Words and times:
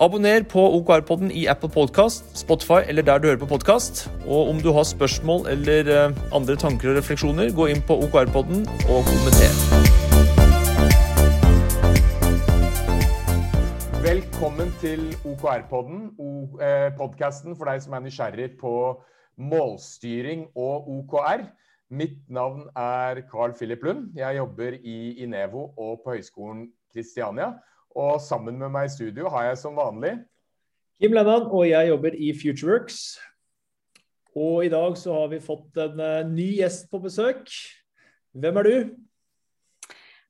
Abonner 0.00 0.40
på 0.48 0.62
OKR-podden 0.78 1.28
i 1.30 1.42
Apple 1.52 1.68
Podcast, 1.68 2.38
Spotify 2.38 2.78
eller 2.88 3.04
der 3.04 3.18
du 3.18 3.26
hører 3.28 3.40
på 3.42 3.48
podkast. 3.50 4.06
Og 4.24 4.48
om 4.48 4.62
du 4.64 4.70
har 4.72 4.86
spørsmål 4.88 5.44
eller 5.52 5.90
eh, 5.92 6.14
andre 6.32 6.56
tanker 6.56 6.88
og 6.88 6.96
refleksjoner, 6.96 7.50
gå 7.52 7.66
inn 7.68 7.82
på 7.84 7.98
OKR-podden 8.06 8.64
og 8.88 9.04
kommenter. 9.10 9.52
Velkommen 14.00 14.72
til 14.80 15.04
OKR-podden, 15.20 16.02
eh, 16.64 16.88
podkasten 16.96 17.52
for 17.52 17.68
deg 17.68 17.84
som 17.84 17.92
er 17.92 18.06
nysgjerrig 18.08 18.54
på 18.56 18.74
målstyring 19.36 20.48
og 20.56 20.88
OKR. 20.96 21.44
Mitt 21.92 22.22
navn 22.32 22.70
er 22.72 23.26
Carl 23.28 23.52
Philip 23.52 23.84
Lund. 23.84 24.14
Jeg 24.16 24.40
jobber 24.40 24.80
i 24.80 25.18
Inevo 25.20 25.74
og 25.76 26.00
på 26.06 26.16
Høgskolen 26.16 26.70
Kristiania. 26.88 27.58
Og 27.98 28.20
sammen 28.22 28.58
med 28.60 28.70
meg 28.70 28.86
i 28.86 28.94
studio 28.94 29.30
har 29.32 29.50
jeg 29.50 29.58
som 29.64 29.78
vanlig 29.78 30.18
Kim 31.00 31.14
Lennan, 31.16 31.46
og 31.48 31.64
jeg 31.64 31.88
jobber 31.88 32.12
i 32.12 32.32
Futureworks. 32.36 33.18
Og 34.36 34.66
i 34.66 34.68
dag 34.68 34.96
så 35.00 35.14
har 35.16 35.30
vi 35.32 35.38
fått 35.40 35.78
en 35.80 35.96
uh, 35.96 36.28
ny 36.28 36.50
gjest 36.58 36.90
på 36.92 37.00
besøk. 37.00 37.48
Hvem 38.36 38.60
er 38.60 38.68
du? 38.68 38.74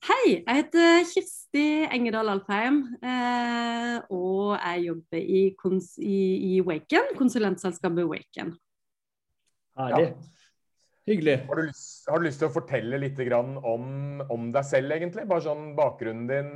Hei, 0.07 0.39
jeg 0.39 0.57
heter 0.61 1.03
Kirsti 1.11 1.65
Engedal 1.91 2.31
Alfheim. 2.33 2.79
Eh, 3.05 3.97
og 4.15 4.55
jeg 4.55 4.87
jobber 4.87 5.19
i, 5.21 5.43
i, 6.07 6.21
i 6.55 6.61
Waken, 6.65 7.11
konsulentselskapet 7.19 8.07
Waken. 8.09 8.55
Herlig. 9.77 10.07
Ja. 10.07 10.47
Hyggelig. 11.11 11.37
Har 11.51 11.59
du, 11.59 11.63
lyst, 11.67 12.09
har 12.09 12.23
du, 12.23 12.25
lyst, 12.25 12.41
til 12.41 12.49
å 12.49 12.55
fortelle 12.55 13.03
litt 13.03 13.21
om, 13.35 14.23
om 14.31 14.49
deg 14.55 14.65
selv, 14.71 14.95
egentlig? 14.95 15.27
Bare 15.29 15.45
sånn 15.45 15.75
bakgrunnen 15.77 16.31
din 16.31 16.55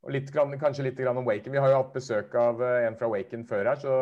og 0.00 0.14
litt, 0.14 0.30
kanskje 0.32 0.86
litt 0.86 1.00
om 1.10 1.24
Waken. 1.26 1.52
Vi 1.52 1.60
har 1.60 1.72
jo 1.72 1.82
hatt 1.82 1.92
besøk 1.96 2.34
av 2.38 2.62
eh, 2.64 2.86
en 2.88 2.96
fra 3.00 3.10
Waken 3.12 3.44
før 3.48 3.72
her, 3.72 3.80
så 3.82 4.00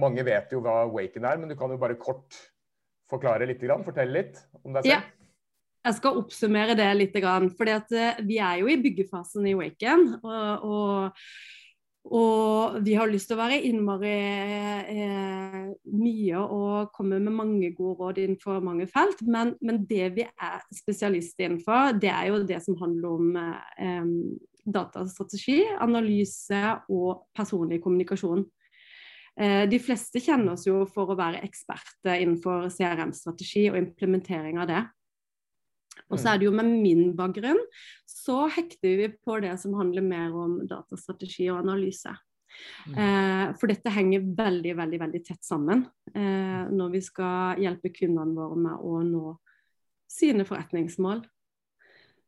mange 0.00 0.24
vet 0.26 0.52
jo 0.54 0.62
hva 0.64 0.82
Waken 0.90 1.28
er. 1.28 1.38
Men 1.38 1.52
du 1.52 1.56
kan 1.58 1.70
jo 1.70 1.78
bare 1.80 1.98
kort 2.00 2.36
forklare 3.10 3.48
litt, 3.48 3.62
fortelle 3.86 4.22
litt 4.22 4.44
om 4.64 4.76
deg 4.76 4.84
selv. 4.84 4.94
Ja. 4.94 5.00
Jeg 5.80 5.96
skal 5.96 6.18
oppsummere 6.20 6.74
det 6.76 6.90
litt. 6.98 7.14
For 7.56 7.70
eh, 7.70 8.20
vi 8.26 8.36
er 8.42 8.60
jo 8.60 8.68
i 8.68 8.80
byggefasen 8.82 9.46
i 9.48 9.54
Waken. 9.56 10.02
Og, 10.20 10.66
og, 10.68 11.24
og, 12.10 12.76
vi 12.84 12.98
har 12.98 13.08
lyst 13.08 13.30
til 13.30 13.38
å 13.38 13.40
være 13.40 13.62
innmari 13.70 14.12
eh, 14.92 15.56
mye 15.94 16.42
og 16.42 16.92
komme 16.92 17.22
med 17.22 17.32
mange 17.38 17.72
gode 17.78 17.96
råd 18.02 18.20
innenfor 18.20 18.60
mange 18.66 18.90
felt. 18.92 19.24
Men, 19.24 19.54
men, 19.64 19.80
det 19.88 20.12
vi 20.18 20.28
er 20.28 20.60
spesialist 20.82 21.40
innenfor, 21.40 21.96
det 22.02 22.12
er 22.12 22.28
jo 22.28 22.44
det 22.44 22.60
som 22.66 22.76
handler 22.82 23.16
om 23.16 23.40
eh, 23.40 24.04
datastrategi, 24.64 25.62
analyse 25.80 26.60
og 26.92 27.26
personlig 27.36 27.80
kommunikasjon. 27.84 28.44
Eh, 29.40 29.64
de 29.70 29.78
fleste 29.82 30.20
kjenner 30.22 30.56
oss 30.56 30.66
jo 30.68 30.82
for 30.90 31.12
å 31.12 31.18
være 31.18 31.42
eksperter 31.46 32.20
innenfor 32.20 32.68
CRM-strategi 32.74 33.68
og 33.70 33.78
implementering 33.80 34.60
av 34.60 34.70
det. 34.70 34.82
Og 36.10 36.18
så 36.18 36.32
er 36.32 36.40
det 36.40 36.48
jo 36.48 36.54
med 36.54 36.66
min 36.82 37.12
bakgrunn, 37.18 37.60
så 38.08 38.48
hekter 38.50 38.96
vi 38.98 39.06
på 39.14 39.36
det 39.42 39.52
som 39.62 39.76
handler 39.78 40.02
mer 40.02 40.34
om 40.34 40.58
datastrategi 40.68 41.46
og 41.52 41.60
analyse. 41.62 42.12
Mm. 42.90 42.96
Eh, 42.98 43.44
for 43.60 43.70
dette 43.70 43.92
henger 43.94 44.24
veldig, 44.36 44.72
veldig 44.80 44.98
veldig 45.04 45.20
tett 45.22 45.44
sammen 45.46 45.84
eh, 46.10 46.64
når 46.66 46.96
vi 46.96 47.02
skal 47.04 47.60
hjelpe 47.62 47.92
kundene 47.94 48.34
våre 48.34 48.58
med 48.58 48.82
å 48.82 49.02
nå 49.06 49.36
sine 50.10 50.46
forretningsmål. 50.48 51.22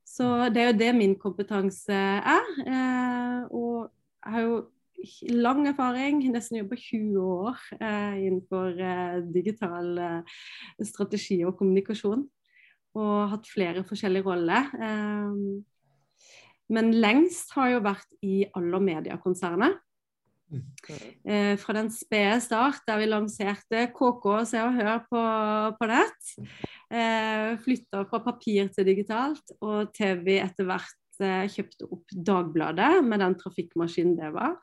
Så 0.07 0.27
det 0.53 0.61
er 0.61 0.71
jo 0.71 0.79
det 0.79 0.93
min 0.97 1.15
kompetanse 1.19 1.97
er. 1.97 2.49
Eh, 2.67 3.41
og 3.55 3.89
jeg 4.25 4.35
har 4.35 4.47
jo 4.47 4.57
lang 5.43 5.67
erfaring, 5.71 6.21
nesten 6.31 6.61
jobba 6.61 6.79
20 6.79 7.23
år 7.23 7.63
eh, 7.79 8.19
innenfor 8.27 8.77
eh, 8.77 9.21
digital 9.35 10.01
strategi 10.85 11.43
og 11.47 11.57
kommunikasjon. 11.59 12.27
Og 12.93 13.15
hatt 13.33 13.49
flere 13.49 13.87
forskjellige 13.89 14.27
roller. 14.27 14.67
Men 16.69 16.91
lengst 16.93 17.55
har 17.57 17.71
jeg 17.71 17.79
jo 17.79 17.87
vært 17.87 18.19
i 18.21 18.35
Aller 18.53 18.85
Media-konsernet. 18.85 19.79
Fra 21.63 21.75
den 21.79 21.89
spede 21.89 22.37
start 22.45 22.85
der 22.85 23.01
vi 23.01 23.09
lanserte 23.09 23.87
KK 23.97 24.27
Se 24.51 24.61
og 24.61 24.77
Hør 24.77 25.01
på, 25.09 25.23
på 25.79 25.89
nett. 25.89 26.35
Eh, 26.93 27.55
Flytta 27.63 28.05
fra 28.11 28.21
papir 28.21 28.69
til 28.75 28.85
digitalt, 28.91 29.55
og 29.65 29.93
til 29.97 30.21
vi 30.27 30.37
etter 30.43 30.69
hvert 30.69 31.23
eh, 31.25 31.49
kjøpte 31.49 31.89
opp 31.89 32.13
Dagbladet 32.13 32.99
med 33.07 33.23
den 33.25 33.37
trafikkmaskinen 33.41 34.19
det 34.19 34.33
var. 34.35 34.59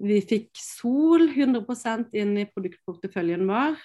Vi 0.00 0.22
fikk 0.24 0.56
Sol 0.56 1.26
100% 1.28 2.16
inn 2.16 2.38
i 2.40 2.48
produktporteføljen 2.48 3.44
vår. 3.48 3.76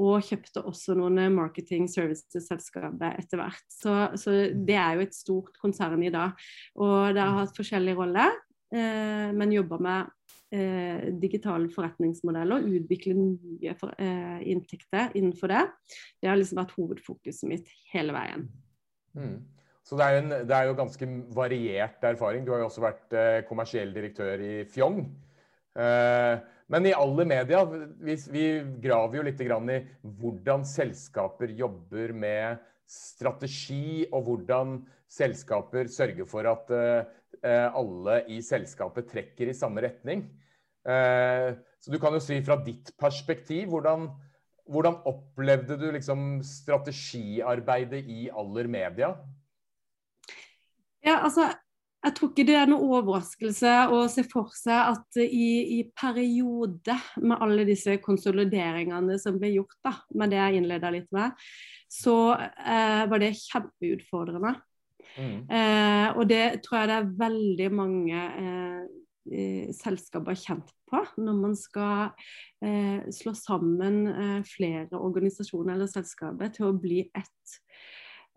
Og 0.00 0.24
kjøpte 0.24 0.62
også 0.64 0.94
noen 0.96 1.18
marketing 1.34 1.84
services-selskaper 1.90 3.18
etter 3.20 3.38
hvert. 3.38 3.66
Så, 3.68 3.92
så, 4.18 4.36
det 4.56 4.78
er 4.80 4.96
jo 4.96 5.04
et 5.04 5.14
stort 5.14 5.58
konsern 5.60 6.00
i 6.02 6.12
dag. 6.14 6.38
Og 6.80 7.12
dere 7.12 7.26
har 7.28 7.44
hatt 7.44 7.58
forskjellige 7.58 7.98
roller, 7.98 8.38
eh, 8.72 9.28
men 9.36 9.52
jobber 9.54 9.82
med 9.84 10.10
eh, 10.54 11.08
digitale 11.22 11.70
forretningsmodeller, 11.72 12.66
utvikle 12.80 13.16
nye 13.16 13.74
for, 13.78 13.94
eh, 13.98 14.42
inntekter 14.50 15.14
innenfor 15.14 15.52
det. 15.52 15.64
Det 16.20 16.30
har 16.30 16.38
liksom 16.38 16.60
vært 16.62 16.76
hovedfokuset 16.76 17.48
mitt 17.50 17.72
hele 17.92 18.14
veien. 18.16 18.46
Mm. 19.16 19.40
Så 19.86 19.96
det 19.98 20.06
er, 20.06 20.20
en, 20.20 20.30
det 20.46 20.54
er, 20.54 20.68
jo 20.68 20.78
ganske 20.78 21.06
variert 21.34 22.04
erfaring. 22.06 22.44
Du 22.44 22.52
har 22.52 22.62
jo 22.62 22.68
også 22.68 22.84
vært 22.84 23.16
eh, 23.16 23.42
kommersiell 23.48 23.92
direktør 23.94 24.42
i 24.44 24.54
Fjong. 24.70 25.02
Eh, 25.74 26.34
men 26.70 26.86
i 26.86 26.94
alle 26.94 27.26
media, 27.26 27.64
vi, 27.66 28.14
vi 28.30 28.44
graver 28.82 29.18
jo 29.18 29.24
litt 29.26 29.40
i 29.42 29.48
hvordan 29.50 30.62
selskaper 30.68 31.50
jobber 31.58 32.12
med 32.14 32.60
strategi, 32.90 34.06
og 34.10 34.26
hvordan 34.28 34.78
selskaper 35.10 35.90
sørger 35.90 36.26
for 36.30 36.46
at 36.46 36.70
uh, 36.70 37.08
alle 37.40 38.18
i 38.28 38.40
selskapet 38.44 39.06
trekker 39.08 39.48
i 39.48 39.56
samme 39.56 39.80
retning. 39.80 40.26
Uh, 40.84 41.56
så 41.80 41.92
du 41.92 41.98
kan 42.00 42.12
jo 42.16 42.20
si 42.20 42.38
fra 42.44 42.58
ditt 42.64 42.92
perspektiv, 43.00 43.70
hvordan, 43.72 44.08
hvordan 44.68 45.00
opplevde 45.08 45.78
du 45.80 45.88
liksom 45.94 46.42
strategiarbeidet 46.44 48.04
i 48.04 48.28
Aller 48.28 48.68
Media? 48.68 49.14
Ja, 51.04 51.22
altså, 51.24 51.48
jeg 52.04 52.16
tror 52.16 52.30
ikke 52.30 52.46
det 52.48 52.56
er 52.56 52.68
noen 52.68 52.92
overraskelse 52.96 53.72
å 53.92 54.02
se 54.12 54.24
for 54.28 54.52
seg 54.56 54.76
at 54.76 55.20
i, 55.20 55.80
i 55.80 55.80
periode 55.96 56.96
med 57.20 57.44
alle 57.44 57.66
disse 57.68 57.98
konsolideringene 58.04 59.18
som 59.20 59.36
ble 59.40 59.54
gjort, 59.54 59.76
da, 59.84 59.94
med 60.16 60.32
det 60.32 60.40
jeg 60.40 60.60
innleda 60.60 60.92
litt 60.92 61.08
med, 61.16 61.36
så 61.90 62.16
eh, 62.36 63.04
var 63.10 63.20
det 63.20 63.34
kjempeutfordrende. 63.40 64.54
Mm. 65.18 65.38
Eh, 65.50 66.08
og 66.16 66.26
det 66.30 66.44
tror 66.64 66.80
jeg 66.80 66.90
det 66.90 66.98
er 66.98 67.14
veldig 67.26 67.70
mange 67.74 68.26
eh, 68.44 68.82
eh 69.30 69.72
selskaper 69.76 70.34
kjent 70.38 70.70
på 70.90 71.02
når 71.22 71.38
man 71.38 71.56
skal 71.58 72.12
eh, 72.64 73.06
slå 73.14 73.34
sammen 73.38 74.04
eh, 74.10 74.38
flere 74.48 74.98
organisasjoner 74.98 75.76
eller 75.76 75.90
selskaper 75.90 76.52
til 76.54 76.70
å 76.70 76.78
bli 76.78 77.04
ett. 77.06 77.58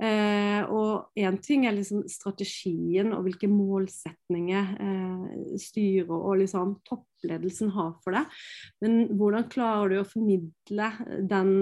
Eh, 0.04 0.66
og 0.74 1.14
én 1.20 1.38
ting 1.42 1.68
er 1.68 1.76
liksom 1.78 2.04
strategien 2.10 3.14
og 3.14 3.28
hvilke 3.28 3.48
målsetninger 3.48 4.72
styret 5.62 6.10
og 6.10 6.40
liksom 6.42 6.78
toppledelsen 6.90 7.70
har 7.76 7.94
for 8.04 8.18
det. 8.18 8.24
Men 8.84 9.14
hvordan 9.14 9.50
klarer 9.54 9.94
du 9.94 10.00
å 10.02 10.08
formidle 10.08 10.90
den, 11.30 11.54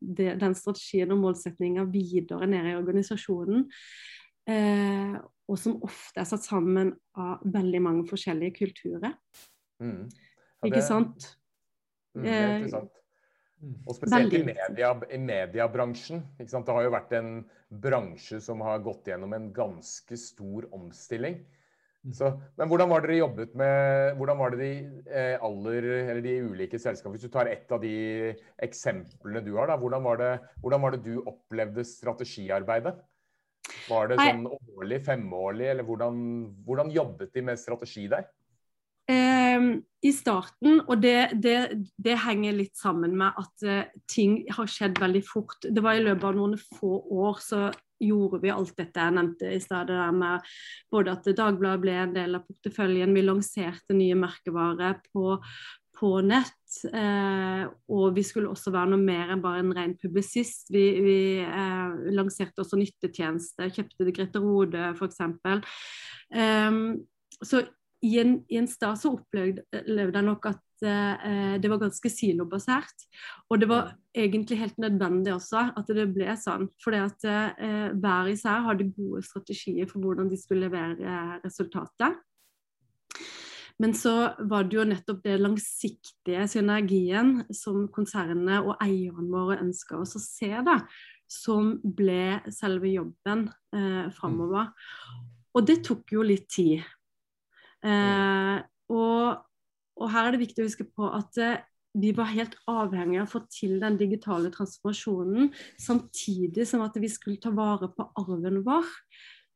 den 0.00 0.56
strategien 0.56 1.12
og 1.14 1.20
målsetninga 1.26 1.84
videre 1.92 2.48
ned 2.50 2.72
i 2.72 2.78
organisasjonen? 2.80 3.68
Eh, 4.48 5.18
og 5.50 5.58
som 5.58 5.80
ofte 5.86 6.22
er 6.22 6.28
satt 6.30 6.46
sammen 6.46 6.94
av 7.18 7.42
veldig 7.42 7.82
mange 7.82 8.06
forskjellige 8.08 8.54
kulturer. 8.60 9.16
Mm. 9.82 10.06
Ja, 10.06 10.62
det, 10.62 10.70
ikke 10.70 10.86
sant? 10.86 11.30
Mm, 12.14 12.24
det 12.24 12.32
er 12.32 12.42
eh, 12.42 12.56
interessant. 12.60 12.98
Mm. 13.60 13.76
Og 13.84 13.96
spesielt 13.96 14.34
i, 14.38 14.42
media, 14.46 14.90
i 15.12 15.20
mediebransjen. 15.20 16.22
Det 16.38 16.76
har 16.76 16.84
jo 16.86 16.92
vært 16.94 17.16
en 17.18 17.32
bransje 17.68 18.40
som 18.42 18.62
har 18.64 18.80
gått 18.84 19.10
gjennom 19.10 19.34
en 19.36 19.50
ganske 19.54 20.16
stor 20.20 20.68
omstilling. 20.76 21.42
Mm. 22.00 22.14
Så, 22.16 22.30
men 22.56 22.70
hvordan 22.70 22.88
var 22.88 23.02
dere 23.04 23.18
jobbet 23.18 23.50
med 23.60 24.14
Hvordan 24.16 24.38
var 24.40 24.54
det 24.54 24.60
de 24.62 24.68
eh, 25.12 25.34
aller, 25.44 25.84
eller 25.98 26.22
de 26.24 26.38
ulike 26.48 26.78
selskapene 26.80 27.18
Hvis 27.18 27.28
du 27.28 27.34
tar 27.34 27.50
ett 27.50 27.68
av 27.76 27.82
de 27.82 28.30
eksemplene 28.64 29.42
du 29.44 29.50
har, 29.58 29.68
da, 29.68 29.76
hvordan 29.76 30.06
var 30.06 30.16
det, 30.16 30.30
hvordan 30.64 30.80
var 30.80 30.96
det 30.96 31.02
du 31.04 31.18
opplevde 31.28 31.84
strategiarbeidet? 31.84 32.94
Var 33.90 34.10
det 34.10 34.18
sånn 34.20 34.46
årlig, 34.50 35.00
femårlig, 35.06 35.66
eller 35.72 35.86
hvordan, 35.86 36.20
hvordan 36.66 36.92
jobbet 36.94 37.34
de 37.34 37.44
med 37.50 37.60
strategi 37.60 38.06
der? 38.10 38.28
Eh, 39.10 39.66
I 40.06 40.12
starten, 40.14 40.80
og 40.86 41.02
det, 41.02 41.42
det, 41.42 41.58
det, 41.98 42.16
henger 42.24 42.56
litt 42.56 42.76
sammen 42.78 43.16
med 43.20 43.36
at 43.40 43.64
uh, 43.66 44.02
ting 44.08 44.40
har 44.54 44.70
skjedd 44.70 45.00
veldig 45.02 45.22
fort. 45.26 45.58
Det 45.66 45.82
var 45.84 45.98
i 45.98 46.04
løpet 46.04 46.26
av 46.30 46.38
noen 46.38 46.56
få 46.78 47.00
år 47.20 47.40
så 47.44 47.68
gjorde 48.00 48.40
vi 48.40 48.52
alt 48.52 48.72
dette 48.78 49.02
jeg 49.02 49.12
nevnte 49.12 49.50
i 49.52 49.60
stedet 49.60 49.92
der 49.92 50.14
med 50.16 50.46
både 50.92 51.16
at 51.18 51.26
Dagbladet 51.36 51.82
ble 51.82 51.96
en 52.00 52.14
del 52.14 52.38
av 52.38 52.46
porteføljen, 52.48 53.12
vi 53.12 53.26
lanserte 53.26 53.96
nye 53.96 54.16
merkevarer 54.16 55.02
på, 55.10 55.36
på 56.00 56.12
nett. 56.24 56.56
Eh, 56.86 57.64
og 57.92 58.14
vi 58.16 58.24
skulle 58.26 58.50
også 58.52 58.72
være 58.74 58.92
noe 58.94 59.02
mer 59.02 59.34
enn 59.34 59.42
bare 59.44 59.60
en 59.62 59.74
ren 59.76 59.96
publisist. 60.00 60.70
Vi, 60.72 60.84
vi 61.04 61.18
eh, 61.44 61.98
lanserte 62.16 62.64
også 62.64 62.78
nyttetjenester, 62.80 63.72
kjøpte 63.74 64.08
Grete 64.16 64.42
Rode 64.42 64.94
f.eks. 64.94 65.20
Eh, 66.32 66.80
så 67.40 67.62
i 68.00 68.16
en, 68.20 68.38
i 68.48 68.56
en 68.56 68.68
stad 68.68 68.96
så 68.96 69.12
opplevde 69.12 69.64
jeg 69.70 70.24
nok 70.24 70.46
at 70.48 70.86
eh, 70.88 71.56
det 71.60 71.68
var 71.68 71.82
ganske 71.82 72.12
silobasert. 72.12 73.04
Og 73.50 73.60
det 73.60 73.68
var 73.68 73.92
egentlig 74.16 74.60
helt 74.62 74.80
nødvendig 74.80 75.34
også 75.34 75.66
at 75.76 75.92
det 75.92 76.08
ble 76.14 76.32
sånn. 76.40 76.70
At 76.96 77.28
eh, 77.28 77.92
hver 77.92 78.32
især 78.32 78.64
hadde 78.70 78.88
gode 78.96 79.20
strategier 79.26 79.90
for 79.90 80.00
hvordan 80.00 80.32
de 80.32 80.40
skulle 80.40 80.70
levere 80.70 81.42
resultatet. 81.44 82.16
Men 83.80 83.94
så 83.96 84.12
var 84.50 84.66
det 84.68 84.76
jo 84.76 84.86
nettopp 84.88 85.22
det 85.24 85.38
langsiktige 85.40 86.44
synergien 86.52 87.38
som 87.54 87.86
konsernene 87.92 88.60
og 88.60 88.74
eierne 88.84 89.30
våre 89.32 89.60
ønska 89.62 89.96
oss 90.02 90.18
å 90.18 90.22
se, 90.22 90.50
da, 90.66 90.82
som 91.30 91.78
ble 91.80 92.40
selve 92.52 92.92
jobben 92.92 93.46
eh, 93.76 94.10
framover. 94.16 94.72
Og 95.56 95.64
det 95.66 95.80
tok 95.86 96.12
jo 96.12 96.26
litt 96.26 96.50
tid. 96.52 96.84
Eh, 97.80 98.58
og 98.92 99.46
og 100.00 100.08
her 100.14 100.26
er 100.26 100.34
det 100.34 100.44
viktig 100.46 100.62
å 100.62 100.68
huske 100.68 100.86
på 100.88 101.08
at 101.12 101.40
eh, 101.40 101.58
vi 102.00 102.12
var 102.16 102.30
helt 102.30 102.54
avhengige 102.70 103.24
av 103.24 103.28
å 103.28 103.32
få 103.32 103.42
til 103.50 103.76
den 103.82 103.98
digitale 104.00 104.52
transformasjonen, 104.54 105.50
samtidig 105.80 106.66
som 106.70 106.84
at 106.84 106.96
vi 107.02 107.10
skulle 107.10 107.40
ta 107.42 107.50
vare 107.54 107.90
på 107.92 108.06
arven 108.20 108.62
vår, 108.66 108.86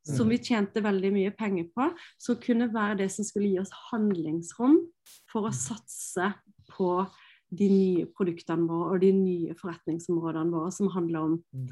som 0.04 0.28
vi 0.28 0.38
mm. 0.38 0.44
tjente 0.44 0.82
veldig 0.84 1.10
mye 1.14 1.32
penger 1.36 1.68
på, 1.74 1.88
som 2.20 2.40
kunne 2.42 2.70
være 2.72 3.00
det 3.02 3.10
som 3.12 3.26
skulle 3.26 3.52
gi 3.52 3.60
oss 3.62 3.72
handlingsrom 3.90 4.78
for 5.32 5.48
å 5.48 5.52
mm. 5.52 5.58
satse 5.58 6.30
på 6.74 6.90
de 7.54 7.68
nye 7.70 8.06
produktene 8.10 8.66
våre 8.68 8.96
og 8.96 9.02
de 9.04 9.12
nye 9.14 9.56
forretningsområdene 9.58 10.54
våre 10.54 10.72
som 10.74 10.90
handler 10.94 11.28
om 11.28 11.34
mm. 11.54 11.66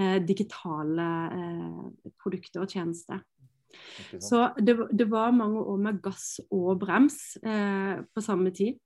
eh, 0.00 0.16
digitale 0.26 1.08
eh, 1.38 2.12
produkter 2.20 2.64
og 2.64 2.74
tjenester. 2.74 3.22
Så 4.20 4.46
det, 4.64 4.74
det, 4.96 5.04
var 5.10 5.34
mange 5.36 5.60
år 5.60 5.80
med 5.84 5.98
gass 6.02 6.38
og 6.48 6.78
brems 6.80 7.36
eh, 7.44 8.00
på 8.14 8.24
samme 8.24 8.52
tid. 8.56 8.78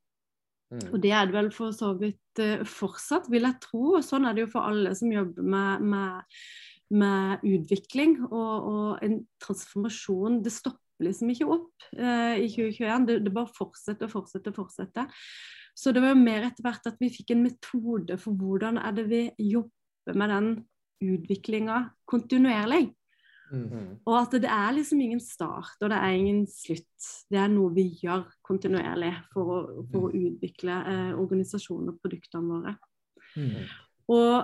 Og 0.72 0.98
det 1.02 1.12
er 1.12 1.28
det 1.28 1.36
vel 1.36 1.50
for 1.52 1.74
så 1.76 1.92
vidt 2.00 2.40
eh, 2.40 2.64
fortsatt, 2.68 3.28
vil 3.32 3.44
jeg 3.46 3.60
tro. 3.62 3.82
Og 3.98 4.04
sånn 4.06 4.26
er 4.26 4.36
det 4.36 4.46
jo 4.46 4.52
for 4.54 4.70
alle 4.70 4.94
som 4.96 5.12
jobber 5.12 5.44
med, 5.54 5.84
med, 5.92 6.38
med 6.92 7.44
utvikling 7.48 8.18
og, 8.28 8.68
og, 8.68 8.86
en 9.04 9.20
transformasjon. 9.42 10.40
Det 10.44 10.52
stopper 10.52 11.08
liksom 11.08 11.32
ikke 11.32 11.48
opp 11.50 11.88
eh, 11.96 12.44
i 12.44 12.48
2021. 12.52 13.08
Det, 13.08 13.18
det 13.26 13.34
bare 13.34 13.56
fortsetter 13.56 14.08
og 14.08 14.14
fortsetter 14.18 14.54
og 14.54 14.60
fortsetter. 14.62 15.26
Så 15.74 15.92
det 15.92 16.02
var 16.04 16.12
jo 16.12 16.20
mer 16.20 16.48
etter 16.48 16.64
hvert 16.66 16.88
at 16.90 16.98
vi 17.00 17.10
fikk 17.12 17.32
en 17.32 17.46
metode 17.46 18.18
for 18.20 18.36
hvordan 18.36 18.80
er 18.82 18.96
det 18.96 19.06
vi 19.08 19.22
jobber 19.40 20.18
med 20.18 20.34
den 20.34 20.50
utviklinga 21.02 21.78
kontinuerlig. 22.08 22.90
Mm. 23.52 23.98
Og 24.08 24.14
at 24.16 24.32
det 24.40 24.48
er 24.48 24.72
liksom 24.72 25.00
ingen 25.04 25.20
start 25.20 25.82
og 25.82 25.90
det 25.92 25.98
er 25.98 26.16
ingen 26.16 26.44
slutt. 26.48 27.08
Det 27.28 27.40
er 27.40 27.50
noe 27.52 27.72
vi 27.74 27.84
gjør 28.00 28.24
kontinuerlig 28.44 29.12
for 29.32 29.52
å, 29.52 29.58
for 29.92 30.08
å 30.08 30.12
utvikle 30.16 30.78
eh, 30.88 31.12
organisasjonen 31.20 31.92
og 31.92 31.98
produktene 32.00 32.48
våre. 32.48 32.74
Mm. 33.36 33.58
Og 34.12 34.36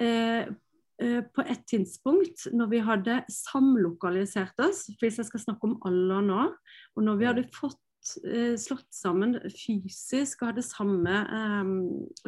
eh, 0.00 0.42
eh, 0.44 0.52
på 0.96 1.44
et 1.44 1.64
tidspunkt 1.68 2.46
når 2.56 2.70
vi 2.70 2.78
hadde 2.84 3.16
samlokalisert 3.32 4.62
oss, 4.64 4.86
hvis 5.00 5.18
jeg 5.20 5.28
skal 5.28 5.42
snakke 5.42 5.68
om 5.68 5.74
alder 5.84 6.22
nå, 6.24 6.46
og 6.96 7.04
når 7.04 7.18
vi 7.20 7.28
hadde 7.28 7.44
fått 7.52 8.14
eh, 8.24 8.54
slått 8.60 8.88
sammen 8.96 9.36
fysisk 9.52 10.40
og 10.40 10.54
hadde 10.54 10.64
samme 10.64 11.18
eh, 11.40 11.74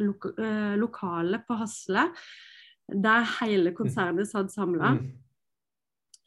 lok 0.05 0.29
eh, 0.35 0.75
lokale 0.77 1.41
på 1.47 1.57
Hasle, 1.63 2.09
der 2.89 3.25
hele 3.39 3.73
konsernet 3.77 4.29
satt 4.29 4.53
samla, 4.53 4.93
mm 4.97 5.09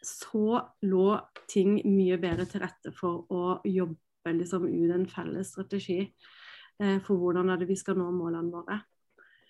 så 0.02 0.58
lå 0.82 1.08
ting 1.50 1.76
mye 1.86 2.18
bedre 2.20 2.46
til 2.50 2.62
rette 2.64 2.92
for 2.96 3.22
å 3.30 3.42
jobbe 3.66 4.34
liksom, 4.34 4.66
ut 4.66 4.94
en 4.94 5.06
felles 5.10 5.52
strategi 5.54 6.00
eh, 6.02 6.98
for 7.04 7.18
hvordan 7.18 7.54
vi 7.68 7.76
skal 7.78 7.98
nå 7.98 8.08
målene 8.14 8.50
våre. 8.52 8.80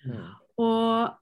Mm. 0.05 0.19
Og 0.61 1.22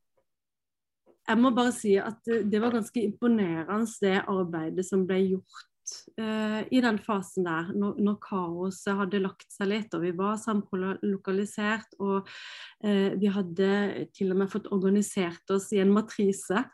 jeg 1.31 1.41
må 1.41 1.53
bare 1.55 1.73
si 1.75 1.97
at 2.01 2.21
det, 2.27 2.45
det 2.51 2.61
var 2.63 2.75
ganske 2.75 3.03
imponerende 3.03 3.89
det 4.03 4.19
arbeidet 4.29 4.87
som 4.87 5.07
ble 5.09 5.21
gjort 5.33 5.95
uh, 6.21 6.61
i 6.71 6.83
den 6.83 6.99
fasen 7.03 7.47
der, 7.47 7.71
når, 7.75 7.97
når, 8.03 8.19
kaoset 8.25 8.99
hadde 8.99 9.23
lagt 9.23 9.49
seg 9.55 9.71
litt 9.71 9.95
og 9.97 10.05
vi 10.05 10.13
var 10.19 10.41
samlokalisert 10.43 11.97
og 12.03 12.27
uh, 12.27 13.11
vi 13.21 13.31
hadde 13.31 13.71
til 14.17 14.35
og 14.35 14.43
med 14.43 14.53
fått 14.53 14.71
organisert 14.75 15.55
oss 15.55 15.71
i 15.77 15.83
en 15.83 15.95
matrise 15.95 16.65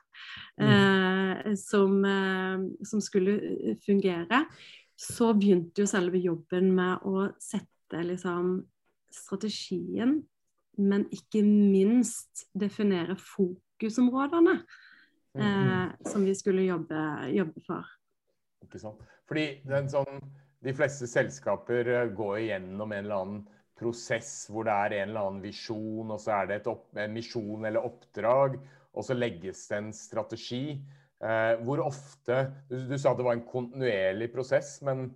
eh, 0.60 1.54
som, 1.60 2.04
eh, 2.04 2.84
som, 2.84 3.00
skulle 3.00 3.76
fungere, 3.86 4.44
så 4.96 5.32
begynte 5.36 5.84
jo 5.84 5.90
selve 5.90 6.20
jobben 6.22 6.72
med 6.76 7.04
å 7.04 7.28
sette 7.42 8.02
liksom 8.04 8.58
strategien, 9.12 10.18
men 10.76 11.06
ikke 11.14 11.42
minst 11.44 12.46
definere 12.56 13.16
fokusområdene 13.76 14.56
mm, 15.36 15.42
eh, 15.42 16.10
som 16.10 16.24
vi 16.24 16.34
skulle 16.34 16.64
jobbe, 16.66 17.28
jobbe 17.32 17.62
for. 17.66 17.84
Ikke 18.64 18.80
sant. 18.80 19.04
Fordi 19.28 19.46
sånn, 19.92 20.22
de 20.64 20.74
fleste 20.76 21.08
selskaper 21.10 21.92
eh, 21.92 22.08
går 22.16 22.38
igjennom 22.40 22.92
en 22.92 23.04
eller 23.04 23.20
annen 23.20 23.44
prosess 23.76 24.46
hvor 24.48 24.64
det 24.64 24.72
er 24.72 24.96
en 25.02 25.10
eller 25.10 25.28
annen 25.28 25.44
visjon, 25.44 26.08
og 26.08 26.20
så 26.22 26.38
er 26.40 26.52
det 26.54 26.62
opp, 26.70 26.88
en 26.96 27.12
misjon 27.12 27.66
eller 27.68 27.84
oppdrag, 27.84 28.56
og 28.96 29.04
så 29.04 29.16
legges 29.16 29.66
det 29.68 29.80
en 29.82 29.92
strategi. 29.92 30.80
Eh, 31.20 31.54
hvor 31.64 31.84
ofte 31.84 32.46
du, 32.70 32.78
du, 32.88 32.96
sa 32.98 33.14
det 33.16 33.26
var 33.26 33.36
en 33.36 33.48
kontinuerlig 33.48 34.30
prosess, 34.32 34.78
men, 34.86 35.10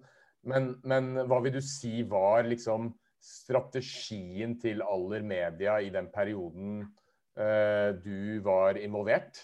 men, 0.48 0.74
men, 0.84 1.14
hva 1.28 1.40
vil 1.44 1.56
du 1.56 1.62
si 1.64 2.02
var 2.08 2.44
liksom 2.48 2.92
strategien 3.20 4.54
til 4.60 4.80
Aller 4.84 5.24
Media 5.24 5.76
i 5.84 5.90
den 5.92 6.08
perioden 6.12 6.86
du 7.34 8.40
var 8.44 8.76
involvert? 8.76 9.38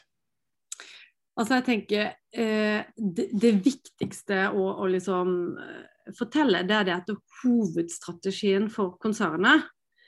Altså 1.36 1.58
jeg 1.58 1.66
tenker 1.66 2.06
eh, 2.32 2.86
det, 2.96 3.28
det, 3.36 3.52
viktigste 3.64 4.46
å, 4.56 4.64
å 4.80 4.88
liksom 4.88 5.32
eh, 5.60 6.12
fortelle, 6.16 6.64
det 6.64 6.76
er 6.78 6.86
det 6.88 6.94
at 6.94 7.12
hovedstrategien 7.42 8.70
for 8.72 8.96
konsernet, 9.02 9.66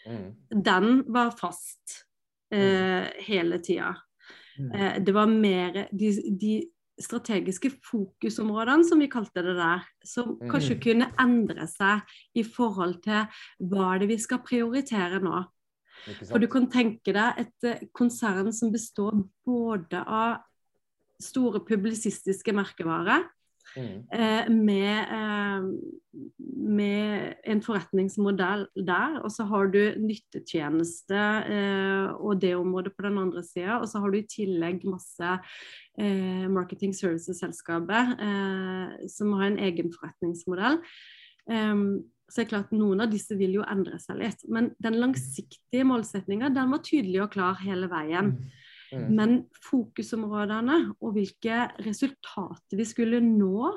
mm. 0.09 0.29
den 0.65 1.03
var 1.13 1.35
fast 1.37 1.99
eh, 2.55 3.05
mm. 3.05 3.21
hele 3.29 3.61
tida. 3.61 3.93
Mm. 4.57 4.73
Eh, 4.73 4.97
det 5.05 5.17
var 5.17 5.29
mer 5.31 5.85
de, 5.93 6.13
de, 6.41 6.57
strategiske 6.99 7.71
fokusområdene, 7.87 8.83
som 8.83 8.99
vi 8.99 9.07
kalte 9.07 9.45
det 9.47 9.53
der, 9.55 9.85
som 10.03 10.33
mm. 10.33 10.49
kanskje 10.51 10.81
kunne 10.83 11.07
endre 11.23 11.69
seg 11.71 12.09
i 12.35 12.43
forhold 12.43 12.97
til 13.05 13.45
hva 13.71 13.93
det 14.03 14.09
vi 14.11 14.17
skal 14.19 14.41
prioritere 14.43 15.21
nå. 15.23 15.45
For 16.29 16.43
du 16.43 16.49
kan 16.51 16.69
tenke 16.73 17.15
deg 17.17 17.43
et 17.45 17.69
eh, 17.69 17.87
konsern 17.97 18.53
som 18.55 18.73
består 18.75 19.17
både 19.47 20.03
av 20.05 20.39
store 21.19 21.65
publisistiske 21.67 22.55
merkevarer 22.55 23.27
Mm. 23.77 24.05
Eh, 24.13 24.51
med, 24.51 24.99
eh, 25.13 25.63
med, 26.57 27.35
en 27.45 27.63
forretningsmodell 27.63 28.67
der. 28.87 29.19
Og 29.23 29.31
så 29.33 29.45
har 29.45 29.67
du 29.67 29.81
nyttetjeneste 30.01 31.19
eh, 31.53 32.09
og 32.17 32.41
det 32.41 32.55
området 32.57 32.95
på 32.97 33.03
den 33.07 33.19
andre 33.19 33.43
sida. 33.43 33.79
Og 33.79 33.89
så 33.89 34.01
har 34.01 34.11
du 34.11 34.19
i 34.19 34.29
tillegg 34.29 34.85
masse 34.89 35.39
marketing 36.49 36.93
services-selskaper 36.95 38.13
eh, 38.23 39.09
som 39.11 39.33
har 39.35 39.49
en 39.49 39.59
egen 39.59 39.91
forretningsmodell. 39.93 40.79
Så 42.29 42.43
er 42.43 42.45
det 42.45 42.53
klart 42.53 42.73
Noen 42.77 43.01
av 43.05 43.13
disse 43.13 43.37
vil 43.39 43.57
jo 43.57 43.65
endre 43.65 43.99
seg 44.03 44.19
litt, 44.21 44.43
men 44.53 44.73
den 44.83 44.99
langsiktige 45.01 45.87
målsettinga 45.89 46.51
var 46.59 46.83
tydelig 46.85 47.23
og 47.25 47.33
klar 47.33 47.61
hele 47.63 47.89
veien. 47.91 48.35
Mm. 48.37 48.67
Mm. 48.89 49.09
Men 49.17 49.35
fokusområdene 49.65 50.79
og 50.97 51.13
hvilke 51.17 51.67
resultater 51.85 52.79
vi 52.79 52.87
skulle 52.89 53.21
nå 53.25 53.73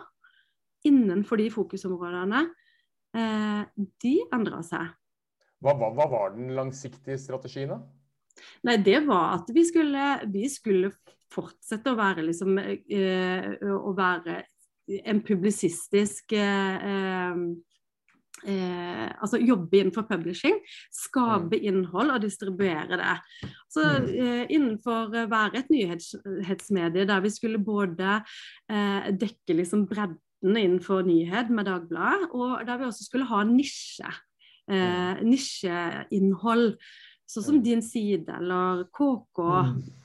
innenfor 0.88 1.40
de 1.42 1.50
fokusområdene, 1.54 2.46
eh, 3.16 3.64
de 4.02 4.14
endra 4.34 4.62
seg. 4.66 4.94
Hva, 5.62 5.76
hva, 5.78 5.92
hva, 5.94 6.08
var 6.10 6.32
den 6.36 6.56
langsiktige 6.58 7.20
strategien, 7.22 7.76
da? 7.76 7.82
Nei, 8.66 8.78
det 8.82 9.04
var 9.06 9.36
at 9.38 9.52
vi 9.54 9.66
skulle, 9.68 10.06
vi 10.32 10.48
skulle 10.50 10.90
fortsette 11.32 11.92
å 11.92 12.00
være 12.00 12.24
liksom 12.26 12.58
eh, 12.58 13.52
Å 13.62 13.92
være 13.96 14.40
en 15.08 15.22
publisistisk 15.24 16.34
eh, 16.36 17.36
eh, 18.48 19.08
altså 19.22 19.40
jobbe 19.42 19.80
innenfor 19.80 20.08
publishing, 20.10 20.58
skape 20.94 21.58
mm. 21.58 21.68
innhold 21.70 22.16
og 22.16 22.24
distribuere 22.24 23.00
det. 23.02 23.16
Så 23.72 23.86
mm. 23.86 24.10
eh, 24.10 24.44
Innenfor 24.52 25.12
å 25.12 25.28
være 25.32 25.62
et 25.62 25.72
nyhetsmedie 25.72 27.08
der 27.10 27.24
vi 27.24 27.32
skulle 27.34 27.62
både 27.62 28.20
eh, 28.72 29.12
dekke 29.12 29.58
liksom 29.62 29.86
bredden 29.90 30.58
innenfor 30.58 31.06
nyhet 31.08 31.52
med 31.54 31.70
Dagbladet, 31.70 32.32
og 32.34 32.66
der 32.68 32.82
vi 32.82 32.90
også 32.90 33.08
skulle 33.08 33.30
ha 33.30 33.44
nisje. 33.48 34.12
Eh, 34.72 35.24
nisjeinnhold. 35.26 36.76
Sånn 37.32 37.46
som 37.46 37.62
Din 37.64 37.80
Side 37.86 38.28
eller 38.42 38.84
KK, 38.92 39.40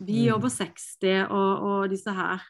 Vi 0.07 0.28
over 0.31 0.52
60 0.52 1.26
og, 1.26 1.66
og 1.66 1.90
disse 1.90 2.14
her. 2.14 2.45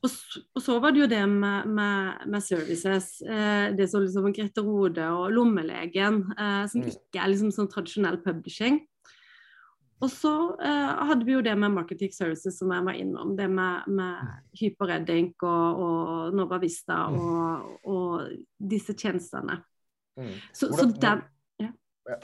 Og, 0.00 0.12
og, 0.56 0.62
så 0.64 0.78
var 0.80 0.94
det 0.94 1.02
jo 1.02 1.08
det 1.10 1.24
med, 1.28 1.66
med, 1.68 2.22
med 2.32 2.44
services. 2.44 3.18
Eh, 3.20 3.72
det 3.76 3.88
som 3.92 4.04
liksom 4.04 4.32
Grete 4.32 4.64
Rode 4.64 5.08
og 5.12 5.26
Lommelegen, 5.34 6.22
eh, 6.32 6.62
som 6.72 6.80
mm. 6.80 6.92
ikke 6.94 7.20
er 7.20 7.32
liksom 7.32 7.52
sånn 7.52 7.68
tradisjonell 7.68 8.20
publishing. 8.24 8.80
Og 10.00 10.08
så 10.08 10.32
eh, 10.64 10.92
hadde 11.10 11.26
vi 11.28 11.34
jo 11.34 11.42
det 11.44 11.52
med 11.60 11.74
Marketing 11.74 12.12
Services 12.16 12.56
som 12.56 12.72
jeg 12.72 12.84
var 12.86 12.96
innom. 12.96 13.34
Det 13.36 13.48
med, 13.52 13.90
med 13.92 14.54
Hypereddink 14.56 15.44
og, 15.44 15.82
og 15.84 16.38
Nova 16.38 16.56
Vista 16.62 17.02
mm. 17.12 17.18
og, 17.20 17.74
og 17.92 18.64
disse 18.72 18.96
tjenestene. 18.96 19.58
Mm. 20.16 20.32
Så, 20.56 20.70
hvordan, 20.70 20.94
så 20.94 21.04
den, 21.04 21.22
ja. 21.60 21.70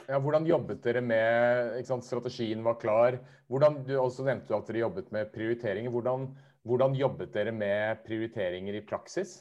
Ja, 0.09 0.17
hvordan 0.17 0.49
jobbet 0.49 0.81
dere 0.83 1.05
med 1.05 1.77
sant, 1.85 2.05
Strategien 2.09 2.65
var 2.65 2.81
klar. 2.81 3.19
Hvordan, 3.47 3.83
du 3.85 3.93
også 4.01 4.25
nevnte 4.25 4.57
at 4.57 4.69
dere 4.71 4.87
jobbet 4.87 5.13
med 5.13 5.29
prioriteringer. 5.35 5.93
Hvordan, 5.93 6.31
hvordan 6.67 6.97
jobbet 6.97 7.33
dere 7.35 7.53
med 7.55 8.03
prioriteringer 8.05 8.79
i 8.79 8.85
praksis? 8.87 9.39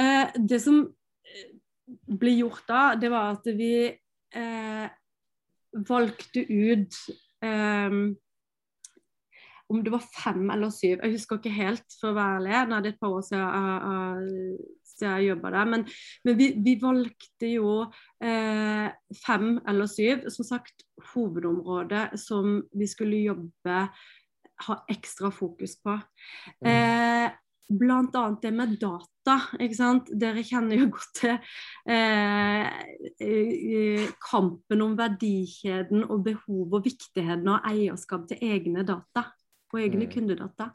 Eh, 0.00 0.32
det 0.36 0.60
som 0.62 0.82
eh, 0.86 1.52
ble 1.90 2.34
gjort 2.38 2.64
da, 2.68 2.82
det 3.00 3.12
var 3.12 3.36
at 3.36 3.46
vi 3.58 3.74
eh, 3.86 4.86
valgte 5.86 6.44
ut 6.48 6.98
eh, 7.44 8.00
om 9.70 9.84
det 9.84 9.92
var 9.94 10.02
fem 10.02 10.48
eller 10.50 10.72
syv, 10.74 10.98
jeg 10.98 11.14
husker 11.14 11.38
ikke 11.38 11.54
helt 11.54 11.98
for 12.00 12.10
å 12.10 12.16
være 12.16 12.38
ærlig. 12.40 12.54
Nå 12.66 12.76
er 12.76 12.84
det 12.84 12.90
et 12.90 13.02
par 13.02 13.12
år 13.14 13.22
siden 13.22 13.44
jeg, 13.44 14.54
jeg, 14.90 15.02
jeg 15.04 15.26
jobba 15.28 15.52
der. 15.54 15.68
Men, 15.70 15.84
men 16.26 16.38
vi, 16.40 16.48
vi, 16.64 16.74
valgte 16.82 17.50
jo 17.52 17.74
eh, 18.24 18.88
fem 19.22 19.52
eller 19.70 19.90
syv. 19.90 20.26
Som 20.34 20.48
sagt, 20.48 20.82
hovedområdet 21.12 22.18
som 22.18 22.58
vi 22.74 22.90
skulle 22.90 23.22
jobbe 23.22 23.84
ha 24.66 24.80
ekstra 24.90 25.30
fokus 25.34 25.76
på. 25.82 25.96
Mm. 26.64 26.70
Eh, 26.72 27.38
Blant 27.70 28.16
annet 28.18 28.42
det 28.42 28.50
med 28.50 28.72
data. 28.80 29.36
ikke 29.62 29.76
sant? 29.78 30.08
Dere 30.18 30.42
kjenner 30.42 30.80
jo 30.80 30.88
godt 30.90 31.12
til 31.20 31.36
eh, 31.86 32.66
eh, 33.22 34.08
kampen 34.24 34.82
om 34.82 34.96
verdikjeden 34.98 36.02
og 36.08 36.24
behov 36.26 36.74
og 36.80 36.88
viktigheten 36.88 37.52
av 37.52 37.68
eierskap 37.70 38.26
til 38.26 38.42
egne 38.42 38.82
data 38.82 39.28
og 39.70 39.78
egne 39.78 40.08
mm. 40.08 40.10
kundedata. 40.10 40.72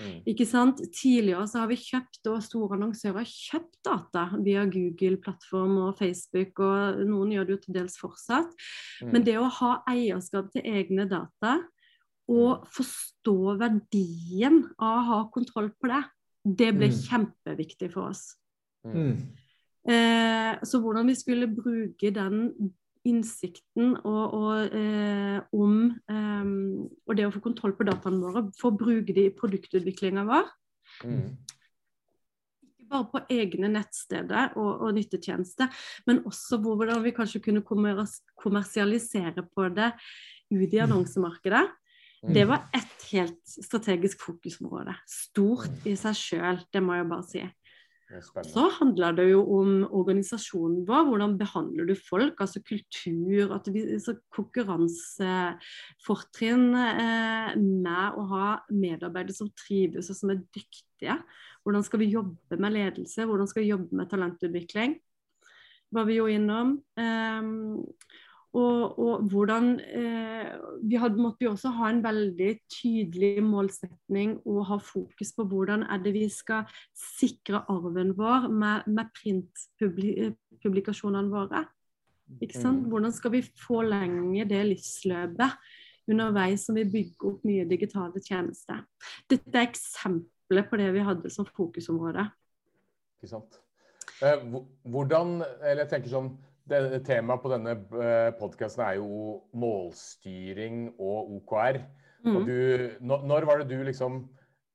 Mm. 0.00 0.22
Ikke 0.32 0.46
sant? 0.48 0.80
Tidligere 0.96 1.44
så 1.50 1.62
har 1.62 1.68
vi 1.68 1.76
kjøpt, 1.82 2.22
og 2.32 2.40
store 2.46 2.78
annonsører 2.78 3.20
har 3.20 3.28
kjøpt 3.28 3.76
data 3.84 4.24
via 4.40 4.64
Google-plattform 4.72 5.76
og 5.84 6.00
Facebook, 6.00 6.64
og 6.64 7.04
noen 7.08 7.36
gjør 7.36 7.48
det 7.48 7.56
jo 7.58 7.62
til 7.66 7.76
dels 7.76 7.98
fortsatt. 8.00 8.56
Mm. 9.02 9.12
Men 9.12 9.28
det 9.28 9.36
å 9.36 9.52
ha 9.60 9.74
eierskap 9.92 10.48
til 10.54 10.64
egne 10.64 11.04
data 11.12 11.58
og 12.30 12.66
forstå 12.72 13.56
verdien 13.60 14.62
av 14.78 14.98
å 14.98 15.06
ha 15.08 15.20
kontroll 15.34 15.72
på 15.74 15.90
det, 15.90 16.02
det 16.42 16.70
ble 16.76 16.90
mm. 16.90 17.00
kjempeviktig 17.06 17.90
for 17.94 18.12
oss. 18.12 18.22
Mm. 18.86 19.16
Eh, 19.82 20.62
så 20.66 20.78
hvordan 20.82 21.10
vi 21.10 21.16
skulle 21.18 21.50
bruke 21.50 22.12
den 22.14 22.44
innsikten 23.08 23.96
og, 24.06 24.34
og, 24.38 24.74
eh, 24.78 25.38
om 25.58 25.78
eh, 25.90 26.50
og 27.06 27.16
det 27.18 27.26
å 27.26 27.32
få 27.34 27.42
kontroll 27.42 27.74
på 27.78 27.86
dataene 27.88 28.22
våre 28.22 28.44
for 28.58 28.70
å 28.70 28.78
bruke 28.78 29.14
det 29.14 29.26
i 29.26 29.34
produktutviklinga 29.34 30.22
vår. 30.28 30.52
Mm. 31.06 31.24
Ikke 32.62 32.88
bare 32.92 33.08
på 33.10 33.24
egne 33.34 33.72
nettsteder 33.74 34.54
og, 34.60 34.86
og 34.86 34.94
nyttetjenester, 34.98 35.70
men 36.06 36.22
også 36.30 36.60
hvordan 36.62 37.02
vi 37.02 37.14
kanskje 37.16 37.42
kunne 37.48 37.64
kommersialisere 37.66 39.46
på 39.50 39.66
det 39.74 39.92
ut 40.52 40.68
i 40.68 40.78
mm. 40.78 40.84
annonsemarkedet. 40.86 41.64
Det 42.22 42.42
mm. 42.42 42.48
var 42.48 42.58
ett 42.72 43.12
helt 43.12 43.48
strategisk 43.48 44.20
fokusområde. 44.22 44.94
Stort 45.10 45.68
mm. 45.68 45.90
i 45.90 45.96
seg 45.98 46.14
sjøl, 46.18 46.58
det 46.72 46.82
må 46.84 46.94
jeg 46.98 47.08
bare 47.10 47.22
si. 47.26 47.42
Så 48.44 48.68
handler 48.76 49.12
det 49.16 49.24
jo 49.30 49.40
om 49.56 49.70
organisasjonen 49.88 50.86
vår. 50.86 51.04
Hvordan 51.08 51.38
behandler 51.40 51.84
du 51.88 51.94
folk? 51.96 52.40
Altså 52.44 52.60
kultur, 52.60 53.54
at 53.56 53.64
vi, 53.72 53.80
konkurransefortrinn 54.36 56.76
eh, 56.76 57.56
med 57.56 58.12
å 58.20 58.22
ha 58.34 58.60
medarbeidere 58.68 59.32
som 59.38 59.48
trives 59.56 60.12
og 60.12 60.16
som 60.18 60.28
er 60.34 60.44
dyktige. 60.52 61.16
Hvordan 61.64 61.84
skal 61.88 62.04
vi 62.04 62.12
jobbe 62.12 62.54
med 62.60 62.76
ledelse? 62.76 63.24
Hvordan 63.24 63.48
skal 63.48 63.64
vi 63.64 63.72
jobbe 63.72 63.96
med 63.96 64.12
talentutvikling? 64.12 65.00
var 65.92 66.08
vi 66.08 66.16
jo 66.16 66.28
innom. 66.30 66.76
Um, 66.96 67.84
og, 68.52 68.98
og 68.98 69.22
hvordan 69.32 69.80
eh, 69.80 70.52
Vi 70.84 70.96
hadde, 71.00 71.22
måtte 71.22 71.44
jo 71.46 71.50
også 71.54 71.68
ha 71.78 71.86
en 71.88 72.04
veldig 72.04 72.52
tydelig 72.68 73.42
målsetning 73.44 74.40
og 74.44 74.66
ha 74.68 74.76
fokus 74.76 75.32
på 75.36 75.42
hvordan 75.48 75.82
er 75.88 75.98
det 76.04 76.12
vi 76.16 76.28
skal 76.28 76.64
sikre 76.98 77.64
arven 77.72 78.18
vår 78.18 78.48
med, 78.52 78.78
med 78.86 79.04
printpublikasjonene 79.16 81.30
våre. 81.32 81.64
Ikke 82.40 82.58
sant? 82.58 82.82
Mm. 82.82 82.88
Hvordan 82.90 83.12
skal 83.12 83.32
vi 83.32 83.42
forlenge 83.62 84.44
det 84.48 84.66
livsløpet 84.68 85.50
underveis 86.10 86.66
som 86.66 86.76
vi 86.76 86.84
bygger 86.88 87.30
opp 87.30 87.42
nye 87.46 87.66
digitale 87.68 88.22
tjenester. 88.22 88.82
Dette 89.30 89.52
er 89.54 89.68
eksempler 89.68 90.66
på 90.68 90.78
det 90.80 90.88
vi 90.94 91.04
hadde 91.06 91.30
som 91.32 91.48
fokusområde. 91.48 92.26
Ikke 93.20 93.32
sant. 93.34 93.60
Eh, 94.22 94.42
hvordan, 94.90 95.40
eller 95.62 95.84
jeg 95.84 95.92
tenker 95.92 96.12
sånn 96.12 96.32
det, 96.72 97.02
Temaet 97.06 97.42
på 97.42 97.50
denne 97.52 97.74
eh, 97.76 98.30
podkasten 98.38 98.84
er 98.86 98.98
jo 99.00 99.42
målstyring 99.58 100.88
og 100.96 101.36
OKR. 101.38 101.82
Mm. 102.22 102.36
Og 102.36 102.48
du, 102.48 102.58
når 103.02 103.46
var 103.48 103.62
det 103.62 103.70
du 103.72 103.82
liksom 103.86 104.22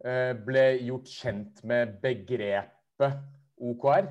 eh, 0.05 0.33
ble 0.47 0.65
gjort 0.87 1.11
kjent 1.11 1.61
med 1.67 1.97
begrepet 2.03 3.19
OKR? 3.57 4.09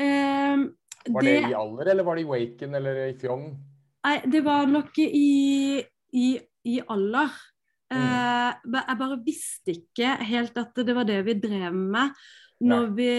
Um, 0.00 0.70
var 1.10 1.24
det, 1.24 1.32
det, 1.34 1.50
i 1.50 1.56
alder, 1.56 1.90
eller 1.92 2.06
var 2.06 2.16
det 2.16 2.24
i 2.24 2.28
Waken 2.28 2.76
eller 2.78 3.00
i 3.08 3.14
Fjong? 3.20 3.46
Nei, 4.06 4.16
det 4.32 4.40
var 4.46 4.68
nok 4.68 4.96
i, 5.02 5.80
i, 6.16 6.28
i 6.64 6.76
alder. 6.88 7.34
Mm. 7.90 8.00
Uh, 8.00 8.76
jeg 8.78 9.00
bare 9.00 9.18
visste 9.26 9.74
ikke 9.74 10.14
helt 10.28 10.56
at 10.60 10.78
det 10.86 10.94
var 10.96 11.08
det 11.08 11.18
vi 11.26 11.34
drev 11.42 11.74
med 11.74 12.14
når 12.60 12.90
vi, 12.96 13.12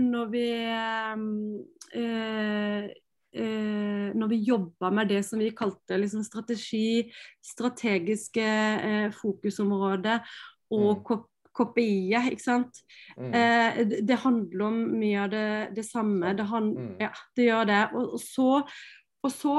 når 0.00 0.30
vi 0.32 0.46
eh, 1.96 2.86
eh, 3.36 4.10
når 4.16 4.28
vi 4.32 4.42
jobba 4.48 4.90
med 4.94 5.10
det 5.12 5.22
som 5.26 5.40
vi 5.40 5.52
kalte 5.56 5.98
liksom, 6.00 6.24
strategi, 6.24 7.06
strategiske 7.44 8.44
eh, 8.46 9.08
fokusområder 9.14 10.22
og 10.74 11.02
mm. 11.04 11.24
KPI-et, 11.56 12.32
ikke 12.34 12.44
sant. 12.44 12.82
Mm. 13.16 13.32
Eh, 13.32 13.80
det, 13.88 14.02
det, 14.08 14.20
handler 14.20 14.68
om 14.68 14.78
mye 15.00 15.24
av 15.24 15.32
det, 15.32 15.48
det 15.78 15.86
samme. 15.88 16.34
Det, 16.36 16.46
hand, 16.50 16.76
mm. 16.76 16.94
ja, 17.00 17.10
det 17.36 17.48
gjør 17.48 17.68
det. 17.70 17.82
Og, 17.96 18.14
og, 18.16 18.22
så, 18.22 18.50
og, 19.22 19.32
så, 19.32 19.56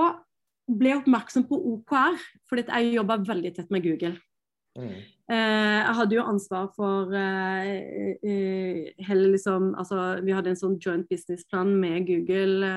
ble 0.68 0.90
jeg 0.92 1.00
oppmerksom 1.00 1.46
på 1.48 1.58
OKR, 1.72 2.18
fordi 2.52 2.66
jeg 2.68 2.98
jobba 2.98 3.16
veldig 3.24 3.54
tett 3.56 3.70
med 3.72 3.86
Google. 3.86 4.18
Mm. 4.76 4.98
Eh, 5.28 5.80
jeg 5.84 5.96
hadde 5.98 6.16
jo 6.16 6.24
ansvar 6.24 6.70
for 6.72 7.12
eh, 7.12 8.14
eh, 8.24 8.94
hele 9.04 9.34
liksom 9.34 9.74
Altså, 9.76 10.22
vi 10.24 10.32
hadde 10.32 10.54
en 10.54 10.60
sånn 10.60 10.78
joint 10.80 11.04
businessplan 11.10 11.74
med 11.82 12.06
Google 12.08 12.70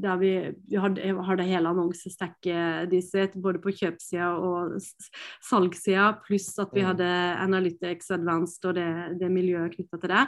der 0.00 0.16
vi, 0.16 0.30
vi 0.70 0.78
hadde, 0.80 1.12
hadde, 1.26 1.44
hele 1.46 1.70
annonsestekket 1.70 2.88
deres, 2.88 3.34
både 3.36 3.60
på 3.60 3.74
kjøpsida 3.76 4.30
og 4.40 4.78
salgssida, 5.44 6.08
pluss 6.24 6.48
at 6.62 6.72
vi 6.72 6.82
mm. 6.82 6.88
hadde 6.88 7.10
Analytics 7.44 8.10
Advanced 8.16 8.64
og 8.70 8.78
det, 8.78 8.88
det 9.20 9.30
miljøet 9.32 9.76
knytta 9.76 10.00
til 10.00 10.12
det. 10.14 10.24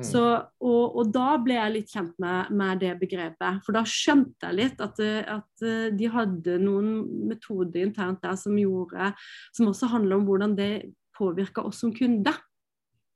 Mm. 0.00 0.06
Så, 0.10 0.24
og, 0.58 0.82
og, 0.98 1.14
da 1.14 1.28
ble 1.42 1.56
jeg 1.60 1.74
litt 1.76 1.94
kjent 1.94 2.18
med, 2.22 2.50
med, 2.50 2.82
det 2.82 2.92
begrepet. 3.00 3.62
For 3.66 3.76
da 3.76 3.84
skjønte 3.86 4.50
jeg 4.50 4.58
litt 4.58 4.82
at, 4.82 5.00
at 5.38 5.66
de 5.96 6.10
hadde 6.10 6.58
noen 6.62 6.90
metoder 7.30 7.86
internt 7.86 8.22
der 8.24 8.36
som 8.40 8.58
gjorde 8.58 9.12
Som 9.56 9.70
også 9.70 9.88
handler 9.92 10.18
om 10.18 10.26
hvordan 10.28 10.39
hvordan 10.40 10.56
det 10.56 10.94
påvirka 11.16 11.62
oss 11.62 11.80
som 11.80 11.92
kunder. 11.92 12.34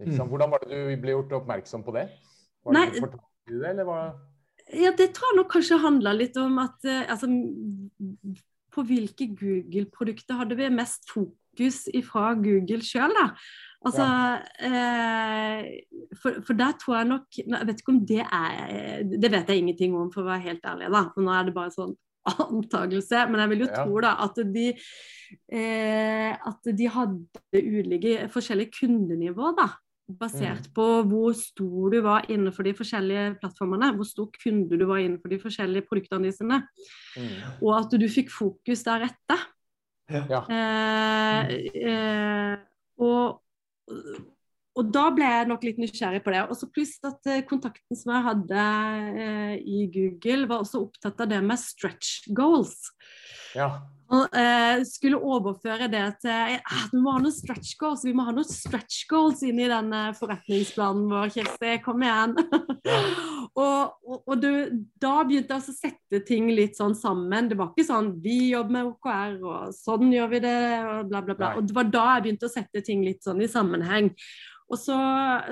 Mm. 0.02 0.28
Hvordan 0.28 0.50
var 0.50 0.59
det 0.64 0.71
du 0.75 1.00
ble 1.00 1.14
gjort 1.14 1.33
oppmerksom 1.40 1.85
på 1.85 1.95
det? 1.95 2.09
Var 2.64 2.75
Nei, 2.75 2.88
det 2.90 3.11
du 3.47 3.61
det, 3.61 3.71
eller 3.71 3.85
var 3.85 4.14
Ja, 4.73 4.90
det 4.97 5.12
tror 5.14 5.31
jeg 5.31 5.38
nok 5.38 5.52
kanskje 5.52 5.78
handla 5.78 6.12
litt 6.12 6.37
om 6.37 6.59
at 6.59 6.85
eh, 6.85 7.04
altså, 7.09 7.28
På 8.73 8.83
hvilke 8.83 9.28
Google-produkter 9.37 10.40
hadde 10.40 10.57
vi 10.57 10.71
mest 10.73 11.07
fokus 11.12 11.85
fra 12.09 12.33
Google 12.35 12.83
sjøl, 12.83 13.12
da? 13.14 13.28
Altså, 13.85 14.02
ja. 14.02 15.61
eh, 15.61 16.09
for, 16.16 16.40
for, 16.40 16.57
der 16.57 16.73
tror 16.81 16.97
jeg 16.97 17.09
nok 17.12 17.38
Jeg 17.38 17.66
vet 17.69 17.81
ikke 17.83 17.93
om 17.93 18.07
det 18.09 18.23
er 18.25 19.04
Det 19.04 19.31
vet 19.31 19.52
jeg 19.52 19.61
ingenting 19.61 19.95
om, 19.97 20.11
for 20.12 20.25
å 20.25 20.33
være 20.33 20.49
helt 20.49 20.64
ærlig. 20.64 20.90
da, 20.90 21.04
og 21.14 21.23
Nå 21.23 21.37
er 21.37 21.47
det 21.47 21.54
bare 21.54 21.75
sånn 21.76 21.95
antakelse, 22.25 23.25
men 23.31 23.43
jeg 23.43 23.52
vil 23.52 23.64
jo 23.66 23.71
ja. 23.71 23.85
tro 23.85 24.02
da 24.04 24.12
at 24.25 24.43
de, 24.54 24.66
eh, 25.52 26.31
at 26.35 26.71
de 26.78 26.90
hadde 26.97 27.64
ulike 27.64 28.28
forskjellige 28.33 28.81
kundenivå, 28.81 29.54
da, 29.59 29.71
Basert 30.04 30.66
mm. 30.69 30.73
på 30.76 30.87
hvor 31.09 31.33
stor 31.33 31.95
du 31.95 32.02
var 32.04 32.26
innenfor 32.28 32.66
de 32.66 32.75
forskjellige 32.76 33.38
plattformene. 33.40 33.88
Hvor 33.97 34.04
stor 34.04 34.28
kunde 34.37 34.76
du 34.76 34.85
var 34.85 35.00
innenfor 35.00 35.33
de 35.33 35.38
forskjellige 35.40 35.87
produktene 35.88 36.28
dine. 36.28 36.59
Mm. 37.16 37.31
Og 37.64 37.71
at 37.78 37.97
du 37.97 38.04
fikk 38.12 38.28
fokus 38.28 38.85
deretter. 38.85 39.47
Ja. 40.12 40.43
Eh, 40.52 41.54
eh, 41.88 42.59
og 43.00 43.40
og 44.75 44.90
da 44.95 45.04
ble 45.14 45.26
jeg 45.31 45.49
nok 45.50 45.64
litt 45.66 45.78
nysgjerrig 45.78 46.21
på 46.25 46.35
det. 46.35 46.45
Og 46.50 46.59
så 46.59 46.69
Pluss 46.75 46.97
at 47.07 47.31
eh, 47.31 47.45
kontakten 47.47 47.99
som 47.99 48.11
jeg 48.16 48.26
hadde 48.26 48.69
eh, 49.23 49.57
i 49.62 49.85
Google, 49.95 50.49
var 50.50 50.64
også 50.64 50.83
opptatt 50.88 51.21
av 51.23 51.31
det 51.31 51.43
med 51.47 51.61
stretch 51.62 52.26
goals. 52.35 52.81
Ja. 53.54 53.69
Og 54.14 54.35
eh, 54.37 54.83
skulle 54.87 55.21
overføre 55.23 55.87
det 55.88 56.02
til 56.23 56.31
at 56.35 56.90
Vi 56.93 56.99
må 57.00 57.14
ha 57.14 57.23
noen 57.23 57.33
stretch 57.33 57.73
goals 57.81 58.02
vi 58.04 58.12
må 58.14 58.26
ha 58.26 58.35
noen 58.35 58.47
stretch 58.47 59.07
goals 59.09 59.40
inn 59.47 59.62
i 59.62 59.71
denne 59.71 60.09
forretningsplanen 60.19 61.07
vår, 61.12 61.31
Kjersti. 61.37 61.76
Kom 61.85 62.02
igjen. 62.02 62.35
Ja. 62.85 62.99
og, 63.64 63.95
og, 64.02 64.16
og 64.26 64.43
du, 64.43 64.50
da 65.00 65.21
begynte 65.23 65.54
jeg 65.54 65.62
å 65.62 65.76
sette 65.76 66.21
ting 66.26 66.50
litt 66.50 66.78
sånn 66.81 66.97
sammen. 66.99 67.50
Det 67.50 67.59
var 67.61 67.71
ikke 67.71 67.87
sånn 67.87 68.11
vi 68.25 68.50
jobber 68.50 68.75
med 68.81 68.90
OKR, 68.90 69.38
og 69.38 69.76
sånn 69.76 70.11
gjør 70.14 70.33
vi 70.35 70.43
det, 70.45 70.59
og 70.83 71.12
bla, 71.12 71.23
bla, 71.23 71.38
bla. 71.38 71.52
Nei. 71.52 71.61
Og 71.61 71.71
det 71.71 71.78
var 71.78 71.95
da 71.95 72.09
jeg 72.16 72.26
begynte 72.26 72.50
å 72.50 72.57
sette 72.57 72.83
ting 72.87 73.07
litt 73.07 73.23
sånn 73.23 73.45
i 73.45 73.50
sammenheng. 73.50 74.11
Og 74.75 74.81
så, 74.81 74.99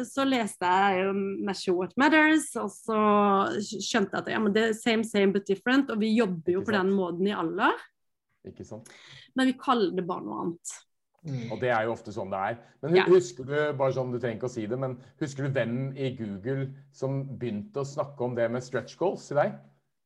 så, 0.09 0.25
leste 0.27 0.67
jeg 0.67 1.03
jo 1.05 1.13
'Measure 1.15 1.77
What 1.79 1.93
Matters', 2.01 2.51
og 2.59 2.71
så 2.75 3.01
skjønte 3.63 4.17
jeg 4.17 4.23
at 4.25 4.31
ja, 4.35 4.41
men 4.43 4.55
det 4.55 4.65
er 4.65 4.79
same, 4.79 5.07
same 5.07 5.33
but 5.35 5.47
different. 5.47 5.91
Og 5.95 6.01
vi 6.03 6.15
jobber 6.17 6.57
jo 6.57 6.65
på 6.67 6.75
den 6.75 6.91
måten 6.91 7.29
i 7.31 7.37
alle. 7.37 7.71
Ikke 8.49 8.67
sant? 8.67 8.91
Men 9.39 9.53
vi 9.53 9.59
kaller 9.61 9.95
det 9.95 10.07
bare 10.09 10.27
noe 10.27 10.41
annet. 10.47 10.79
Mm. 11.23 11.53
Og 11.55 11.61
det 11.63 11.71
er 11.71 11.85
jo 11.87 11.93
ofte 11.95 12.11
sånn 12.11 12.33
det 12.33 12.41
er. 12.51 12.57
Men 12.83 12.97
husker 13.07 13.47
du 13.47 13.55
bare 13.79 13.95
sånn, 13.95 14.11
du 14.11 14.19
trenger 14.19 14.41
ikke 14.41 14.51
å 14.51 14.57
si 14.57 14.65
det, 14.67 14.79
men 14.83 14.97
husker 15.23 15.47
du 15.47 15.55
hvem 15.55 15.77
i 15.95 16.11
Google 16.19 16.73
som 16.91 17.23
begynte 17.39 17.85
å 17.85 17.87
snakke 17.87 18.27
om 18.27 18.35
det 18.35 18.49
med 18.51 18.67
stretch 18.67 18.99
goals 18.99 19.29
til 19.31 19.39
deg? 19.39 19.55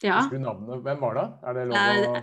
Ja. 0.05 0.19
Husker 0.21 0.37
du 0.37 0.45
navnet? 0.45 0.83
Hvem 0.85 1.01
var 1.01 1.17
det? 1.17 1.27
Er 1.41 1.57
det 1.57 1.67
lov 1.71 1.77
å 1.81 2.17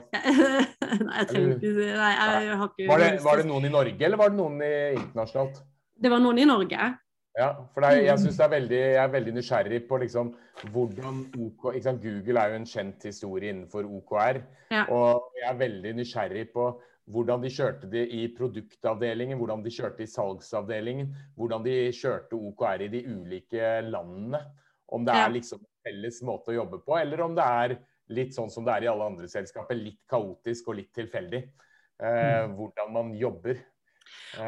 Nei, 1.10 1.16
jeg 1.18 1.30
trenger 1.32 1.56
ikke 1.56 1.72
si 1.74 1.88
Nei, 1.90 2.12
jeg 2.14 2.58
har 2.60 2.68
ikke 2.70 2.90
var 2.92 3.02
det, 3.02 3.08
var 3.26 3.42
det 3.42 3.46
noen 3.50 3.66
i 3.66 3.72
Norge, 3.74 3.98
eller 4.06 4.22
var 4.22 4.30
det 4.30 4.38
noen 4.38 4.62
i 4.62 4.74
internasjonalt? 5.00 5.64
Det 5.96 6.12
var 6.12 6.22
noen 6.24 6.42
i 6.42 6.48
Norge. 6.50 6.92
Ja, 7.34 7.50
for 7.74 7.86
er, 7.88 7.98
jeg, 8.04 8.20
synes 8.22 8.38
det 8.38 8.46
er 8.46 8.52
veldig, 8.52 8.80
jeg 8.80 9.02
er 9.02 9.14
veldig 9.14 9.32
nysgjerrig 9.34 9.78
på 9.90 9.98
liksom, 10.04 10.34
hvordan 10.70 11.22
OK, 11.42 11.64
Google 12.04 12.42
er 12.42 12.52
jo 12.52 12.60
en 12.60 12.68
kjent 12.70 13.08
historie 13.10 13.50
innenfor 13.50 13.88
OKR. 13.90 14.42
Ja. 14.74 14.84
Og 14.94 15.32
jeg 15.40 15.48
er 15.50 15.62
veldig 15.62 15.94
nysgjerrig 15.98 16.52
på 16.54 16.68
hvordan 17.12 17.42
de 17.44 17.52
kjørte 17.52 17.90
det 17.92 18.04
i 18.16 18.28
produktavdelingen, 18.38 19.40
hvordan 19.40 19.64
de 19.66 19.74
kjørte 19.74 20.06
i 20.06 20.12
salgsavdelingen, 20.12 21.10
hvordan 21.36 21.66
de 21.66 21.74
kjørte 21.98 22.38
OKR 22.38 22.86
i 22.86 22.92
de 22.94 23.02
ulike 23.10 23.74
landene. 23.90 24.44
Om 24.94 25.08
det 25.08 25.18
er 25.18 25.34
liksom 25.34 25.64
en 25.64 25.90
felles 25.90 26.22
måte 26.24 26.54
å 26.54 26.60
jobbe 26.60 26.84
på, 26.86 26.96
eller 27.00 27.26
om 27.26 27.34
det 27.36 27.50
er 27.66 27.76
litt 28.14 28.36
sånn 28.36 28.52
som 28.54 28.66
det 28.68 28.76
er 28.76 28.86
i 28.86 28.92
alle 28.92 29.10
andre 29.10 29.28
selskaper, 29.32 29.80
litt 29.80 30.04
kaotisk 30.12 30.70
og 30.70 30.78
litt 30.78 30.94
tilfeldig. 30.96 31.42
Eh, 31.98 32.44
mm. 32.46 32.56
hvordan 32.60 32.94
man 32.94 33.14
jobber. 33.18 33.58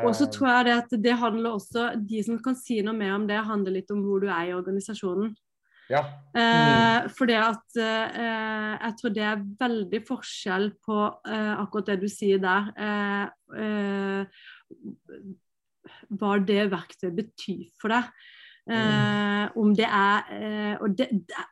Og 0.01 0.15
så 0.17 0.25
tror 0.33 0.49
jeg 0.49 0.65
det 0.67 0.75
at 0.75 0.93
det 1.03 1.13
handler 1.21 1.55
også 1.59 1.91
De 2.09 2.21
som 2.25 2.39
kan 2.41 2.55
si 2.57 2.79
noe 2.81 2.95
mer 2.97 3.13
om 3.13 3.27
det, 3.29 3.37
handler 3.45 3.75
litt 3.77 3.91
om 3.93 4.01
hvor 4.05 4.23
du 4.23 4.29
er 4.29 4.49
i 4.49 4.55
organisasjonen. 4.57 5.35
Ja. 5.89 6.01
Eh, 6.33 7.03
mm. 7.05 7.09
for 7.13 7.29
det 7.29 7.37
at 7.37 7.77
eh, 7.77 8.71
Jeg 8.81 8.93
tror 8.97 9.11
det 9.13 9.25
er 9.25 9.43
veldig 9.59 10.01
forskjell 10.07 10.71
på 10.81 10.97
eh, 11.29 11.51
akkurat 11.61 11.91
det 11.91 11.99
du 12.01 12.07
sier 12.09 12.41
der. 12.41 12.71
Eh, 12.73 13.25
eh, 13.61 14.21
hva 16.09 16.39
det 16.41 16.71
verktøyet 16.71 17.19
betyr 17.19 17.69
for 17.81 17.93
deg. 17.93 18.09
Mm. 18.65 19.51
Om 19.61 19.75
det 19.77 19.85
er 19.85 20.79
Og 20.81 20.95
det, 20.97 21.05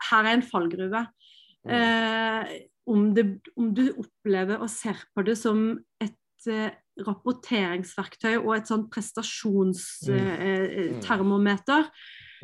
her 0.10 0.24
er 0.26 0.32
en 0.34 0.42
fallgruve. 0.42 1.04
Mm. 1.62 2.50
Om, 2.90 3.04
det, 3.14 3.26
om, 3.54 3.68
du 3.70 3.84
opplever 4.02 4.58
og 4.58 4.72
ser 4.74 4.98
på 5.14 5.22
det 5.22 5.36
som 5.38 5.78
et 6.02 6.50
rapporteringsverktøy 7.02 8.36
og 8.38 8.52
et 8.58 8.68
sånn 8.70 8.90
prestasjonstermometer. 8.94 11.84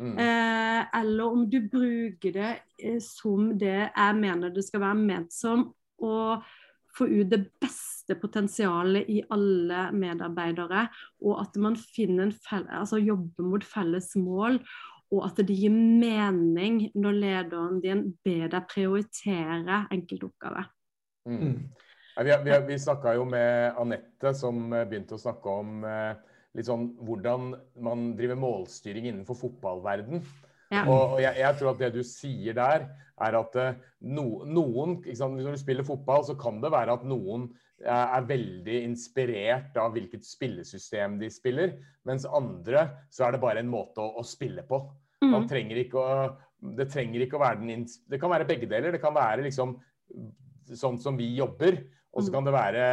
mm. 0.00 0.16
Eh, 0.24 0.80
eller 1.00 1.24
om 1.26 1.50
du 1.50 1.58
bruker 1.68 2.32
det 2.34 2.52
eh, 2.80 3.00
som 3.04 3.58
det 3.60 3.90
jeg 3.92 4.14
mener 4.16 4.50
det 4.54 4.64
skal 4.66 4.80
være 4.86 4.98
ment 4.98 5.32
som, 5.34 5.74
å 6.00 6.42
få 6.96 7.04
ut 7.06 7.30
det 7.30 7.42
beste 7.62 8.14
potensialet 8.18 9.08
i 9.12 9.22
alle 9.30 9.92
medarbeidere, 9.94 10.88
og 11.22 11.40
at 11.44 11.56
man 11.62 11.76
finner 11.78 12.22
en 12.26 12.34
felle, 12.34 12.78
altså 12.80 12.98
jobber 12.98 13.44
mot 13.46 13.64
felles 13.66 14.16
mål. 14.18 14.58
Og 15.10 15.24
at 15.26 15.40
det 15.42 15.58
gir 15.58 15.74
mening 15.74 16.94
når 16.94 17.12
lederen 17.18 17.80
din 17.82 18.14
ber 18.22 18.46
deg 18.52 18.68
prioritere 18.70 19.86
enkeltoppgaver. 19.90 20.70
Mm. 21.26 21.66
Vi, 22.16 22.36
vi, 22.44 22.58
vi 22.66 22.78
snakka 22.78 23.14
jo 23.14 23.24
med 23.28 23.78
Anette, 23.78 24.34
som 24.36 24.72
eh, 24.74 24.86
begynte 24.88 25.16
å 25.16 25.22
snakke 25.22 25.56
om 25.62 25.84
eh, 25.86 26.12
litt 26.58 26.66
sånn 26.66 26.90
hvordan 27.06 27.52
man 27.84 28.10
driver 28.18 28.40
målstyring 28.40 29.06
innenfor 29.08 29.38
fotballverden. 29.38 30.24
Ja. 30.70 30.84
Og, 30.84 31.16
og 31.16 31.22
jeg, 31.22 31.38
jeg, 31.40 31.56
tror 31.58 31.72
at 31.72 31.80
det 31.82 31.92
du 31.94 32.02
sier 32.06 32.56
der, 32.58 32.88
er 33.20 33.38
at 33.38 33.56
eh, 33.62 33.80
no, 34.10 34.42
noen 34.48 34.98
sant, 35.14 35.38
Når 35.38 35.56
du 35.56 35.62
spiller 35.62 35.86
fotball, 35.86 36.26
så 36.26 36.36
kan 36.38 36.60
det 36.62 36.72
være 36.74 36.98
at 36.98 37.06
noen 37.08 37.50
er 37.80 38.26
veldig 38.28 38.82
inspirert 38.84 39.78
av 39.80 39.94
hvilket 39.94 40.26
spillesystem 40.28 41.14
de 41.16 41.30
spiller, 41.32 41.78
mens 42.04 42.26
andre 42.28 42.82
så 43.08 43.24
er 43.24 43.32
det 43.32 43.40
bare 43.40 43.62
en 43.62 43.70
måte 43.72 44.04
å, 44.04 44.18
å 44.20 44.24
spille 44.26 44.66
på. 44.68 44.82
Mm. 45.24 45.30
Man 45.32 45.46
trenger 45.48 45.80
ikke 45.80 46.02
å, 46.02 46.26
det 46.76 46.90
trenger 46.92 47.24
ikke 47.24 47.38
å 47.38 47.42
være 47.42 47.62
den 47.62 47.86
Det 47.88 48.20
kan 48.20 48.32
være 48.32 48.48
begge 48.48 48.68
deler. 48.68 48.92
Det 48.92 49.00
kan 49.00 49.16
være 49.16 49.46
liksom 49.46 49.78
sånn 50.76 51.00
som 51.00 51.16
vi 51.18 51.30
jobber. 51.38 51.78
Og 52.14 52.24
så 52.24 52.30
mm. 52.30 52.34
kan 52.34 52.46
det 52.48 52.54
være 52.56 52.84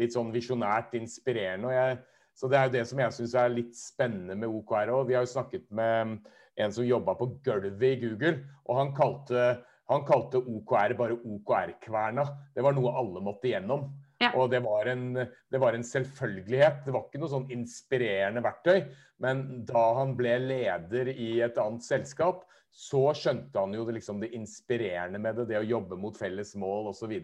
litt 0.00 0.14
sånn 0.14 0.32
visjonært 0.34 0.94
inspirerende. 0.98 1.72
Jeg, 1.74 1.98
så 2.36 2.48
det 2.48 2.58
er 2.58 2.68
jo 2.68 2.74
det 2.76 2.84
som 2.90 3.02
jeg 3.02 3.16
syns 3.16 3.34
er 3.38 3.52
litt 3.52 3.74
spennende 3.76 4.36
med 4.38 4.52
OKR 4.52 4.92
òg. 4.92 5.08
Vi 5.08 5.16
har 5.16 5.26
jo 5.26 5.34
snakket 5.34 5.68
med 5.74 6.18
en 6.60 6.74
som 6.74 6.86
jobba 6.86 7.16
på 7.16 7.30
gulvet 7.44 7.84
i 7.88 8.00
Google, 8.02 8.42
og 8.68 8.78
han 8.78 8.92
kalte, 8.96 9.44
han 9.88 10.06
kalte 10.08 10.40
OKR 10.40 10.96
bare 10.98 11.16
OKR-kverna. 11.16 12.26
Det 12.54 12.64
var 12.64 12.76
noe 12.76 12.92
alle 13.00 13.24
måtte 13.24 13.48
igjennom. 13.48 13.88
Ja. 14.22 14.30
Og 14.38 14.52
det 14.52 14.60
var, 14.62 14.86
en, 14.86 15.16
det 15.16 15.58
var, 15.58 15.74
en, 15.74 15.82
selvfølgelighet. 15.82 16.84
Det 16.86 16.92
var 16.94 17.08
ikke 17.08 17.18
noe 17.18 17.32
sånn 17.32 17.48
inspirerende 17.50 18.42
verktøy. 18.44 18.84
Men 19.22 19.64
da 19.66 19.82
han 19.98 20.14
ble 20.18 20.36
leder 20.44 21.10
i 21.10 21.34
et 21.42 21.58
annet 21.58 21.82
selskap, 21.86 22.44
så 22.72 23.10
skjønte 23.18 23.58
han 23.58 23.74
jo 23.76 23.84
det, 23.88 23.96
liksom, 23.98 24.22
det 24.22 24.30
inspirerende 24.36 25.20
med 25.20 25.40
det. 25.40 25.48
Det 25.50 25.58
å 25.58 25.66
jobbe 25.66 25.98
mot 26.00 26.16
felles 26.16 26.54
mål 26.60 26.92
osv. 26.92 27.16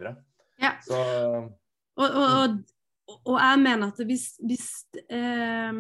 Ja. 0.59 0.75
Så, 0.83 0.99
og, 1.99 2.09
og, 2.09 2.59
og, 3.09 3.21
og, 3.25 3.37
jeg 3.39 3.63
mener 3.63 3.93
at 3.93 4.05
hvis, 4.07 4.27
hvis 4.45 4.69
eh, 5.11 5.79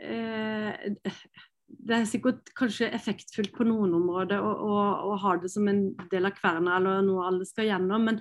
eh, 0.00 1.18
det 1.66 1.94
er 1.96 2.06
sikkert 2.08 2.50
kanskje 2.58 2.88
effektfullt 2.94 3.52
på 3.56 3.66
noen 3.66 3.94
områder 3.98 4.42
å 4.42 5.16
ha 5.22 5.34
det 5.42 5.50
som 5.50 5.66
en 5.70 5.88
del 6.12 6.28
av 6.28 6.36
kverna 6.36 6.76
eller 6.78 7.02
noe 7.06 7.26
alle 7.26 7.46
skal 7.48 7.68
gjennom, 7.70 8.06
men, 8.08 8.20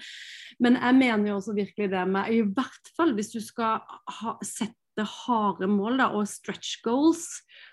men, 0.61 0.79
jeg 0.81 0.97
mener 0.97 1.29
jo 1.31 1.37
også 1.39 1.55
virkelig 1.57 1.91
det 1.93 2.05
med 2.09 2.31
I 2.33 2.41
hvert 2.45 2.91
fall 2.97 3.13
hvis 3.17 3.31
du 3.35 3.39
skal 3.43 3.85
ha, 3.85 4.35
sette 4.45 4.84
harde 5.03 5.67
mål 5.67 5.99
da, 5.99 6.07
og 6.15 6.29
stretch 6.29 6.79
goals, 6.85 7.25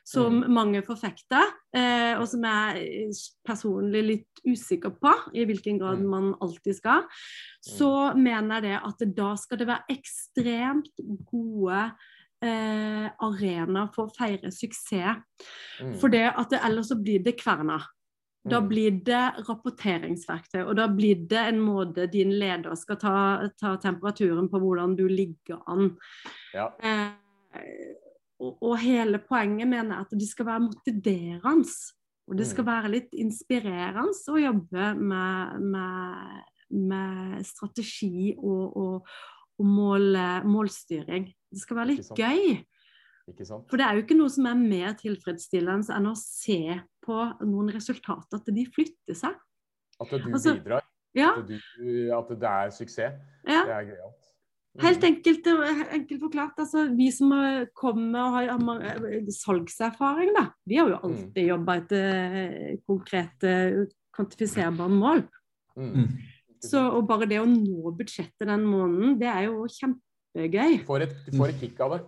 som 0.08 0.40
mm. 0.40 0.48
mange 0.50 0.82
forfekter, 0.86 1.52
eh, 1.76 2.18
og 2.18 2.26
som 2.30 2.42
jeg 2.48 3.12
personlig 3.46 4.02
litt 4.08 4.42
usikker 4.48 4.94
på 4.98 5.12
i 5.38 5.46
hvilken 5.46 5.78
grad 5.78 6.02
mm. 6.02 6.08
man 6.10 6.32
alltid 6.42 6.80
skal, 6.80 7.06
så 7.62 7.92
mm. 8.12 8.24
mener 8.24 8.58
jeg 8.58 8.66
det 8.66 8.80
at 8.90 9.06
da 9.22 9.30
skal 9.38 9.62
det 9.62 9.70
være 9.70 9.96
ekstremt 9.96 11.04
gode 11.30 11.84
eh, 12.42 13.08
arenaer 13.22 13.90
for 13.94 14.08
å 14.08 14.16
feire 14.16 14.50
suksess. 14.54 15.22
Mm. 15.80 15.96
For 16.00 16.12
det 16.12 16.26
at 16.32 16.50
det, 16.52 16.62
ellers 16.66 16.90
så 16.90 16.98
blir 17.00 17.22
det 17.24 17.38
kverna. 17.40 17.80
Da 18.42 18.58
mm. 18.58 18.68
blir 18.68 18.94
det 19.06 19.22
rapporteringsverktøy, 19.46 20.64
og 20.64 20.74
da 20.74 20.88
blir 20.90 21.20
det 21.30 21.42
en 21.52 21.60
måte 21.62 22.08
din 22.10 22.32
leder 22.40 22.74
skal 22.78 22.98
ta, 22.98 23.16
ta 23.60 23.76
temperaturen 23.82 24.48
på 24.50 24.58
hvordan 24.58 24.96
du 24.98 25.04
ligger 25.06 25.60
an. 25.70 25.92
Ja. 26.54 26.66
Eh, 26.82 27.12
og, 28.42 28.56
og, 28.56 28.74
hele 28.82 29.20
poenget 29.22 29.70
mener 29.70 29.94
jeg 29.94 30.06
at 30.08 30.16
det 30.18 30.30
skal 30.30 30.48
være 30.50 30.64
motiverende. 30.66 31.76
Og 32.30 32.38
det 32.38 32.46
skal 32.46 32.64
mm. 32.64 32.70
være 32.70 32.90
litt 32.90 33.14
inspirerende 33.18 34.34
å 34.34 34.40
jobbe 34.40 34.90
med, 34.98 35.62
med, 35.74 36.50
med 36.90 37.46
strategi 37.46 38.32
og, 38.38 38.76
og, 38.78 39.16
og 39.58 39.70
mål, 39.70 40.18
målstyring. 40.46 41.30
Det 41.50 41.62
skal 41.62 41.82
være 41.82 41.90
litt 41.94 42.10
gøy. 42.18 42.62
For 43.22 43.78
det 43.78 43.86
er 43.86 43.96
jo 43.96 44.02
ikke 44.02 44.18
noe 44.18 44.32
som 44.32 44.48
er 44.50 44.58
mer 44.58 44.96
tilfredsstillende 44.98 45.94
enn 45.94 46.08
å 46.10 46.16
se 46.18 46.78
på 47.02 47.18
noen 47.46 47.70
resultater, 47.74 48.40
at 48.40 48.50
de 48.54 48.64
flytter 48.74 49.18
seg. 49.18 49.36
At 50.02 50.10
du 50.10 50.26
altså, 50.32 50.56
bidrar? 50.58 50.88
Ja. 51.14 51.30
At, 51.36 51.48
du, 51.48 51.56
at, 52.16 52.34
det 52.40 52.50
er 52.50 52.74
suksess? 52.74 53.18
Ja. 53.46 53.62
Det 53.68 53.76
er 53.76 53.88
gøyalt. 53.92 54.28
Mm. 54.72 54.84
Helt 54.86 55.02
enkelt, 55.04 55.48
enkelt, 55.92 56.20
forklart. 56.22 56.60
altså 56.64 56.86
Vi 56.96 57.10
som 57.12 57.34
kommer 57.76 58.22
og 58.22 58.36
har, 58.38 58.52
har 58.56 59.32
salgserfaring, 59.36 60.32
da. 60.38 60.46
Vi 60.64 60.80
har 60.80 60.88
jo 60.88 60.96
mm. 60.96 61.08
alltid 61.08 61.42
mm. 61.42 61.48
jobba 61.50 61.76
etter 61.82 62.38
eh, 62.40 62.78
konkrete, 62.88 63.52
kvantifiserbare 64.16 64.96
mål. 64.96 65.26
Mm. 65.76 65.90
mm. 65.92 66.08
Så 66.62 66.78
og 66.94 67.08
bare 67.08 67.26
det 67.26 67.40
å 67.42 67.46
nå 67.48 67.90
budsjettet 67.98 68.46
den 68.46 68.62
måneden, 68.70 69.16
det 69.18 69.26
er 69.26 69.48
jo 69.48 69.64
kjempegøy. 69.66 70.76
Du 70.78 70.84
får 70.86 71.08
et, 71.08 71.16
du 71.26 71.34
får 71.34 71.50
et 71.50 71.64
kick 71.64 71.80
av 71.82 71.96
det. 71.96 72.02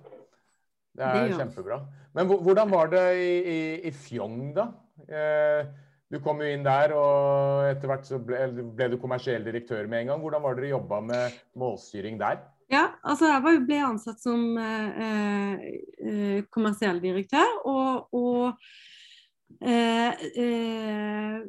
Det 0.94 1.04
er 1.06 1.28
det 1.28 1.38
kjempebra. 1.38 1.80
Men 2.14 2.28
hvordan 2.30 2.70
var 2.70 2.90
det 2.92 3.04
i, 3.18 3.32
i, 3.50 3.60
i 3.88 3.92
Fjong, 4.04 4.52
da? 4.54 4.68
Eh, 5.08 5.66
du 6.12 6.20
kom 6.22 6.38
jo 6.44 6.50
inn 6.52 6.62
der, 6.62 6.92
og 6.94 7.64
etter 7.66 7.90
hvert 7.90 8.06
så 8.06 8.20
ble, 8.22 8.46
ble, 8.76 8.90
du 8.92 9.00
kommersiell 9.02 9.42
direktør 9.46 9.88
med 9.90 10.04
en 10.04 10.12
gang. 10.12 10.22
Hvordan 10.22 10.44
var 10.44 10.58
dere 10.58 10.70
jobba 10.70 11.00
med 11.02 11.40
målstyring 11.58 12.20
der? 12.20 12.44
Ja, 12.70 12.86
altså 13.04 13.28
jeg 13.28 13.64
ble 13.66 13.80
ansatt 13.84 14.22
som 14.22 14.54
eh, 14.60 15.66
eh, 16.06 16.38
kommersiell 16.54 17.02
direktør, 17.02 17.58
og, 17.66 18.14
og 18.14 19.60
eh, 19.60 20.24
eh 20.38 21.44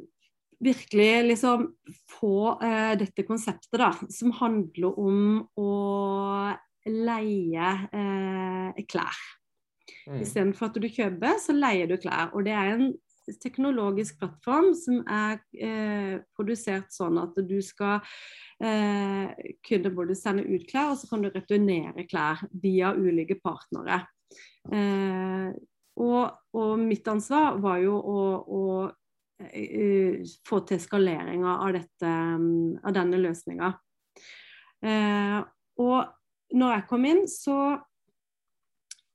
virkelig 0.56 1.24
liksom 1.26 1.66
få 2.16 2.56
eh, 2.64 2.94
dette 2.96 3.26
konseptet, 3.28 3.76
da, 3.76 3.90
som 4.08 4.32
handler 4.38 4.98
om 4.98 5.18
å 5.60 5.72
leie 6.88 7.72
eh, 7.92 8.84
klær. 8.88 9.18
Mm. 10.06 10.20
Istedenfor 10.22 10.70
at 10.70 10.78
du 10.78 10.88
kjøper, 10.88 11.38
så 11.42 11.54
leier 11.56 11.90
du 11.90 11.96
klær. 12.00 12.30
Og 12.34 12.46
det 12.46 12.54
er 12.54 12.74
en 12.76 12.90
teknologisk 13.42 14.20
plattform 14.20 14.70
som 14.78 15.00
er 15.10 15.40
eh, 15.58 16.18
produsert 16.36 16.92
sånn 16.94 17.18
at 17.18 17.34
du 17.48 17.56
skal 17.64 17.98
eh, 18.62 19.32
kunne 19.66 19.90
både 19.94 20.14
sende 20.18 20.46
ut 20.46 20.66
klær, 20.70 20.92
og 20.92 21.00
så 21.00 21.10
kan 21.10 21.24
du 21.24 21.30
returnere 21.32 22.06
klær 22.06 22.44
via 22.62 22.92
ulike 22.94 23.40
partnere. 23.42 24.04
Eh, 24.70 25.50
og, 25.96 26.22
og, 26.52 26.72
mitt 26.78 27.08
ansvar 27.08 27.56
var 27.62 27.80
jo 27.80 27.96
å, 27.96 28.22
å 28.44 28.62
uh, 28.86 30.32
få 30.44 30.60
til 30.68 30.80
skaleringa 30.82 31.54
av, 31.64 31.78
av, 32.04 32.90
denne 32.92 33.20
løsninga. 33.22 33.70
Eh, 34.84 35.38
og 35.80 36.56
når 36.56 36.74
jeg 36.74 36.86
kom 36.90 37.06
inn, 37.08 37.22
så 37.30 37.56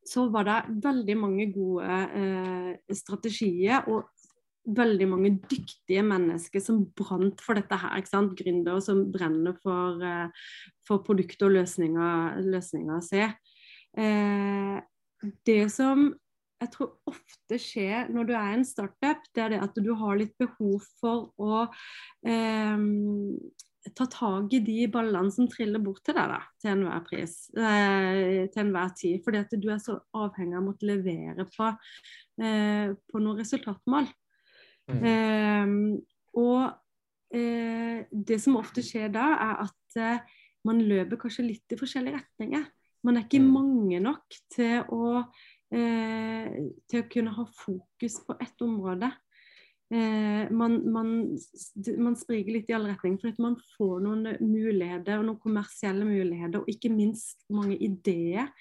så 0.08 0.26
var 0.34 0.48
det 0.48 0.82
veldig 0.84 1.16
mange 1.20 1.48
gode 1.54 2.00
eh, 2.18 2.96
strategier 2.98 3.86
og 3.92 4.10
veldig 4.66 5.08
mange 5.10 5.32
dyktige 5.50 6.04
mennesker 6.06 6.62
som 6.62 6.84
brant 6.98 7.42
for 7.42 7.58
dette 7.58 7.78
her. 7.82 7.98
ikke 7.98 8.12
sant? 8.12 8.36
Gründere 8.38 8.82
som 8.82 9.04
brenner 9.14 9.58
for, 9.64 10.02
eh, 10.06 10.30
for 10.88 11.04
produkter 11.06 11.50
og 11.50 11.58
løsninger, 11.60 12.42
løsninger 12.46 13.02
se. 13.02 13.34
Eh, 13.98 14.82
det 15.46 15.72
som 15.72 16.14
jeg 16.62 16.70
tror 16.76 16.92
ofte 17.10 17.58
skjer 17.58 18.12
når 18.14 18.28
du 18.30 18.34
er 18.38 18.54
en 18.54 18.66
startup, 18.66 19.26
det 19.34 19.44
er 19.44 19.50
det 19.50 19.64
at 19.64 19.76
du 19.82 19.94
har 19.98 20.18
litt 20.18 20.38
behov 20.38 20.82
for 21.02 21.32
å 21.42 21.64
eh, 22.26 22.78
ta 23.96 24.06
tak 24.06 24.54
i 24.54 24.60
de 24.62 24.86
ballene 24.92 25.34
som 25.34 25.48
triller 25.50 25.82
bort 25.82 26.04
til 26.06 26.16
deg 26.18 26.30
da, 26.30 26.40
til 26.62 26.74
enhver 26.76 27.02
pris, 27.08 27.36
eh, 27.58 28.50
til 28.54 28.64
enhver 28.66 28.92
tid. 28.98 29.22
Fordi 29.26 29.42
at 29.42 29.56
du 29.58 29.70
er 29.74 29.80
så 29.82 29.98
avhengig 30.18 30.58
av 30.58 30.62
å 30.62 30.68
måtte 30.68 30.90
levere 30.90 31.48
på, 31.50 31.70
eh, 32.46 32.94
på 32.94 33.24
noen 33.24 33.42
resultatmål. 33.42 34.12
Mm. 34.92 35.02
Eh, 35.12 35.74
og 36.42 36.62
eh, 37.34 38.06
det 38.12 38.38
som 38.44 38.60
ofte 38.62 38.86
skjer 38.86 39.10
da, 39.14 39.32
er 39.48 39.66
at 39.66 39.98
eh, 39.98 40.38
man 40.68 40.84
løper 40.86 41.18
kanskje 41.24 41.48
litt 41.48 41.74
i 41.74 41.80
forskjellige 41.80 42.20
retninger. 42.20 42.70
Man 43.02 43.18
er 43.18 43.26
ikke 43.26 43.42
mm. 43.42 43.50
mange 43.50 44.04
nok 44.04 44.40
til 44.54 44.86
å, 44.94 45.26
eh, 45.74 46.54
til 46.86 47.02
å 47.02 47.10
kunne 47.10 47.34
ha 47.34 47.50
fokus 47.50 48.22
på 48.28 48.38
ett 48.46 48.62
område 48.62 49.10
eh, 49.92 50.52
man, 50.52 50.78
man, 50.92 51.10
man, 52.00 52.18
spriker 52.20 52.56
litt 52.56 52.70
i 52.72 52.76
alle 52.78 52.94
retninger. 52.94 53.22
For 53.22 53.34
at 53.34 53.42
man 53.44 53.58
får 53.76 54.04
noen 54.06 54.30
muligheter, 54.42 55.20
og 55.20 55.28
noen 55.28 55.42
kommersielle 55.44 56.08
muligheter, 56.08 56.62
og 56.62 56.72
ikke 56.72 56.94
minst 56.94 57.44
mange 57.54 57.78
ideer 57.78 58.52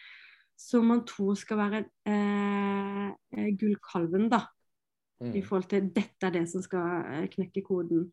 som 0.61 0.91
man 0.91 1.05
tror 1.09 1.39
skal 1.41 1.57
være 1.57 1.85
eh, 2.11 3.07
eh 3.37 3.53
gullkalven, 3.57 4.29
da. 4.33 4.45
Mm. 5.21 5.35
I 5.37 5.43
forhold 5.45 5.69
til 5.69 5.89
dette 5.95 6.27
er 6.27 6.33
det 6.35 6.47
som 6.49 6.63
skal 6.65 7.05
eh, 7.05 7.27
knekke 7.33 7.63
koden. 7.65 8.09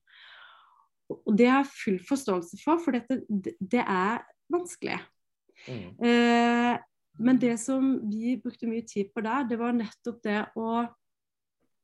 Og 1.08 1.38
det 1.40 1.48
har 1.48 1.64
jeg 1.64 1.72
full 1.72 2.00
forståelse 2.08 2.60
for, 2.64 2.82
for 2.84 2.96
dette, 2.96 3.22
det 3.60 3.84
er 3.84 4.24
vanskelig. 4.52 5.00
Mm. 5.68 5.92
Eh, 6.04 6.76
men 7.20 7.40
det 7.42 7.56
som 7.60 7.96
vi 8.12 8.36
brukte 8.44 8.70
mye 8.70 8.86
tid 8.86 9.12
på 9.16 9.24
der, 9.26 9.48
det 9.50 9.60
var 9.60 9.76
nettopp 9.76 10.20
det 10.26 10.42
å 10.60 10.84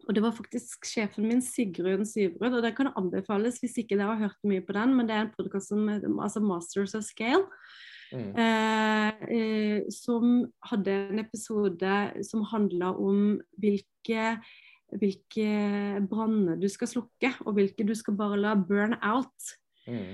og 0.03 0.15
det 0.15 0.23
var 0.23 0.35
faktisk 0.35 0.87
sjefen 0.87 1.27
min, 1.29 1.41
Sigrun 1.43 2.05
Syvrud, 2.07 2.57
og 2.57 2.63
det 2.65 2.73
kan 2.77 2.91
anbefales 2.99 3.61
hvis 3.61 3.77
ikke 3.81 3.95
dere 3.95 4.15
har 4.15 4.27
hørt 4.27 4.47
mye 4.47 4.63
på 4.65 4.75
den, 4.75 4.95
men 4.97 5.07
det 5.07 5.15
er 5.15 5.25
en 5.27 5.33
podkast 5.37 5.71
som 5.71 5.87
altså 5.89 6.43
Masters 6.43 6.95
of 6.97 7.05
Scale. 7.07 7.45
Mm. 8.13 8.35
Eh, 8.37 9.23
eh, 9.33 9.79
som 9.89 10.43
hadde 10.69 10.93
en 11.09 11.21
episode 11.23 11.95
som 12.27 12.43
handla 12.51 12.91
om 12.99 13.39
hvilke, 13.57 14.35
hvilke 14.93 15.49
branner 16.09 16.59
du 16.61 16.67
skal 16.69 16.91
slukke, 16.91 17.33
og 17.47 17.57
hvilke 17.57 17.87
du 17.87 17.95
skal 17.97 18.17
bare 18.19 18.37
la 18.41 18.53
burn 18.59 18.97
out. 19.01 19.53
Mm. 19.87 20.13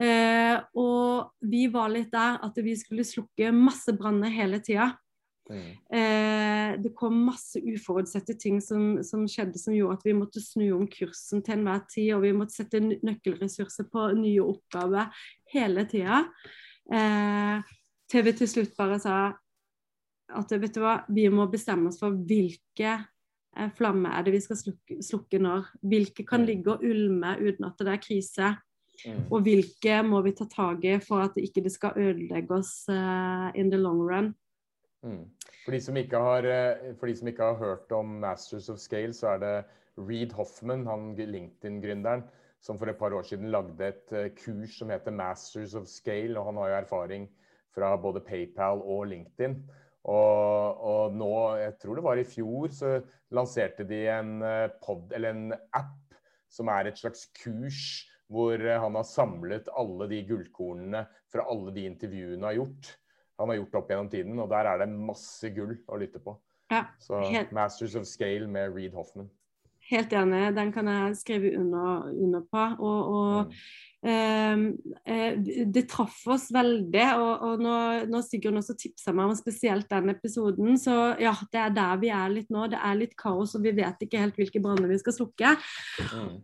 Eh, 0.00 0.56
og 0.80 1.32
vi 1.44 1.66
var 1.72 1.90
litt 1.92 2.12
der 2.12 2.38
at 2.44 2.56
vi 2.64 2.76
skulle 2.78 3.04
slukke 3.04 3.50
masse 3.56 3.92
branner 3.98 4.32
hele 4.32 4.62
tida. 4.64 4.92
Mm. 5.50 5.70
Eh, 5.98 6.72
det 6.82 6.92
kom 6.94 7.16
masse 7.26 7.58
uforutsette 7.58 8.36
ting 8.38 8.60
som, 8.62 9.00
som, 9.06 9.26
skjedde 9.28 9.58
som 9.58 9.74
gjorde 9.74 9.98
at 9.98 10.06
vi 10.06 10.14
måtte 10.14 10.42
snu 10.42 10.68
om 10.76 10.86
kursen 10.90 11.42
til 11.42 11.58
enhver 11.58 11.82
tid, 11.90 12.12
og 12.14 12.24
vi 12.24 12.32
måtte 12.36 12.60
sette 12.60 12.80
nøkkelressurser 12.80 13.90
på 13.90 14.06
nye 14.20 14.46
oppgaver 14.46 15.10
hele 15.54 15.86
tida. 15.90 16.24
Eh, 16.90 17.76
til 18.10 18.26
vi 18.26 18.34
til 18.38 18.50
slutt 18.50 18.76
bare 18.78 18.98
sa 19.02 19.20
at 20.30 20.52
vet 20.54 20.74
du 20.74 20.82
hva, 20.82 21.00
vi 21.10 21.26
må 21.32 21.46
bestemme 21.50 21.90
oss 21.90 21.98
for 21.98 22.14
hvilke 22.14 22.94
eh, 22.94 23.70
flammer 23.76 24.14
er 24.14 24.26
det 24.26 24.34
vi 24.36 24.42
skal 24.44 24.58
slukke, 24.58 25.00
slukke, 25.02 25.40
når. 25.42 25.70
Hvilke 25.82 26.26
kan 26.26 26.44
mm. 26.44 26.50
ligge 26.52 26.74
og 26.74 26.84
ulme 26.86 27.36
uten 27.40 27.66
at 27.66 27.82
det 27.82 27.94
er 27.94 28.04
krise. 28.04 28.52
Mm. 29.00 29.24
Og 29.32 29.42
hvilke 29.46 30.00
må 30.06 30.20
vi 30.26 30.34
ta 30.36 30.46
tak 30.50 30.84
i 30.84 30.98
for 31.02 31.24
at 31.24 31.36
det 31.36 31.48
ikke 31.48 31.72
skal 31.72 31.96
ødelegge 31.98 32.58
oss 32.58 32.84
uh, 32.92 33.48
in 33.56 33.72
the 33.72 33.80
long 33.80 34.02
run. 34.04 34.34
Mm. 35.02 35.24
For, 35.70 35.76
de 35.94 36.16
har, 36.18 36.46
eh, 36.50 36.94
for, 36.98 37.06
de 37.06 37.14
som 37.14 37.28
ikke 37.30 37.46
har, 37.46 37.58
hørt 37.60 37.92
om 37.94 38.16
Masters 38.18 38.66
of 38.72 38.80
Scale, 38.82 39.14
så 39.14 39.36
er 39.36 39.38
det 39.38 39.50
Reed 40.02 40.32
Hoffman, 40.34 40.82
han 40.88 41.12
LinkedIn-gründeren, 41.14 42.24
som 42.58 42.78
for 42.78 42.90
et 42.90 42.98
par 42.98 43.14
år 43.14 43.22
siden 43.22 43.52
lagde 43.54 43.86
et 43.86 44.10
eh, 44.18 44.32
kurs 44.34 44.80
som 44.80 44.90
heter 44.90 45.14
Masters 45.14 45.76
of 45.78 45.86
Scale. 45.86 46.34
og 46.40 46.48
Han 46.48 46.58
har 46.58 46.72
jo 46.72 46.78
erfaring 46.80 47.28
fra 47.70 47.92
både 48.02 48.18
PayPal 48.26 48.82
og 48.82 49.06
LinkedIn. 49.12 49.54
Og, 50.10 50.82
og 50.90 51.14
nå, 51.14 51.30
jeg 51.60 51.76
tror 51.78 52.00
det 52.00 52.04
var 52.08 52.18
i 52.18 52.26
fjor, 52.26 52.66
så 52.74 52.96
lanserte 53.30 53.86
de 53.86 54.00
en, 54.10 54.40
eh, 54.42 54.72
pod, 54.82 55.14
en 55.14 55.52
app 55.70 56.18
som 56.50 56.72
er 56.74 56.90
et 56.90 56.98
slags 56.98 57.28
kurs 57.44 58.08
hvor 58.26 58.58
han 58.58 58.98
har 58.98 59.06
samlet 59.06 59.70
alle 59.78 60.10
de 60.10 60.24
gullkornene 60.26 61.04
fra 61.30 61.46
alle 61.46 61.70
de 61.78 61.86
intervjuene 61.86 62.42
han 62.42 62.50
har 62.50 62.58
gjort 62.58 62.96
han 63.40 63.52
har 63.52 63.60
gjort 63.62 63.80
opp 63.80 63.92
gjennom 63.92 64.12
tiden. 64.12 64.38
Og 64.38 64.48
der 64.52 64.68
er 64.70 64.82
det 64.82 64.90
masse 64.92 65.50
gull 65.56 65.74
å 65.88 66.00
lytte 66.00 66.22
på. 66.22 66.36
Ja, 66.70 66.86
så 67.02 67.24
helt... 67.26 67.50
'Masters 67.50 67.96
of 67.98 68.06
Scale' 68.06 68.46
med 68.46 68.76
Reed 68.76 68.94
Hoffman. 68.94 69.30
Helt 69.90 70.12
enig, 70.14 70.52
den 70.54 70.68
kan 70.70 70.86
jeg 70.86 71.16
skrive 71.18 71.50
under, 71.58 72.04
under 72.14 72.42
på. 72.46 72.66
Og, 72.78 73.08
og 73.10 73.54
mm. 74.06 74.66
eh, 75.02 75.64
det 75.66 75.88
traff 75.90 76.20
oss 76.30 76.46
veldig. 76.54 77.06
Og, 77.18 77.32
og 77.48 77.64
når, 77.64 78.04
når 78.12 78.22
Sigrun 78.28 78.60
også 78.60 78.76
tipsa 78.78 79.14
meg 79.16 79.32
om 79.32 79.38
spesielt 79.38 79.90
den 79.90 80.12
episoden, 80.12 80.78
så 80.78 81.16
ja, 81.18 81.34
det 81.50 81.64
er 81.64 81.74
der 81.74 81.98
vi 82.04 82.12
er 82.14 82.30
litt 82.36 82.54
nå. 82.54 82.68
Det 82.70 82.78
er 82.78 83.00
litt 83.00 83.16
kaos, 83.18 83.56
og 83.58 83.66
vi 83.66 83.74
vet 83.80 84.06
ikke 84.06 84.22
helt 84.22 84.38
hvilke 84.38 84.62
branner 84.62 84.92
vi 84.92 85.00
skal 85.02 85.16
slukke. 85.16 85.56
Mm. 86.12 86.38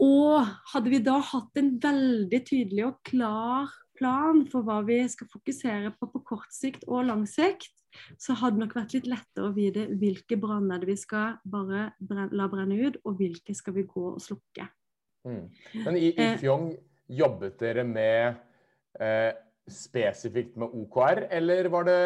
Og 0.00 0.52
hadde 0.74 0.92
vi 0.92 1.00
da 1.04 1.16
hatt 1.30 1.60
en 1.60 1.74
veldig 1.80 2.44
tydelig 2.48 2.86
og 2.90 3.00
klar 3.06 3.72
plan 4.00 4.46
for 4.48 4.64
hva 4.66 4.80
vi 4.86 5.02
skal 5.12 5.28
fokusere 5.30 5.92
på 5.98 6.08
på 6.14 6.24
kort 6.32 6.50
sikt 6.54 6.86
og 6.88 7.04
lang 7.10 7.26
sikt, 7.28 7.72
så 8.20 8.36
hadde 8.38 8.56
det 8.56 8.64
nok 8.64 8.76
vært 8.78 8.94
litt 8.96 9.08
lettere 9.10 9.48
å 9.48 9.54
vite 9.54 9.86
hvilke 10.00 10.38
branner 10.40 10.84
vi 10.86 10.96
skal 10.98 11.40
bare 11.44 11.90
brenne, 11.98 12.30
la 12.36 12.46
brenne 12.50 12.78
ut, 12.78 13.00
og 13.04 13.18
hvilke 13.18 13.54
skal 13.56 13.76
vi 13.76 13.86
gå 13.88 14.04
og 14.14 14.22
slukke. 14.22 14.68
Mm. 15.26 15.44
Men 15.84 15.98
i, 15.98 16.12
i 16.14 16.28
Fjong 16.40 16.70
jobbet 17.10 17.58
dere 17.60 17.84
med 17.84 18.38
eh, 19.02 19.32
spesifikt 19.70 20.56
med 20.58 20.72
OKR, 20.80 21.26
eller 21.34 21.68
var 21.72 21.86
det 21.88 22.00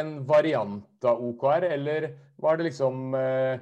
en 0.00 0.18
variant 0.28 1.08
av 1.08 1.22
OKR, 1.22 1.68
eller 1.76 2.10
var 2.42 2.58
det 2.58 2.70
liksom 2.70 3.14
eh, 3.16 3.60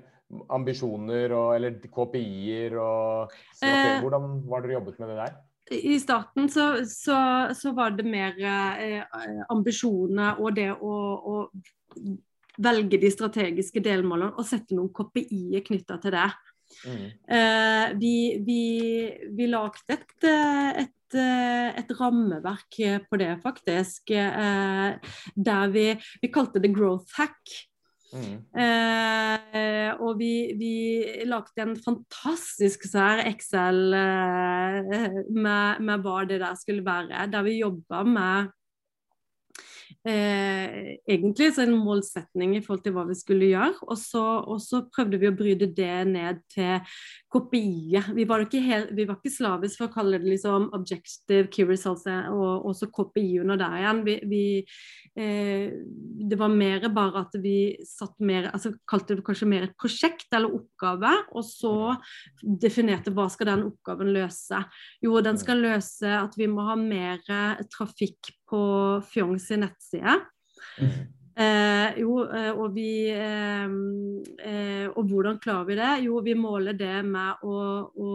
ambisjoner 0.55 1.35
og, 1.37 1.51
eller 1.59 1.77
KPI-er 1.85 2.79
og 2.81 3.35
eh, 3.62 3.99
Hvordan 4.03 4.38
var 4.49 4.64
dere 4.64 4.79
jobbet 4.79 5.03
med 5.03 5.12
det 5.12 5.18
der? 5.20 5.37
I 5.70 5.96
starten 6.00 6.48
så, 6.53 6.85
så, 6.88 7.16
så 7.57 7.72
var 7.72 7.94
det 7.96 8.05
mer 8.05 8.37
eh, 8.44 9.03
ambisjoner 9.53 10.40
og 10.42 10.57
det 10.59 10.70
å, 10.74 10.94
å, 11.16 11.37
velge 12.61 13.00
de 13.03 13.11
strategiske 13.11 13.81
delmålene 13.83 14.37
og 14.38 14.46
sette 14.46 14.77
noen 14.77 14.92
KPI-er 14.94 15.64
knytta 15.64 15.96
til 16.03 16.14
det. 16.14 16.29
Mm. 16.85 17.07
Eh, 17.37 17.87
vi, 17.98 18.14
vi, 18.44 18.61
vi 19.35 19.48
lagde 19.50 19.96
et, 19.96 20.29
et, 20.85 21.16
et, 21.16 21.94
rammeverk 21.98 22.79
på 23.09 23.18
det, 23.18 23.33
faktisk. 23.42 24.12
Eh, 24.14 25.16
der 25.35 25.74
vi, 25.74 25.88
vi 26.22 26.31
kalte 26.35 26.62
det 26.62 26.74
growth 26.77 27.16
hack. 27.18 27.57
Mm. 28.14 28.35
Eh, 28.62 29.90
og 29.98 30.18
vi, 30.20 30.33
vi 30.59 30.74
lagde 31.27 31.64
en 31.64 31.74
fantastisk 31.83 32.87
sær 32.87 33.24
Excel 33.27 33.96
eh, 33.98 35.16
med, 35.35 35.81
med, 35.83 36.05
hva 36.05 36.20
det 36.29 36.40
der 36.42 36.55
skulle 36.59 36.85
være. 36.87 37.27
Der 37.33 37.46
vi 37.46 37.59
jobba 37.59 38.05
med 38.07 38.53
eh, 40.09 40.99
egentlig 41.09 41.51
så 41.55 41.64
en 41.64 41.77
målsetning 41.81 42.55
i 42.57 42.62
forhold 42.64 42.85
til 42.85 42.95
hva 42.97 43.07
vi 43.09 43.17
skulle 43.19 43.49
gjøre. 43.51 43.81
Og 43.88 43.99
så, 44.01 44.23
og 44.45 44.61
så 44.62 44.83
prøvde 44.93 45.21
vi 45.21 45.31
å 45.31 45.37
bryte 45.37 45.69
det 45.77 45.97
ned 46.11 46.43
til 46.53 46.83
kopiet. 47.33 48.11
Vi 48.14 48.27
var 48.29 48.45
ikke, 48.45 48.61
helt, 48.62 48.93
vi 48.95 49.07
var 49.09 49.19
ikke 49.19 49.33
slavisk 49.35 49.81
for 49.81 49.88
å 49.88 49.95
kalle 49.95 50.21
det 50.23 50.31
liksom 50.31 50.69
objective 50.77 51.49
key 51.53 51.67
results 51.69 52.07
og 52.07 52.69
også 52.71 52.90
KPI 52.95 53.40
under 53.43 53.59
der 53.61 53.79
igjen. 53.81 54.03
Vi, 54.07 54.17
vi, 54.31 54.45
eh, 55.19 55.75
det 56.31 56.38
var 56.40 56.53
mer 56.53 56.88
bare 56.95 57.25
at 57.25 57.40
vi 57.43 57.57
satt 57.88 58.14
mer, 58.21 58.51
altså 58.53 58.75
kalte 58.90 59.19
det 59.19 59.27
kanskje 59.27 59.51
mer 59.51 59.69
et 59.69 59.77
prosjekt 59.81 60.29
eller 60.37 60.53
oppgave, 60.61 61.12
og 61.35 61.49
så 61.49 61.75
definerte 62.43 63.12
hva 63.14 63.27
skal 63.33 63.55
den 63.55 63.67
oppgaven 63.71 64.12
løse. 64.14 64.61
Jo, 65.03 65.17
den 65.25 65.40
skal 65.40 65.64
løse 65.64 66.12
at 66.21 66.37
vi 66.38 66.49
må 66.51 66.69
ha 66.69 66.77
mer 66.79 67.23
trafikk 67.73 68.35
på 68.50 68.62
Fjong 69.11 69.37
sin 69.42 69.64
nettside. 69.64 70.18
Mm. 70.78 70.94
Eh, 71.35 71.96
jo, 71.98 72.20
eh, 72.30 72.52
og 72.54 72.76
vi 72.76 73.09
eh, 73.11 73.64
eh, 74.46 74.85
Og 74.94 75.09
hvordan 75.11 75.40
klarer 75.42 75.66
vi 75.66 75.76
det? 75.80 75.88
Jo, 76.04 76.20
vi 76.22 76.37
måler 76.38 76.76
det 76.78 77.00
med 77.09 77.42
å, 77.42 77.57
å 77.90 78.11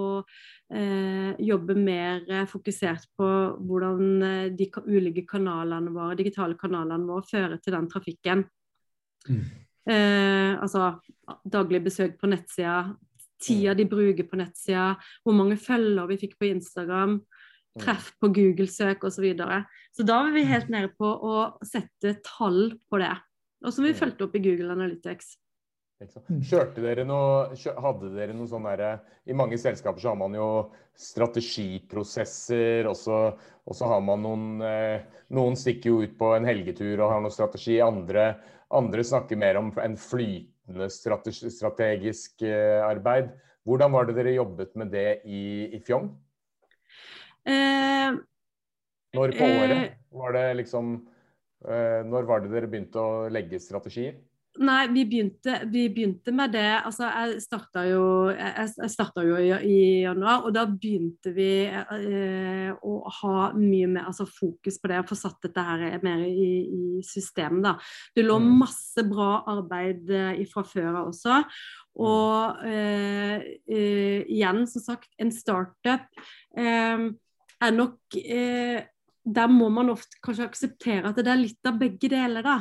eh, 0.72 1.34
jobbe 1.44 1.76
mer 1.76 2.24
fokusert 2.48 3.10
på 3.20 3.28
hvordan 3.60 4.24
eh, 4.24 4.46
de 4.56 4.70
ulike 4.88 5.26
kanalene 5.28 5.92
våre, 5.92 6.16
digitale 6.22 6.56
kanalene 6.60 7.10
våre 7.10 7.28
fører 7.28 7.60
til 7.60 7.76
den 7.76 7.92
trafikken. 7.92 8.46
Mm. 9.28 9.44
altså 10.64 10.94
daglig 11.44 11.82
besøk 11.84 12.14
på 12.22 12.28
nettsida, 12.32 12.94
tida 13.42 13.74
de 13.76 13.84
bruker 13.90 14.24
på 14.30 14.38
nettsida, 14.40 14.94
hvor 15.26 15.36
mange 15.36 15.58
følger 15.60 16.08
vi 16.08 16.18
fikk 16.22 16.38
på 16.40 16.48
Instagram 16.48 17.18
treff 17.78 18.14
på 18.20 18.32
Google-søk 18.34 19.04
osv. 19.04 19.20
Så, 19.20 19.26
videre. 19.26 19.64
så 19.96 20.06
da 20.08 20.22
var 20.24 20.34
vi 20.36 20.48
helt 20.48 20.72
nede 20.74 20.90
på 20.98 21.06
å 21.06 21.36
sette 21.66 22.18
tall 22.26 22.74
på 22.90 23.02
det. 23.02 23.14
Og 23.66 23.76
som 23.76 23.86
vi 23.86 23.94
fulgte 23.98 24.26
opp 24.26 24.36
i 24.40 24.44
Google 24.44 24.72
Analytics. 24.74 25.36
Kjørte 26.00 26.80
dere 26.80 27.04
noe, 27.04 27.50
hadde 27.60 28.14
dere 28.14 28.32
noe 28.32 28.48
sånn 28.48 28.64
derre 28.70 29.02
I 29.28 29.36
mange 29.36 29.58
selskaper 29.60 30.00
så 30.00 30.14
har 30.14 30.20
man 30.22 30.38
jo 30.38 30.46
strategiprosesser, 30.96 32.88
og 32.88 32.96
så, 32.96 33.18
og 33.68 33.76
så 33.76 33.90
har 33.92 34.00
man 34.08 34.24
noen 34.24 34.64
eh, 34.64 35.04
Noen 35.36 35.60
stikker 35.60 35.92
jo 35.92 36.00
ut 36.08 36.16
på 36.18 36.32
en 36.38 36.48
helgetur 36.48 37.04
og 37.04 37.12
har 37.12 37.20
noe 37.22 37.36
strategi. 37.36 37.82
Andre, 37.84 38.32
andre 38.74 39.04
snakker 39.06 39.38
mer 39.38 39.60
om 39.60 39.74
en 39.84 39.98
flytende 40.00 40.88
strategisk 40.90 42.42
eh, 42.48 42.80
arbeid. 42.82 43.30
Hvordan 43.68 43.94
var 43.94 44.08
det 44.08 44.16
dere 44.18 44.34
jobbet 44.40 44.74
med 44.80 44.90
det 44.96 45.22
i, 45.28 45.68
i 45.76 45.84
Fjong? 45.86 46.10
Eh, 47.50 48.18
når 49.18 49.36
på 49.38 49.52
året 49.58 49.78
eh, 49.84 49.94
var 50.14 50.34
det 50.36 50.48
liksom 50.62 50.98
eh, 51.66 52.02
Når 52.06 52.28
var 52.30 52.44
det 52.44 52.52
dere 52.54 52.70
begynte 52.70 53.02
å 53.02 53.30
legge 53.34 53.62
strategier? 53.62 54.20
Nei, 54.60 54.90
vi 54.92 55.04
begynte, 55.08 55.60
vi 55.70 55.84
begynte, 55.94 56.34
med 56.36 56.52
det 56.52 56.82
altså 56.82 57.06
Jeg 57.06 57.42
starta 57.44 57.84
jo, 57.86 58.02
jeg 58.34 58.90
starta 58.92 59.22
jo 59.24 59.38
i, 59.40 59.52
i, 59.54 59.78
januar, 60.04 60.42
og 60.44 60.56
da 60.58 60.66
begynte 60.68 61.32
vi 61.36 61.52
eh, 61.70 62.72
å 62.74 62.96
ha 63.22 63.36
mye 63.56 63.92
mer 63.94 64.10
altså 64.10 64.26
fokus 64.28 64.82
på 64.82 64.90
det, 64.92 65.00
å 65.00 65.08
få 65.08 65.16
satt 65.16 65.46
dette 65.46 65.64
her 65.64 66.02
mer 66.04 66.26
i, 66.26 66.50
i 66.66 67.04
systemet. 67.06 67.62
da. 67.70 67.76
Det 68.18 68.26
lå 68.26 68.40
mm. 68.42 68.50
masse 68.66 69.06
bra 69.08 69.30
arbeid 69.54 70.12
fra 70.52 70.66
før 70.68 70.90
av 70.90 71.14
også. 71.14 71.40
Og 72.00 72.68
eh, 72.68 73.48
eh, 73.70 74.22
igjen, 74.28 74.64
som 74.70 74.84
sagt, 74.84 75.10
en 75.20 75.32
startup. 75.36 76.08
Eh, 76.58 77.10
er 77.62 77.76
nok 77.76 78.18
eh, 78.24 78.88
der 79.34 79.50
må 79.52 79.68
man 79.74 79.92
ofte 79.92 80.20
kanskje 80.24 80.48
akseptere 80.48 81.10
at 81.10 81.20
det 81.20 81.30
er 81.32 81.42
litt 81.42 81.68
av 81.68 81.78
begge 81.80 82.10
deler. 82.12 82.44
da. 82.46 82.56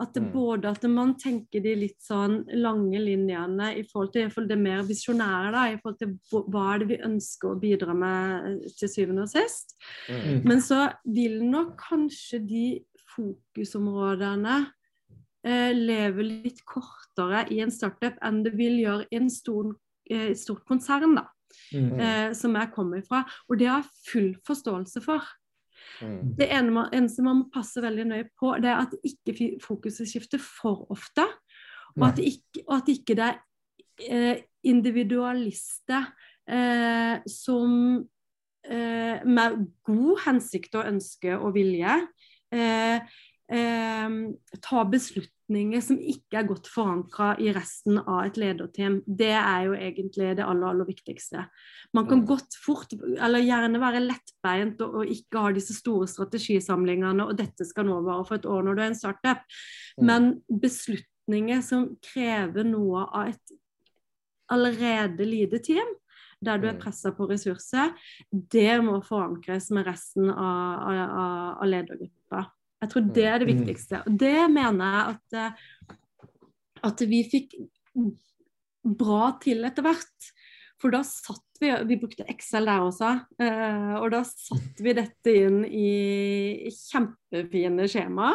At 0.00 0.14
det, 0.14 0.24
mm. 0.24 0.32
Både 0.32 0.72
at 0.72 0.84
man 0.90 1.14
tenker 1.20 1.62
de 1.64 1.74
litt 1.78 2.00
sånn 2.02 2.42
lange 2.60 3.00
linjene 3.02 3.70
i 3.78 3.84
forhold 3.88 4.12
til, 4.14 4.26
i 4.26 4.32
forhold 4.32 4.50
til 4.50 4.56
det 4.56 4.64
mer 4.64 4.82
visjonære. 4.88 5.52
da, 5.54 5.64
I 5.70 5.78
forhold 5.80 6.00
til 6.00 6.50
hva 6.50 6.66
er 6.72 6.82
det 6.82 6.90
vi 6.90 7.00
ønsker 7.10 7.52
å 7.52 7.60
bidra 7.62 7.96
med 7.96 8.50
eh, 8.50 8.76
til 8.80 8.92
syvende 8.92 9.26
og 9.26 9.32
sist. 9.32 9.76
Mm. 10.10 10.42
Men 10.48 10.64
så 10.64 10.82
vil 11.04 11.40
nok 11.46 11.76
kanskje 11.88 12.42
de 12.44 12.66
fokusområdene 13.14 14.60
eh, 15.46 15.72
leve 15.76 16.26
litt 16.26 16.64
kortere 16.68 17.46
i 17.54 17.62
en 17.64 17.74
startup 17.74 18.18
enn 18.24 18.42
det 18.46 18.56
vil 18.58 18.80
gjøre 18.82 19.08
i 19.10 19.20
en 19.20 19.30
stor, 19.32 19.74
eh, 20.10 20.32
stort 20.38 20.66
konsern. 20.68 21.16
da 21.18 21.28
mm. 21.72 21.92
eh, 22.00 22.30
som 22.36 22.56
jeg 22.56 22.72
kommer 22.74 23.04
fra. 23.06 23.24
Og 23.48 23.58
det 23.60 23.68
har 23.70 23.82
jeg 23.82 24.10
full 24.10 24.30
forståelse 24.46 25.02
for. 25.04 25.26
Mm. 26.00 26.34
Det 26.38 26.48
eneste 26.52 27.24
man 27.24 27.42
må 27.42 27.48
passe 27.52 27.82
veldig 27.82 28.06
nøye 28.10 28.28
på, 28.38 28.54
det 28.60 28.70
er 28.70 28.82
at 28.84 28.94
ikke 29.04 29.56
fokuset 29.64 30.08
skifter 30.08 30.40
for 30.42 30.86
ofte. 30.92 31.26
Og 31.98 32.06
at, 32.06 32.20
ikke, 32.22 32.62
og 32.68 32.76
at 32.76 32.92
ikke 32.92 33.16
det 33.18 33.26
er 33.26 33.40
eh, 34.06 34.42
individualister 34.70 36.06
eh, 36.46 37.16
som 37.26 37.72
eh, 38.64 39.26
med 39.26 39.58
god 39.88 40.22
hensikt 40.26 40.78
og 40.78 40.86
ønske 40.92 41.34
og 41.34 41.54
vilje 41.56 41.96
eh, 42.54 43.02
eh, 43.50 44.16
ta 44.62 44.84
beslutninger 44.92 45.39
som 45.82 45.98
ikke 45.98 46.38
er 46.38 46.46
godt 46.46 46.68
forankra 46.70 47.32
i 47.42 47.50
resten 47.52 47.98
av 47.98 48.28
et 48.28 48.36
lederteam. 48.38 49.00
Det 49.06 49.32
er 49.34 49.66
jo 49.66 49.74
egentlig 49.74 50.36
det 50.38 50.44
aller, 50.46 50.70
aller 50.70 50.86
viktigste. 50.86 51.44
Man 51.96 52.06
kan 52.06 52.24
godt 52.26 52.54
fort, 52.64 52.92
eller 52.94 53.42
gjerne 53.42 53.80
være 53.82 54.02
lettbeint 54.04 54.80
og, 54.86 55.00
og 55.00 55.10
ikke 55.10 55.42
ha 55.42 55.54
disse 55.56 55.74
store 55.74 56.06
strategisamlingene, 56.10 57.26
og 57.26 57.38
dette 57.38 57.66
skal 57.66 57.88
nå 57.88 57.98
vare 58.06 58.26
for 58.28 58.38
et 58.38 58.46
år 58.46 58.62
når 58.66 58.78
du 58.78 58.82
er 58.82 58.92
en 58.92 59.00
startup. 59.00 59.42
Men 59.98 60.36
beslutninger 60.62 61.64
som 61.66 61.88
krever 62.12 62.68
noe 62.70 63.06
av 63.08 63.32
et 63.34 63.56
allerede 64.50 65.26
lite 65.26 65.58
team, 65.62 65.90
der 66.40 66.62
du 66.62 66.70
er 66.70 66.78
pressa 66.80 67.12
på 67.12 67.26
ressurser, 67.28 67.92
det 68.30 68.80
må 68.84 69.00
forankres 69.04 69.68
med 69.74 69.86
resten 69.90 70.30
av, 70.30 70.88
av, 70.88 71.58
av 71.60 71.68
ledergruppa. 71.68 72.46
Jeg 72.80 72.92
tror 72.92 73.08
det 73.16 73.26
er 73.28 73.42
det 73.42 73.48
mm. 73.48 73.52
viktigste. 73.58 74.02
Og 74.06 74.18
det 74.20 74.36
mener 74.52 74.94
jeg 74.96 75.14
at, 75.14 75.38
eh, 75.40 75.96
at 76.88 77.02
vi 77.10 77.22
fikk 77.28 77.56
bra 79.00 79.34
til 79.42 79.66
etter 79.68 79.84
hvert. 79.84 80.30
For 80.80 80.92
da 80.92 81.02
satt 81.04 81.44
vi 81.60 81.68
Vi 81.84 81.96
brukte 82.00 82.24
Excel 82.32 82.64
der 82.64 82.80
også. 82.80 83.10
Eh, 83.42 83.94
og 84.00 84.06
da 84.14 84.22
satt 84.24 84.78
vi 84.80 84.94
dette 84.96 85.34
inn 85.42 85.58
i 85.66 86.70
kjempefine 86.72 87.84
skjema. 87.90 88.30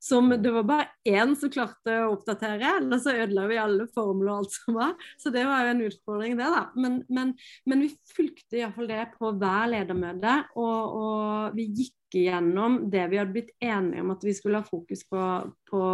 Som 0.00 0.32
det 0.32 0.52
var 0.54 0.64
bare 0.64 0.86
én 1.04 1.34
som 1.36 1.52
klarte 1.52 1.98
å 2.06 2.14
oppdatere, 2.14 2.78
eller 2.78 3.02
så 3.02 3.12
ødela 3.12 3.44
vi 3.50 3.60
alle 3.60 3.84
formler 3.92 4.32
og 4.32 4.38
alt 4.38 4.56
som 4.56 4.80
var. 4.80 4.96
Så 5.20 5.34
det 5.34 5.44
var 5.44 5.66
jo 5.66 5.74
en 5.74 5.84
utfordring, 5.90 6.40
det, 6.40 6.48
da. 6.56 6.64
Men, 6.80 7.02
men, 7.12 7.36
men 7.68 7.84
vi 7.84 7.92
fulgte 8.16 8.62
iallfall 8.62 8.88
det 8.88 9.04
på 9.18 9.34
hver 9.36 9.70
ledermøte. 9.76 10.40
Og, 10.56 10.98
og 11.04 11.60
vi 11.60 11.68
gikk 11.82 12.20
igjennom 12.22 12.86
det 12.90 13.06
vi 13.12 13.20
hadde 13.20 13.36
blitt 13.36 13.52
enige 13.60 14.00
om 14.02 14.16
at 14.16 14.24
vi 14.24 14.38
skulle 14.40 14.64
ha 14.64 14.66
fokus 14.66 15.04
på, 15.04 15.30
på 15.68 15.86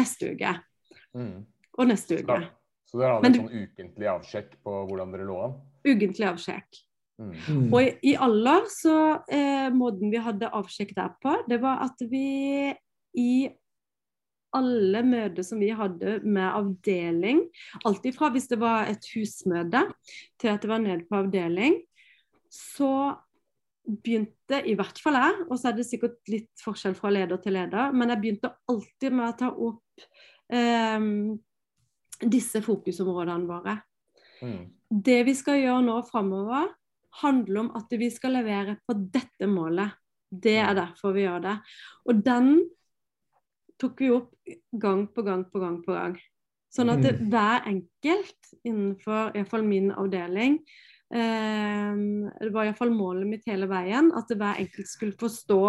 neste 0.00 0.32
uke. 0.32 0.56
Mm. 1.12 1.40
Og 1.76 1.90
neste 1.92 2.22
uke. 2.24 2.40
Ja. 2.40 2.63
Så 2.94 3.00
dere 3.00 3.16
hadde 3.16 3.26
en 3.26 3.36
sånn 3.40 3.62
ukentlig 3.64 4.06
avsjekk 4.06 4.52
på 4.62 4.72
hvordan 4.86 5.10
dere 5.10 5.24
lå 5.26 5.36
an? 5.42 5.54
Ukentlig 5.82 6.28
avsjekk. 6.28 6.76
Mm. 7.18 7.32
mm. 7.34 7.64
Og 7.72 7.78
i, 7.80 7.88
i 8.06 8.12
alder 8.22 8.68
så 8.70 8.94
eh, 9.30 9.66
Måten 9.74 10.12
vi 10.12 10.20
hadde 10.22 10.50
avsjekk 10.54 10.92
der 10.94 11.08
på, 11.18 11.32
det 11.50 11.58
var 11.62 11.82
at 11.88 12.04
vi 12.06 12.70
i 13.18 13.32
alle 14.54 15.00
møter 15.02 15.42
som 15.42 15.58
vi 15.58 15.72
hadde 15.74 16.20
med 16.22 16.46
avdeling, 16.46 17.40
alltid 17.82 18.14
fra 18.14 18.28
hvis 18.30 18.46
det 18.52 18.60
var 18.62 18.86
et 18.92 19.08
husmøte 19.10 19.82
til 20.38 20.52
at 20.52 20.62
det 20.62 20.70
var 20.70 20.82
nede 20.84 21.02
på 21.08 21.18
avdeling, 21.18 21.80
så 22.46 22.92
begynte 23.82 24.60
i 24.70 24.76
hvert 24.78 25.00
fall 25.02 25.18
jeg, 25.18 25.40
og 25.48 25.58
så 25.58 25.72
er 25.72 25.80
det 25.80 25.88
sikkert 25.88 26.30
litt 26.30 26.62
forskjell 26.62 26.94
fra 26.94 27.10
leder 27.10 27.42
til 27.42 27.58
leder, 27.58 27.90
men 27.90 28.14
jeg 28.14 28.22
begynte 28.22 28.52
alltid 28.70 29.18
med 29.18 29.26
å 29.26 29.34
ta 29.42 29.50
opp 29.50 30.06
eh, 30.54 31.10
disse 32.20 32.62
fokusområdene 32.64 33.48
våre. 33.48 33.78
Mm. 34.42 34.62
Det 34.88 35.20
vi 35.26 35.34
skal 35.36 35.60
gjøre 35.62 35.84
nå 35.86 35.98
framover, 36.08 36.70
handler 37.22 37.60
om 37.60 37.72
at 37.78 37.92
vi 37.94 38.08
skal 38.10 38.34
levere 38.38 38.78
på 38.86 38.96
dette 39.14 39.46
målet. 39.50 39.94
Det 40.30 40.56
er 40.58 40.72
mm. 40.72 40.78
derfor 40.80 41.14
vi 41.14 41.26
gjør 41.26 41.44
det. 41.44 41.58
Og 42.10 42.22
den 42.26 42.54
tok 43.80 44.00
vi 44.02 44.10
opp 44.14 44.32
gang 44.70 45.06
på 45.14 45.22
gang 45.26 45.44
på 45.50 45.62
gang 45.62 45.78
på 45.84 45.94
gang. 45.94 46.16
Sånn 46.74 46.90
at 46.90 47.04
det, 47.04 47.14
mm. 47.20 47.28
hver 47.30 47.68
enkelt 47.70 48.54
innenfor 48.66 49.36
iallfall 49.38 49.62
min 49.66 49.92
avdeling 49.94 50.56
eh, 51.14 51.92
det 52.40 52.50
var 52.50 52.66
iallfall 52.66 52.90
målet 52.94 53.30
mitt 53.30 53.46
hele 53.46 53.68
veien. 53.70 54.10
At 54.18 54.32
hver 54.34 54.58
enkelt 54.62 54.90
skulle 54.90 55.18
forstå 55.20 55.60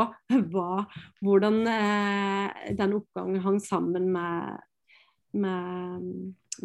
hva, 0.53 0.85
hvordan 1.21 1.59
eh, 1.69 2.71
den 2.79 2.97
oppgangen 2.97 3.43
hang 3.45 3.59
sammen 3.61 4.09
med, 4.15 4.65
med, 5.35 6.09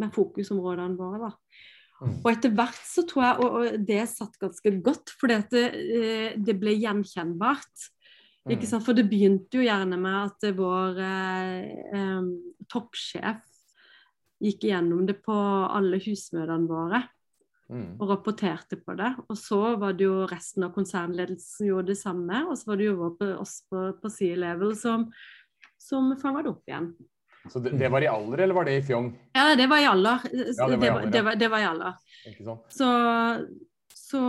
med 0.01 0.15
fokusområdene 0.15 0.99
våre. 0.99 1.29
da. 1.29 1.69
Mm. 2.01 2.17
Og 2.23 2.31
etter 2.31 2.53
hvert 2.57 2.83
så 2.89 3.05
tror 3.09 3.25
jeg, 3.27 3.45
og, 3.45 3.57
og 3.61 3.87
det 3.89 4.03
satt 4.09 4.39
ganske 4.41 4.73
godt, 4.85 5.13
fordi 5.21 5.37
at 5.37 5.53
det, 5.53 5.65
eh, 6.01 6.37
det 6.41 6.57
ble 6.61 6.75
gjenkjennbart. 6.79 7.89
Ikke 8.49 8.65
mm. 8.65 8.71
sant? 8.71 8.87
For 8.87 8.97
det 8.97 9.09
begynte 9.11 9.61
jo 9.61 9.67
gjerne 9.67 9.99
med 10.01 10.19
at 10.23 10.51
vår 10.57 11.01
eh, 11.05 11.57
eh, 12.01 12.29
toppsjef 12.73 13.47
gikk 14.41 14.65
gjennom 14.71 15.05
det 15.09 15.19
på 15.21 15.37
alle 15.37 16.01
husmøtene 16.01 16.71
våre. 16.71 17.07
Mm. 17.71 18.01
og 18.03 18.09
rapporterte 18.11 18.81
på 18.83 18.97
det. 18.99 19.13
Og 19.31 19.37
så 19.39 19.59
var 19.79 19.93
det 19.95 20.03
jo 20.09 20.25
resten 20.27 20.65
av 20.67 20.73
konsernledelsen 20.75 21.69
gjorde 21.69 21.93
det 21.93 22.01
samme. 22.01 22.41
Og 22.51 22.59
så 22.59 22.73
var 22.73 22.81
det 22.81 22.89
jo 22.89 23.11
oss 23.37 23.61
på, 23.71 23.85
på 24.03 24.11
C-level 24.11 24.75
som, 24.75 25.05
som 25.79 26.11
fanga 26.19 26.43
det 26.43 26.51
opp 26.51 26.67
igjen. 26.67 26.89
Så 27.49 27.63
det, 27.65 27.73
det, 27.81 27.89
var 27.89 28.05
i 28.05 28.09
alder, 28.11 28.45
eller 28.45 28.55
var 28.55 28.69
det 28.69 28.77
i 28.77 28.85
fjong? 28.85 29.09
Ja, 29.33 29.55
det 29.57 29.67
var 29.71 29.81
i 29.81 29.89
alder. 29.89 30.27
Ja, 30.33 30.69
det, 30.69 30.77
var 30.77 30.87
i 30.87 30.91
alder, 30.91 31.11
det, 31.11 31.23
var, 31.25 31.39
det 31.41 31.49
var 31.49 31.63
i 31.63 31.69
alder. 31.71 31.95
Så, 32.69 32.91
så 33.97 34.23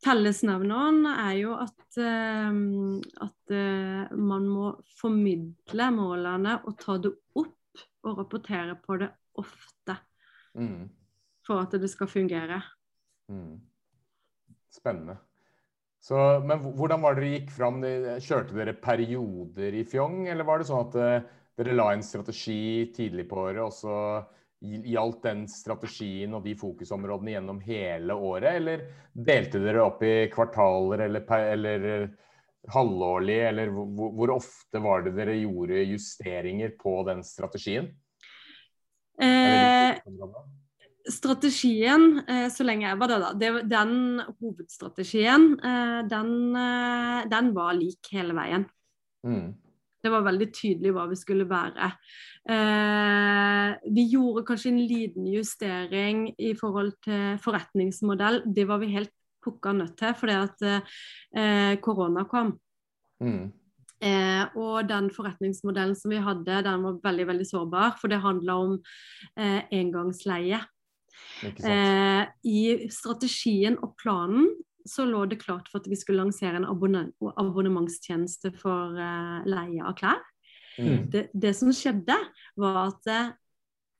Fellesnevneren 0.00 1.04
er 1.12 1.34
jo 1.38 1.54
at, 1.60 1.82
uh, 2.00 2.60
at 3.26 3.52
uh, 3.54 4.14
man 4.16 4.46
må 4.48 4.70
formidle 4.98 5.90
målene 5.92 6.56
og 6.64 6.78
ta 6.80 6.96
det 7.04 7.12
opp 7.36 7.84
og 8.00 8.22
rapportere 8.22 8.78
på 8.80 8.96
det 9.02 9.12
ofte. 9.38 9.98
Mm 10.56 10.88
for 11.50 11.64
at 11.64 11.74
det 11.82 11.90
skal 11.90 12.10
fungere. 12.10 12.62
Mm. 13.30 13.58
Spennende. 14.70 15.18
Så, 16.00 16.16
men 16.48 16.62
hvordan 16.64 17.02
var 17.04 17.16
det 17.16 17.22
dere 17.22 17.34
gikk 17.34 17.50
fram? 17.52 17.82
Kjørte 18.24 18.56
dere 18.56 18.76
perioder 18.80 19.74
i 19.76 19.84
Fjong, 19.84 20.22
eller 20.32 20.48
var 20.48 20.60
det 20.60 20.68
sånn 20.70 20.86
at 20.86 20.96
uh, 20.96 21.32
dere 21.60 21.76
la 21.76 21.90
en 21.92 22.04
strategi 22.04 22.88
tidlig 22.96 23.26
på 23.28 23.42
året, 23.42 23.60
og 23.66 23.74
så 23.76 23.96
gjaldt 24.60 25.22
den 25.24 25.44
strategien 25.48 26.34
og 26.36 26.44
de 26.44 26.54
fokusområdene 26.60 27.34
gjennom 27.34 27.60
hele 27.64 28.16
året? 28.16 28.56
Eller 28.62 28.86
delte 29.12 29.60
dere 29.60 29.84
opp 29.84 30.00
i 30.08 30.14
kvartaler 30.32 31.04
eller, 31.04 31.36
eller 31.52 31.86
uh, 31.90 32.16
halvårlig, 32.72 33.38
eller 33.50 33.72
hvor, 33.74 34.14
hvor, 34.16 34.34
ofte 34.36 34.80
var 34.84 35.04
det 35.04 35.14
dere 35.16 35.36
gjorde 35.40 35.84
justeringer 35.84 36.72
på 36.80 36.96
den 37.08 37.22
strategien? 37.24 37.92
Eh, 39.20 40.00
strategien, 41.08 42.20
eh, 42.28 42.48
så 42.52 42.64
lenge 42.66 42.86
jeg 42.86 42.98
var 43.00 43.10
der, 43.10 43.24
da, 43.24 43.32
det, 43.38 43.50
den 43.70 44.20
hovedstrategien, 44.40 45.52
eh, 45.64 46.00
den, 46.10 46.32
eh, 46.56 47.24
den, 47.30 47.50
var 47.56 47.74
lik 47.78 48.12
hele 48.12 48.36
veien. 48.36 48.66
Mm. 49.26 49.54
Det 50.00 50.12
var 50.12 50.24
veldig 50.24 50.48
tydelig 50.56 50.94
hva 50.96 51.06
vi 51.10 51.16
skulle 51.20 51.44
være. 51.44 51.90
vi 53.84 54.04
gjorde 54.08 54.46
kanskje 54.48 54.70
en 54.70 54.78
liten 54.88 55.26
justering 55.28 56.22
i 56.40 56.54
forhold 56.56 56.94
til 57.04 57.36
forretningsmodell. 57.44 58.40
Det 58.46 58.64
var 58.66 58.80
vi 58.80 58.94
helt 58.94 59.12
pukka 59.44 59.74
nødt 59.76 59.98
til 60.00 60.14
fordi 60.16 60.38
at 60.40 61.82
korona 61.84 62.24
kom. 62.24 62.54
Mm. 63.20 63.52
Eh, 64.00 64.44
og 64.56 64.86
den 64.88 65.10
forretningsmodellen 65.12 65.96
som 65.98 66.14
vi 66.14 66.20
hadde, 66.24 66.62
den 66.64 66.84
var 66.86 67.00
veldig 67.04 67.26
veldig 67.34 67.46
sårbar. 67.46 67.96
For 68.00 68.08
det 68.08 68.22
handla 68.24 68.56
om 68.64 68.78
eh, 69.36 69.60
engangsleie. 69.76 70.60
Eh, 71.44 72.24
I 72.44 72.88
strategien 72.92 73.78
og 73.80 73.94
planen 74.00 74.50
så 74.88 75.04
lå 75.08 75.24
det 75.28 75.40
klart 75.42 75.68
for 75.70 75.80
at 75.80 75.88
vi 75.90 75.98
skulle 75.98 76.22
lansere 76.22 76.60
en 76.60 76.68
abonnementstjeneste 76.68 78.52
for 78.60 78.96
eh, 78.96 79.40
leie 79.48 79.84
av 79.84 79.96
klær. 79.98 80.22
Mm. 80.80 81.10
Det, 81.12 81.26
det, 81.36 81.52
som 81.56 81.72
skjedde, 81.74 82.16
var 82.60 82.80
at 82.86 83.10
eh, 83.10 83.32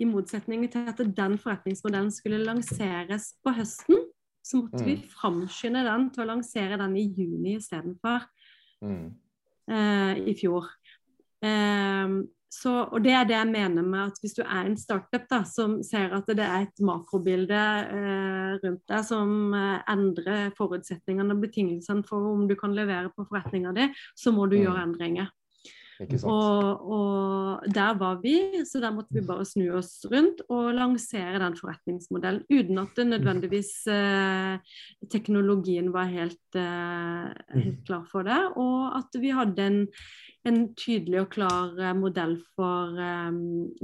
i 0.00 0.08
motsetning 0.08 0.64
til 0.72 0.88
at 0.88 1.00
den 1.16 1.36
forretningsmodellen 1.40 2.12
skulle 2.14 2.40
lanseres 2.44 3.34
på 3.44 3.52
høsten, 3.56 4.06
så 4.40 4.62
måtte 4.62 4.80
mm. 4.80 4.88
vi 4.88 4.96
framskynde 5.12 5.84
den 5.84 6.08
til 6.14 6.24
å 6.24 6.30
lansere 6.32 6.78
den 6.80 6.96
i 6.96 7.04
juni 7.04 7.58
istedenfor 7.58 8.24
mm. 8.80 9.08
eh, 9.68 10.22
i 10.32 10.36
fjor. 10.40 10.70
Eh, 11.44 12.16
så, 12.50 12.72
og 12.90 13.04
det 13.04 13.12
er 13.14 13.26
det 13.28 13.36
jeg 13.36 13.46
mener 13.46 13.84
med 13.86 14.00
at 14.08 14.16
hvis 14.18 14.34
du 14.34 14.40
er 14.42 14.66
en 14.66 14.76
startup 14.78 15.26
da, 15.30 15.44
som 15.46 15.76
ser 15.86 16.10
at 16.16 16.26
det 16.26 16.42
er 16.42 16.64
et 16.66 16.82
makrobilde 16.82 17.60
eh, 17.86 18.56
rundt 18.64 18.82
deg 18.90 19.04
som 19.06 19.54
eh, 19.54 19.92
endrer 19.92 20.50
forutsetningene 20.58 21.36
og 21.36 21.44
betingelsene 21.44 22.02
for 22.08 22.32
om 22.32 22.48
du 22.50 22.56
kan 22.58 22.74
levere 22.74 23.12
på 23.14 23.28
forretninga 23.28 23.74
di, 23.76 23.86
så 24.18 24.34
må 24.34 24.48
du 24.50 24.58
mm. 24.58 24.64
gjøre 24.64 24.88
endringer. 24.88 25.30
Og, 26.00 26.90
og, 26.96 27.66
der 27.74 27.96
var 28.00 28.20
vi, 28.22 28.62
så 28.64 28.80
der 28.80 28.94
måtte 28.94 29.12
vi 29.12 29.24
bare 29.26 29.44
snu 29.44 29.66
oss 29.76 29.98
rundt 30.08 30.40
og 30.48 30.72
lansere 30.72 31.40
den 31.42 31.56
forretningsmodellen. 31.58 32.46
Uten 32.48 32.80
at 32.80 32.96
det 32.96 33.06
nødvendigvis 33.10 33.72
eh, 33.92 34.78
teknologien 35.12 35.92
var 35.92 36.08
helt, 36.08 36.40
eh, 36.56 37.28
helt, 37.52 37.82
klar 37.86 38.06
for 38.08 38.24
det. 38.24 38.40
Og 38.56 38.96
at 38.96 39.20
vi 39.20 39.34
hadde 39.36 39.66
en, 39.66 39.80
en 40.48 40.62
tydelig 40.78 41.20
og 41.24 41.28
klar 41.34 41.74
eh, 41.76 41.96
modell 41.96 42.38
for 42.56 42.96
eh, 43.00 43.28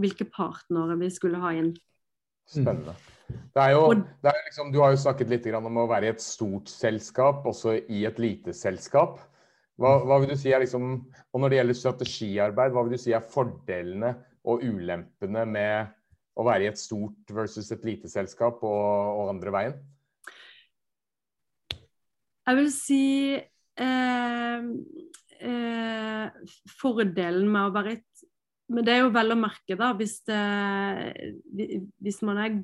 hvilke 0.00 0.28
partnere 0.32 0.96
vi 1.00 1.10
skulle 1.12 1.40
ha 1.42 1.52
inn. 1.56 1.74
Spennende. 2.46 2.94
Det 3.26 3.62
er 3.62 3.72
jo, 3.74 3.88
det 4.22 4.30
er 4.30 4.44
liksom, 4.46 4.68
du 4.70 4.78
har 4.84 4.92
jo 4.94 5.00
snakket 5.02 5.32
litt 5.32 5.48
om 5.58 5.80
å 5.82 5.88
være 5.90 6.06
i 6.06 6.12
et 6.14 6.22
stort 6.22 6.70
selskap, 6.70 7.46
også 7.48 7.74
i 7.90 8.04
et 8.06 8.20
lite 8.22 8.54
selskap. 8.54 9.18
Hva, 9.76 9.98
hva, 10.06 10.20
vil 10.22 10.30
du 10.30 10.38
si 10.40 10.52
er 10.54 10.62
liksom, 10.62 10.92
og 11.34 11.42
Når 11.42 11.52
det 11.52 11.58
gjelder 11.58 11.78
strategiarbeid, 11.80 12.72
hva 12.72 12.84
vil 12.86 12.94
du 12.96 13.02
si 13.02 13.12
er 13.12 13.26
fordelene 13.34 14.14
og 14.46 14.62
ulempene 14.64 15.42
med 15.50 15.90
å 16.36 16.46
være 16.46 16.64
i 16.64 16.70
et 16.70 16.80
stort 16.80 17.34
versus 17.34 17.68
et 17.74 17.84
lite 17.84 18.08
selskap 18.08 18.62
og, 18.64 18.86
og 19.18 19.34
andre 19.34 19.52
veien? 19.52 19.76
Jeg 22.46 22.58
vil 22.60 22.70
si 22.70 23.02
eh, 23.34 24.66
eh, 25.40 26.54
fordelen 26.78 27.48
med 27.50 27.68
å 27.68 27.74
være 27.74 27.98
et 27.98 28.26
Men 28.66 28.82
det 28.82 28.96
er 28.96 29.04
jo 29.04 29.12
vel 29.14 29.30
å 29.30 29.38
merke, 29.38 29.76
da, 29.78 29.92
hvis, 29.94 30.16
det, 30.26 30.40
hvis 32.02 32.16
man 32.26 32.40
er 32.42 32.56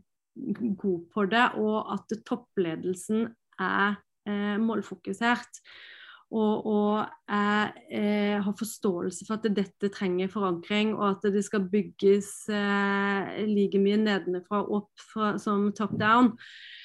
god 0.80 1.04
på 1.14 1.26
det, 1.30 1.44
og 1.62 1.92
at 1.94 2.14
toppledelsen 2.26 3.28
er 3.62 4.00
eh, 4.26 4.56
målfokusert 4.58 5.60
og, 6.32 6.66
og 6.66 7.08
jeg 7.28 7.72
eh, 7.92 8.38
har 8.40 8.54
forståelse 8.56 9.26
for 9.28 9.36
at 9.36 9.48
dette 9.52 9.90
trenger 9.92 10.30
forankring, 10.32 10.94
og 10.96 11.04
at 11.10 11.26
det 11.34 11.42
skal 11.44 11.66
bygges 11.68 12.30
eh, 12.48 13.42
like 13.50 13.80
mye 13.82 13.98
nedenfra 14.00 14.62
og 14.62 14.78
opp 14.78 15.04
fra, 15.12 15.34
som 15.42 15.68
top 15.76 15.92
down. 16.00 16.32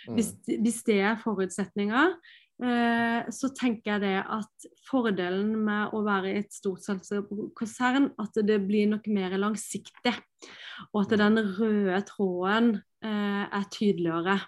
Mm. 0.08 0.18
Hvis, 0.18 0.34
hvis, 0.50 0.82
det 0.88 1.00
er 1.00 1.22
forutsetninger, 1.24 2.18
så 2.58 3.52
tenker 3.54 3.92
jeg 3.92 4.02
det 4.02 4.16
at 4.34 4.66
fordelen 4.88 5.52
med 5.68 5.94
å 5.94 6.00
være 6.06 6.32
i 6.32 6.40
et 6.40 6.54
stort 6.56 6.82
selskapskonsern, 6.82 8.08
at 8.18 8.40
det 8.48 8.58
blir 8.66 8.90
nok 8.90 9.06
mer 9.14 9.36
langsiktig. 9.38 10.16
Og 10.94 11.04
at 11.04 11.18
den 11.22 11.42
røde 11.58 12.00
tråden 12.08 12.72
eh, 13.06 13.44
er 13.46 13.68
tydeligere. 13.74 14.40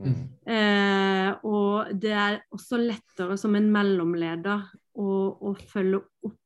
Mm. 0.00 0.22
Eh, 0.50 1.30
og 1.46 1.92
det 2.00 2.14
er 2.18 2.40
også 2.54 2.80
lettere 2.80 3.36
som 3.40 3.54
en 3.56 3.70
mellomleder 3.72 4.64
å, 4.98 5.10
å 5.38 5.54
følge 5.70 6.02
opp 6.26 6.40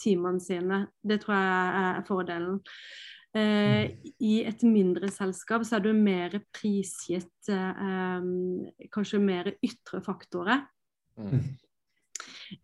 teamene 0.00 0.40
sine. 0.42 0.84
Det 1.02 1.20
tror 1.22 1.36
jeg 1.36 1.84
er 1.84 2.04
fordelen. 2.08 2.60
Eh. 3.36 3.96
I 4.18 4.34
et 4.42 4.62
mindre 4.66 5.10
selskap 5.14 5.62
så 5.66 5.78
er 5.78 5.86
du 5.86 5.92
mer 5.94 6.34
prisgitt 6.54 7.50
eh, 7.52 8.30
kanskje 8.92 9.22
mer 9.22 9.52
ytre 9.62 10.02
faktorer. 10.04 10.64
Mm. 11.20 11.44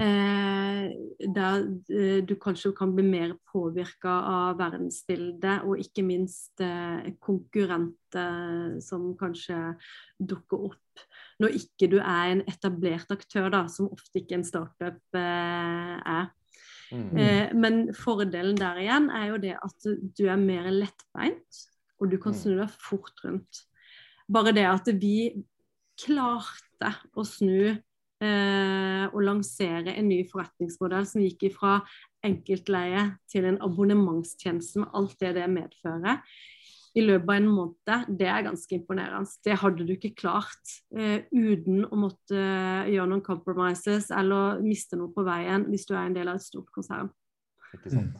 Eh, 0.02 0.90
der 1.34 1.60
eh, 1.88 2.18
du 2.26 2.34
kanskje 2.42 2.72
kan 2.74 2.94
bli 2.96 3.04
mer 3.06 3.36
påvirka 3.52 4.10
av 4.26 4.58
verdensbildet, 4.58 5.62
og 5.62 5.78
ikke 5.78 6.02
minst 6.02 6.60
eh, 6.64 7.12
konkurrenter 7.22 8.80
som 8.82 9.12
kanskje 9.18 9.76
dukker 10.18 10.66
opp 10.72 11.04
når 11.38 11.58
ikke 11.58 11.90
du 11.92 11.98
er 12.00 12.32
en 12.32 12.42
etablert 12.48 13.10
aktør, 13.12 13.50
da, 13.52 13.66
som 13.68 13.92
ofte 13.92 14.22
ikke 14.22 14.40
en 14.40 14.46
startup 14.48 15.18
eh, 15.20 15.94
er. 16.00 16.32
Mm. 16.93 17.16
Eh, 17.18 17.55
men 17.57 17.80
fordelen 17.97 18.59
der 18.59 18.78
igjen 18.82 19.11
er 19.14 19.30
jo 19.32 19.41
det 19.43 19.57
at 19.59 19.89
du 20.18 20.26
er 20.28 20.39
mer 20.41 20.68
lettbeint, 20.72 21.64
og 22.01 22.12
du 22.12 22.18
kan 22.20 22.34
mm. 22.34 22.41
snu 22.41 22.55
deg 22.61 22.78
fort 22.82 23.24
rundt. 23.24 23.62
Bare 24.32 24.55
det 24.55 24.66
at 24.68 24.91
vi 25.01 25.30
klarte 25.97 26.93
å 27.16 27.24
snu 27.24 27.70
eh, 27.70 29.05
og 29.07 29.22
lansere 29.24 29.95
en 29.97 30.11
ny 30.11 30.20
forretningsmodell 30.28 31.07
som 31.09 31.24
gikk 31.24 31.49
fra 31.57 31.78
enkeltleie 32.26 33.09
til 33.30 33.47
en 33.49 33.61
abonnementstjeneste 33.64 34.82
med 34.82 34.99
alt 34.99 35.16
det 35.22 35.32
det 35.39 35.47
medfører, 35.53 36.20
i 36.97 37.03
løpet 37.05 37.28
av 37.28 37.36
en 37.36 37.49
måned, 37.53 38.07
det 38.16 38.28
er 38.32 38.44
ganske 38.47 38.72
imponerende. 38.78 39.28
Det 39.44 39.59
hadde 39.61 39.84
du 39.84 39.92
ikke 39.92 40.14
klart 40.16 40.76
eh, 40.97 41.26
uten 41.28 41.84
å 41.84 41.99
måtte 42.01 42.38
gjøre 42.88 43.11
noen 43.11 43.24
compromises 43.26 44.09
eller 44.14 44.62
miste 44.64 44.97
noe 44.97 45.12
på 45.12 45.24
veien 45.26 45.66
hvis 45.68 45.84
du 45.88 45.92
er 45.94 46.07
en 46.07 46.16
del 46.16 46.32
av 46.32 46.40
et 46.40 46.47
stort 46.47 46.70
konsern. 46.74 47.12
Ikke 47.76 47.92
sant. 47.92 48.16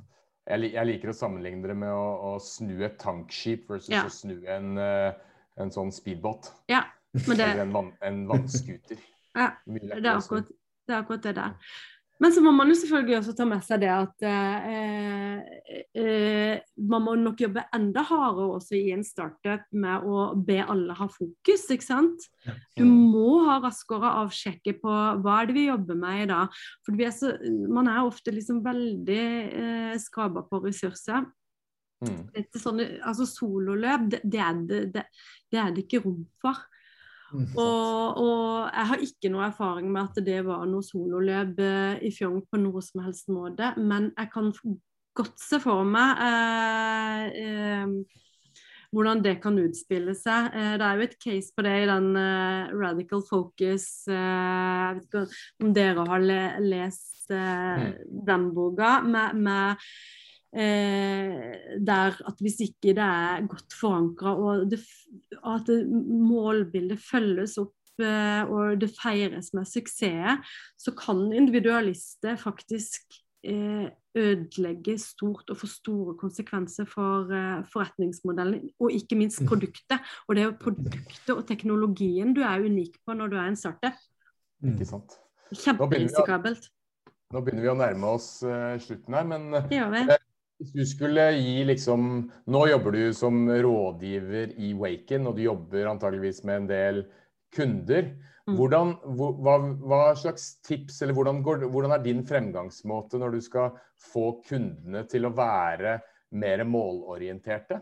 Jeg, 0.47 0.70
jeg 0.77 0.87
liker 0.87 1.11
å 1.11 1.16
sammenligne 1.16 1.66
det 1.66 1.74
med 1.81 1.91
å, 1.91 2.05
å 2.29 2.37
snu 2.43 2.77
et 2.87 3.01
tankskip 3.03 3.66
versus 3.72 3.91
ja. 3.91 4.05
å 4.07 4.12
snu 4.12 4.37
en, 4.53 4.77
uh, 4.79 5.11
en 5.59 5.72
sånn 5.74 5.91
speedbåt. 5.95 6.53
Ja, 6.70 6.85
det... 7.16 7.24
Eller 7.33 7.64
en, 7.64 7.72
van, 7.74 7.91
en 8.05 8.22
vannskuter. 8.31 9.01
ja, 9.41 9.51
det 9.64 9.89
er, 9.89 10.12
akkurat, 10.12 10.53
det 10.87 10.95
er 10.95 11.01
akkurat 11.01 11.27
det 11.27 11.35
der. 11.41 11.74
Men 12.23 12.33
så 12.33 12.41
må 12.41 12.53
man 12.57 12.71
jo 12.73 12.77
selvfølgelig 12.81 13.19
også 13.19 13.35
ta 13.37 13.45
med 13.49 13.64
seg 13.64 13.83
det 13.83 13.91
at 13.93 14.25
eh, 14.25 15.41
eh, 16.01 16.62
man 16.89 17.05
må 17.05 17.17
nok 17.21 17.43
jobbe 17.45 17.64
enda 17.77 18.05
hardere 18.09 18.57
også 18.57 18.79
i 18.79 18.95
en 18.95 19.05
startup 19.05 19.67
med 19.77 20.07
å 20.09 20.31
be 20.49 20.62
alle 20.64 20.97
ha 20.97 21.09
fokus, 21.12 21.67
ikke 21.73 21.85
sant. 21.85 22.29
Du 22.79 22.87
må 22.89 23.43
ha 23.45 23.59
raskere 23.64 24.14
avsjekke 24.23 24.79
på 24.81 24.95
hva 25.21 25.41
er 25.43 25.51
det 25.51 25.59
vi 25.59 25.67
jobber 25.69 26.01
med 26.01 26.23
i 26.23 26.29
dag. 26.33 26.61
For 26.87 27.05
er 27.05 27.12
så, 27.17 27.35
man 27.69 27.91
er 27.93 28.07
ofte 28.07 28.33
liksom 28.33 28.62
veldig 28.64 29.25
eh, 29.45 29.99
skraba 30.01 30.47
på 30.49 30.62
ressurser. 30.64 31.27
Mm. 32.05 32.25
Sånne, 32.61 32.89
altså 33.09 33.29
Sololøp, 33.29 34.09
det, 34.12 34.23
det, 34.25 34.41
er 34.41 34.64
det, 34.69 34.81
det, 34.97 35.05
det 35.53 35.61
er 35.61 35.77
det 35.77 35.85
ikke 35.85 36.05
rom 36.05 36.25
for. 36.41 36.64
Mm. 37.33 37.47
Og, 37.59 38.18
og, 38.22 38.68
jeg 38.70 38.89
har 38.91 39.07
ikke 39.07 39.31
noe 39.35 39.47
erfaring 39.49 39.89
med 39.93 40.05
at 40.05 40.20
det 40.27 40.43
var 40.47 40.66
noe 40.70 40.85
sololøp 40.87 41.59
eh, 41.62 42.05
i 42.07 42.12
Fjong 42.14 42.43
på 42.47 42.61
noe 42.62 42.83
som 42.85 43.03
helst 43.07 43.33
måte, 43.33 43.72
men 43.81 44.12
jeg 44.12 44.31
kan 44.35 44.53
godt 45.16 45.41
se 45.41 45.59
for 45.62 45.87
meg 45.89 46.22
eh, 46.27 47.24
eh, 47.43 48.22
hvordan 48.95 49.22
det 49.24 49.35
kan 49.43 49.59
utspille 49.59 50.14
seg. 50.16 50.53
Eh, 50.55 50.74
det 50.79 50.87
er 50.87 51.01
jo 51.01 51.09
et 51.09 51.16
case 51.22 51.57
på 51.57 51.64
det 51.66 51.74
i 51.83 51.89
den 51.91 52.12
uh, 52.14 52.70
Radical 52.77 53.24
Focus 53.27 53.89
eh, 54.07 54.14
Jeg 54.14 55.01
vet 55.01 55.09
ikke 55.09 55.24
om 55.64 55.74
dere 55.77 56.07
har 56.12 56.22
le 56.22 56.43
lest 56.62 57.12
den 57.27 58.45
boka 58.55 59.01
med, 59.03 59.35
med 59.43 59.83
Eh, 59.83 60.26
der 60.57 62.17
at 62.29 62.41
hvis 62.41 62.61
ikke 62.65 62.95
det 62.97 63.05
er 63.05 63.45
godt 63.49 63.75
forankra 63.77 64.33
og, 64.41 64.73
at 64.73 65.69
det, 65.69 65.81
målbildet 65.87 67.03
følges 67.03 67.59
opp 67.61 68.03
eh, 68.03 68.43
og 68.49 68.81
det 68.81 68.93
feires 68.97 69.53
med 69.57 69.69
suksess, 69.69 70.57
så 70.81 70.95
kan 70.97 71.27
individualister 71.33 72.39
faktisk 72.41 73.19
eh, 73.45 73.89
ødelegge 74.17 74.97
stort 74.99 75.51
og 75.53 75.61
få 75.61 75.69
store 75.69 76.15
konsekvenser 76.17 76.87
for 76.89 77.29
forretningsmodellen, 77.73 78.71
og 78.81 78.93
ikke 78.97 79.19
minst 79.21 79.43
mm. 79.43 79.51
produktet. 79.51 80.15
Og 80.25 80.37
det 80.37 80.43
er 80.43 80.49
jo 80.49 80.61
produktet 80.63 81.35
og 81.35 81.45
teknologien 81.49 82.33
du 82.33 82.41
er 82.41 82.65
unik 82.65 82.97
på 83.05 83.13
når 83.13 83.29
du 83.29 83.37
er 83.37 83.51
en 83.51 83.61
startup. 83.61 83.99
Ikke 84.65 84.89
sant. 84.89 85.19
Kjemperisikabelt. 85.53 86.71
Nå 87.35 87.43
begynner 87.43 87.67
vi 87.67 87.75
å 87.75 87.77
nærme 87.77 88.15
oss 88.17 88.31
slutten 88.87 89.19
her, 89.19 89.29
men 89.29 89.51
uh, 89.53 90.17
hvis 90.61 90.73
du 90.73 90.83
skulle 90.89 91.27
gi 91.37 91.65
liksom 91.69 92.07
Nå 92.53 92.63
jobber 92.71 92.97
du 92.97 93.03
som 93.17 93.45
rådgiver 93.49 94.55
i 94.57 94.73
Waken, 94.77 95.29
og 95.29 95.37
du 95.37 95.45
jobber 95.45 95.91
antageligvis 95.91 96.43
med 96.49 96.63
en 96.63 96.69
del 96.71 97.03
kunder. 97.57 98.11
Mm. 98.47 98.55
Hvordan, 98.55 98.93
hva, 99.19 99.57
hva, 99.83 100.01
slags 100.19 100.55
tips, 100.65 101.01
eller 101.03 101.17
hvordan, 101.17 101.43
går, 101.45 101.67
hvordan, 101.67 101.97
er 101.97 102.05
din 102.05 102.23
fremgangsmåte 102.27 103.19
når 103.19 103.37
du 103.37 103.41
skal 103.43 103.75
få 104.13 104.39
kundene 104.47 105.03
til 105.11 105.27
å 105.27 105.35
være 105.35 105.99
mer 106.39 106.63
målorienterte? 106.69 107.81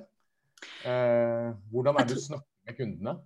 Eh, 0.88 1.50
hvordan 1.70 2.00
er 2.00 2.08
det 2.08 2.16
du 2.16 2.24
snakker 2.24 2.70
med 2.70 2.78
kundene? 2.80 3.16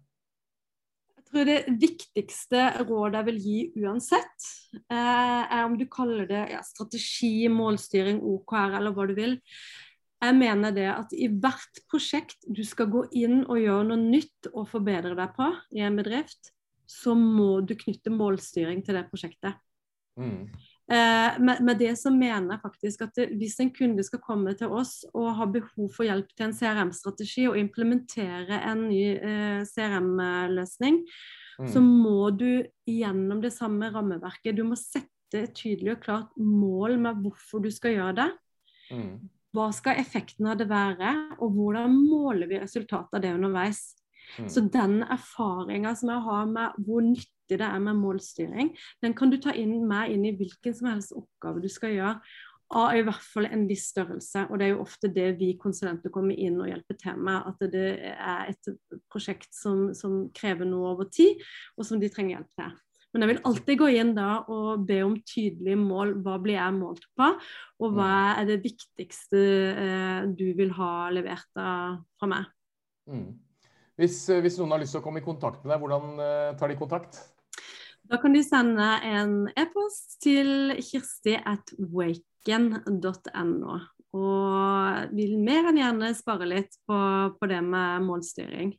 Tror 1.28 1.48
det 1.48 1.58
viktigste 1.80 2.62
rådet 2.88 3.20
jeg 3.20 3.26
vil 3.28 3.40
gi 3.44 3.58
uansett, 3.84 4.48
eh, 4.74 5.42
er 5.44 5.64
om 5.64 5.76
du 5.78 5.86
kaller 5.90 6.28
det 6.28 6.44
ja, 6.52 6.62
strategi, 6.66 7.48
målstyring, 7.52 8.20
OKR 8.20 8.78
eller 8.80 8.96
hva 8.96 9.06
du 9.08 9.14
vil. 9.18 9.38
Jeg 10.18 10.34
mener 10.34 10.74
det 10.74 10.88
at 10.90 11.12
i 11.14 11.28
hvert 11.30 11.82
prosjekt 11.90 12.48
du 12.50 12.64
skal 12.66 12.90
gå 12.90 13.04
inn 13.14 13.44
og 13.44 13.60
gjøre 13.60 13.86
noe 13.92 14.00
nytt 14.02 14.50
og 14.50 14.66
forbedre 14.70 15.14
deg 15.18 15.36
på 15.36 15.52
i 15.78 15.84
en 15.86 15.98
bedrift, 16.00 16.50
så 16.88 17.14
må 17.14 17.60
du 17.62 17.76
knytte 17.78 18.10
målstyring 18.10 18.82
til 18.84 18.98
det 18.98 19.06
prosjektet. 19.12 19.60
Mm. 20.18 20.48
Eh, 20.88 21.40
med, 21.40 21.60
med, 21.60 21.76
det 21.78 21.90
så 22.00 22.08
mener 22.10 22.54
jeg 22.54 22.62
faktisk 22.62 23.02
at 23.04 23.18
det, 23.18 23.26
hvis 23.36 23.58
en 23.60 23.68
kunde 23.76 24.04
skal 24.06 24.22
komme 24.24 24.54
til 24.56 24.72
oss 24.72 25.02
og 25.12 25.34
ha 25.36 25.46
behov 25.52 25.90
for 25.92 26.08
hjelp 26.08 26.30
til 26.32 26.46
en 26.46 26.54
CRM-strategi 26.56 27.44
og 27.50 27.58
implementere 27.60 28.62
en 28.70 28.86
ny 28.88 29.02
eh, 29.18 29.58
CRM-løsning, 29.68 31.02
mm. 31.60 31.68
så 31.74 31.82
må 31.84 32.30
du 32.32 32.64
gjennom 32.88 33.44
det 33.44 33.52
samme 33.52 33.92
rammeverket. 33.92 34.56
Du 34.56 34.64
må 34.64 34.80
sette 34.80 35.44
et 35.44 35.52
tydelig 35.52 35.98
og 35.98 36.04
klart 36.06 36.40
mål 36.40 36.96
med 37.04 37.20
hvorfor 37.20 37.60
du 37.60 37.68
skal 37.74 37.98
gjøre 37.98 38.16
det. 38.22 38.30
Mm. 38.88 39.12
Hva 39.52 39.68
skal 39.76 40.00
effekten 40.00 40.48
av 40.48 40.56
det 40.60 40.70
være, 40.72 41.12
og 41.36 41.52
hvordan 41.52 42.00
måler 42.00 42.48
vi 42.48 42.62
resultatet 42.62 43.20
av 43.20 43.26
det 43.26 43.36
underveis. 43.36 43.90
Mm. 44.38 44.50
Så 44.52 44.64
den 44.72 45.00
erfaringa 45.02 45.94
som 45.98 46.12
jeg 46.12 46.24
har 46.28 46.50
med 46.50 46.84
hvor 46.86 47.04
nyttig 47.04 47.58
det 47.58 47.64
er 47.64 47.80
med 47.80 47.96
målstyring, 47.96 48.74
den 49.02 49.16
kan 49.16 49.32
du 49.32 49.38
ta 49.40 49.54
inn 49.56 49.80
med 49.88 50.12
inn 50.12 50.26
i 50.28 50.34
hvilken 50.36 50.76
som 50.76 50.90
helst 50.92 51.16
oppgave 51.16 51.64
du 51.64 51.68
skal 51.72 51.96
gjøre. 51.96 52.18
Av 52.76 52.92
i 52.92 53.00
hvert 53.00 53.24
fall 53.24 53.46
en 53.48 53.62
viss 53.64 53.86
størrelse. 53.94 54.42
Og 54.50 54.58
det 54.60 54.66
er 54.66 54.74
jo 54.74 54.82
ofte 54.82 55.08
det 55.08 55.30
vi 55.38 55.54
konsulenter 55.60 56.12
kommer 56.12 56.36
inn 56.36 56.58
og 56.60 56.68
hjelper 56.68 56.98
til 57.00 57.22
med. 57.24 57.46
At 57.48 57.72
det 57.72 57.86
er 58.12 58.50
et 58.52 58.68
prosjekt 59.08 59.48
som, 59.56 59.86
som 59.96 60.26
krever 60.36 60.68
noe 60.68 60.90
over 60.92 61.08
tid, 61.08 61.40
og 61.78 61.88
som 61.88 62.02
de 62.02 62.12
trenger 62.12 62.36
hjelp 62.36 62.60
til. 62.60 62.76
Men 63.14 63.24
jeg 63.24 63.30
vil 63.30 63.46
alltid 63.48 63.80
gå 63.80 63.88
inn 63.96 64.10
da 64.16 64.28
og 64.52 64.84
be 64.88 64.98
om 65.06 65.16
tydelige 65.24 65.80
mål. 65.80 66.18
Hva 66.24 66.36
blir 66.44 66.58
jeg 66.58 66.76
målt 66.76 67.06
på, 67.16 67.30
og 67.80 67.96
hva 67.96 68.12
mm. 68.12 68.32
er 68.34 68.48
det 68.50 68.58
viktigste 68.66 69.42
eh, 69.72 70.20
du 70.28 70.48
vil 70.58 70.74
ha 70.76 70.92
levert 71.14 71.48
da 71.56 71.70
fra 72.20 72.28
meg. 72.28 72.50
Mm. 73.08 73.30
Hvis, 73.98 74.16
hvis, 74.30 74.58
noen 74.60 74.72
har 74.76 74.82
lyst 74.82 74.92
til 74.94 75.02
å 75.02 75.04
komme 75.04 75.20
i 75.22 75.26
kontakt 75.26 75.60
med 75.64 75.70
deg, 75.72 75.80
hvordan 75.82 76.04
uh, 76.22 76.56
tar 76.58 76.68
de 76.70 76.76
kontakt? 76.78 77.12
Da 78.08 78.16
kan 78.22 78.32
de 78.32 78.42
sende 78.46 78.86
en 79.04 79.32
e-post 79.58 80.22
til 80.24 80.48
kirsti.waken.no. 80.78 83.72
Og 84.18 85.12
vil 85.12 85.38
mer 85.42 85.62
enn 85.68 85.80
gjerne 85.82 86.08
spare 86.16 86.46
litt 86.48 86.72
på, 86.88 86.98
på 87.36 87.44
det 87.50 87.62
med 87.66 88.02
målstyring 88.06 88.70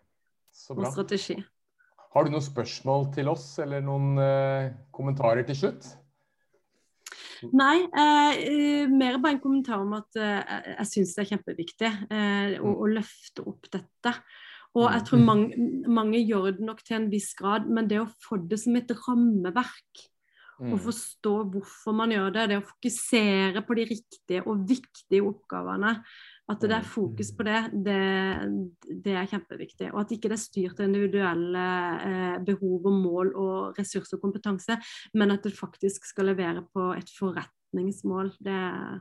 og 0.74 0.86
strategi. 0.90 1.38
Har 2.10 2.26
du 2.26 2.34
noen 2.34 2.42
spørsmål 2.42 3.14
til 3.14 3.30
oss, 3.30 3.60
eller 3.62 3.86
noen 3.86 4.18
eh, 4.24 4.74
kommentarer 4.96 5.46
til 5.46 5.58
slutt? 5.60 5.86
Nei, 7.56 7.86
eh, 7.88 8.90
mer 8.92 9.20
bare 9.22 9.38
en 9.38 9.44
kommentar 9.44 9.84
om 9.84 9.94
at 9.96 10.18
eh, 10.20 10.56
jeg 10.74 10.90
syns 10.90 11.14
det 11.16 11.24
er 11.24 11.30
kjempeviktig 11.34 11.92
eh, 12.10 12.56
å, 12.60 12.74
å, 12.74 12.90
løfte 12.90 13.46
opp 13.48 13.70
dette. 13.72 14.14
Og 14.78 14.86
jeg 14.86 15.06
tror 15.08 15.22
mange, 15.26 15.68
mange, 15.90 16.22
gjør 16.22 16.52
det 16.54 16.66
nok 16.66 16.84
til 16.86 17.00
en 17.00 17.10
viss 17.12 17.34
grad, 17.38 17.66
men 17.66 17.90
det 17.90 18.02
å 18.04 18.10
få 18.22 18.38
det 18.50 18.60
som 18.62 18.78
et 18.78 18.92
rammeverk, 19.08 20.04
mm. 20.60 20.74
og 20.76 20.82
forstå 20.84 21.36
hvorfor 21.56 21.96
man 21.98 22.14
gjør 22.14 22.36
det, 22.36 22.44
det 22.52 22.60
å 22.62 22.68
fokusere 22.68 23.64
på 23.66 23.80
de 23.80 23.88
riktige 23.90 24.44
og 24.46 24.68
viktige 24.70 25.26
oppgavene, 25.26 25.96
at 26.50 26.64
det 26.64 26.72
er 26.74 26.86
mm. 26.86 26.92
fokus 26.94 27.34
på 27.38 27.46
det, 27.46 27.58
det, 27.86 27.98
det 29.06 29.18
er 29.18 29.30
kjempeviktig. 29.30 29.92
Og 29.92 30.00
at 30.04 30.14
ikke 30.16 30.32
det 30.32 30.38
er 30.38 30.46
styrt 30.46 30.80
av 30.80 30.88
individuelle 30.88 31.66
eh, 32.06 32.40
behov 32.46 32.90
og 32.90 33.04
mål 33.04 33.36
og 33.38 33.78
ressurser 33.78 34.18
og 34.18 34.26
kompetanse, 34.28 34.80
men 35.18 35.34
at 35.34 35.46
det 35.46 35.58
faktisk 35.58 36.10
skal 36.10 36.32
levere 36.32 36.66
på 36.74 36.92
et 36.98 37.14
forretningsmål. 37.18 38.34
Det 38.38 38.56
er 38.56 39.00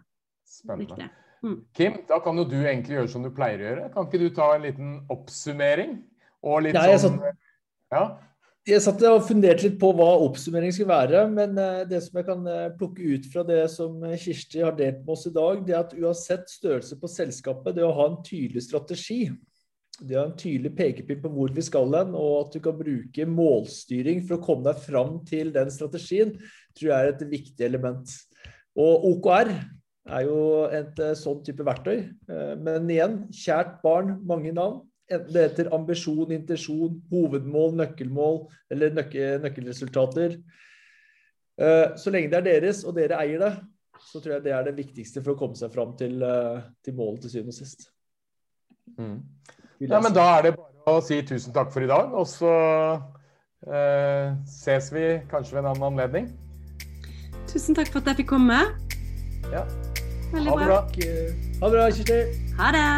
Spennende. 0.48 0.84
viktig. 0.84 1.27
Mm. 1.44 1.58
Kim, 1.76 1.98
da 2.08 2.18
kan 2.22 2.38
jo 2.40 2.46
du 2.48 2.56
egentlig 2.58 2.96
gjøre 2.96 3.10
som 3.12 3.24
du 3.24 3.30
pleier 3.34 3.60
å 3.60 3.68
gjøre. 3.68 3.90
Kan 3.94 4.08
ikke 4.08 4.22
du 4.22 4.30
ta 4.34 4.48
en 4.54 4.64
liten 4.66 4.96
oppsummering? 5.12 6.00
Og 6.46 6.64
litt 6.66 6.78
ja, 6.78 6.98
sånn 7.02 7.18
satt, 7.18 7.44
ja? 7.94 8.06
Jeg 8.68 8.82
satt 8.84 9.00
og 9.08 9.22
funderte 9.24 9.64
litt 9.64 9.78
på 9.80 9.88
hva 9.96 10.10
oppsummering 10.26 10.72
skal 10.76 10.90
være, 10.90 11.22
men 11.32 11.56
eh, 11.56 11.84
det 11.88 12.02
som 12.04 12.18
jeg 12.20 12.26
kan 12.26 12.42
eh, 12.52 12.72
plukke 12.76 13.14
ut 13.14 13.28
fra 13.32 13.44
det 13.48 13.62
som 13.72 14.02
Kirsti 14.20 14.60
har 14.60 14.74
delt 14.76 15.00
med 15.06 15.14
oss 15.14 15.24
i 15.30 15.32
dag, 15.32 15.62
det 15.64 15.72
er 15.72 15.84
at 15.86 15.94
uansett 15.96 16.50
størrelse 16.52 16.98
på 17.00 17.08
selskapet, 17.08 17.78
det 17.78 17.86
å 17.86 17.94
ha 17.96 18.10
en 18.10 18.18
tydelig 18.26 18.66
strategi, 18.66 19.22
det 20.02 20.18
å 20.18 20.20
ha 20.20 20.28
en 20.28 20.36
tydelig 20.38 20.74
pekepinn 20.76 21.22
på 21.22 21.32
hvor 21.32 21.54
vi 21.56 21.64
skal 21.64 21.96
hen, 21.96 22.12
og 22.12 22.34
at 22.42 22.58
du 22.58 22.60
kan 22.66 22.76
bruke 22.76 23.28
målstyring 23.38 24.20
for 24.26 24.36
å 24.36 24.44
komme 24.44 24.68
deg 24.68 24.84
fram 24.84 25.16
til 25.30 25.54
den 25.54 25.72
strategien, 25.72 26.36
tror 26.76 26.92
jeg 26.92 26.98
er 26.98 27.14
et 27.14 27.26
viktig 27.32 27.66
element. 27.70 28.12
Og 28.78 29.08
OKR 29.14 29.54
er 30.08 30.26
jo 30.26 30.42
et 30.72 31.00
eh, 31.04 31.16
sånn 31.18 31.42
type 31.46 31.66
verktøy. 31.66 32.04
Men 32.64 32.88
igjen, 32.92 33.20
kjært 33.34 33.78
barn, 33.84 34.16
mange 34.28 34.52
navn. 34.56 34.82
Enten 35.08 35.32
det 35.32 35.44
heter 35.46 35.70
ambisjon, 35.72 36.32
intensjon, 36.36 36.98
hovedmål, 37.08 37.72
nøkkelmål 37.78 38.42
eller 38.74 38.96
nøkke, 38.96 39.38
nøkkelresultater. 39.40 40.36
Eh, 41.58 41.96
så 41.96 42.12
lenge 42.14 42.30
det 42.30 42.38
er 42.38 42.46
deres, 42.46 42.84
og 42.86 42.94
dere 42.98 43.18
eier 43.18 43.42
det, 43.42 43.52
så 44.08 44.20
tror 44.20 44.36
jeg 44.36 44.44
det 44.46 44.54
er 44.54 44.66
det 44.68 44.76
viktigste 44.76 45.22
for 45.24 45.34
å 45.34 45.40
komme 45.40 45.58
seg 45.58 45.72
fram 45.74 45.96
til, 45.98 46.20
eh, 46.22 46.60
til 46.84 46.94
målet 46.98 47.24
til 47.24 47.34
syvende 47.34 47.54
og 47.54 47.58
sist. 47.58 47.88
Mm. 48.98 49.18
Ja, 49.80 50.00
men 50.00 50.14
da 50.14 50.26
er 50.36 50.48
det 50.48 50.54
bare 50.58 50.98
å 50.98 51.02
si 51.04 51.18
tusen 51.26 51.54
takk 51.54 51.72
for 51.74 51.82
i 51.82 51.90
dag, 51.90 52.14
og 52.14 52.28
så 52.30 52.52
eh, 53.66 54.36
ses 54.46 54.92
vi 54.94 55.06
kanskje 55.32 55.56
ved 55.56 55.64
en 55.64 55.72
annen 55.72 55.88
anledning. 55.90 56.32
Tusen 57.48 57.74
takk 57.74 57.90
for 57.90 58.04
at 58.04 58.12
jeg 58.12 58.22
fikk 58.22 58.34
komme. 58.36 58.64
Ja. 59.48 59.64
Veldig 60.32 60.50
ha 60.50 60.58
det 60.58 60.66
bra. 60.66 60.80
bra. 60.82 61.06
Ha 61.60 61.66
det 61.66 61.72
bra, 61.76 61.90
Kirsti. 61.90 62.20
Ha 62.58 62.72
det. 62.76 62.88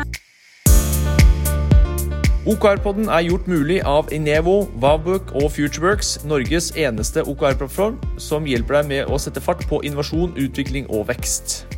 OKR-podden 2.51 3.11
er 3.12 3.26
gjort 3.28 3.47
mulig 3.47 3.83
av 3.87 4.09
Inevo, 4.12 4.64
Vavbook 4.81 5.35
og 5.37 5.51
Futureworks, 5.53 6.24
Norges 6.24 6.72
eneste 6.72 7.22
OKR-plattform 7.22 8.01
som 8.18 8.49
hjelper 8.49 8.81
deg 8.81 8.89
med 8.89 9.12
å 9.12 9.20
sette 9.20 9.45
fart 9.45 9.62
på 9.68 9.83
innovasjon, 9.85 10.33
utvikling 10.41 10.89
og 10.89 11.07
vekst. 11.12 11.70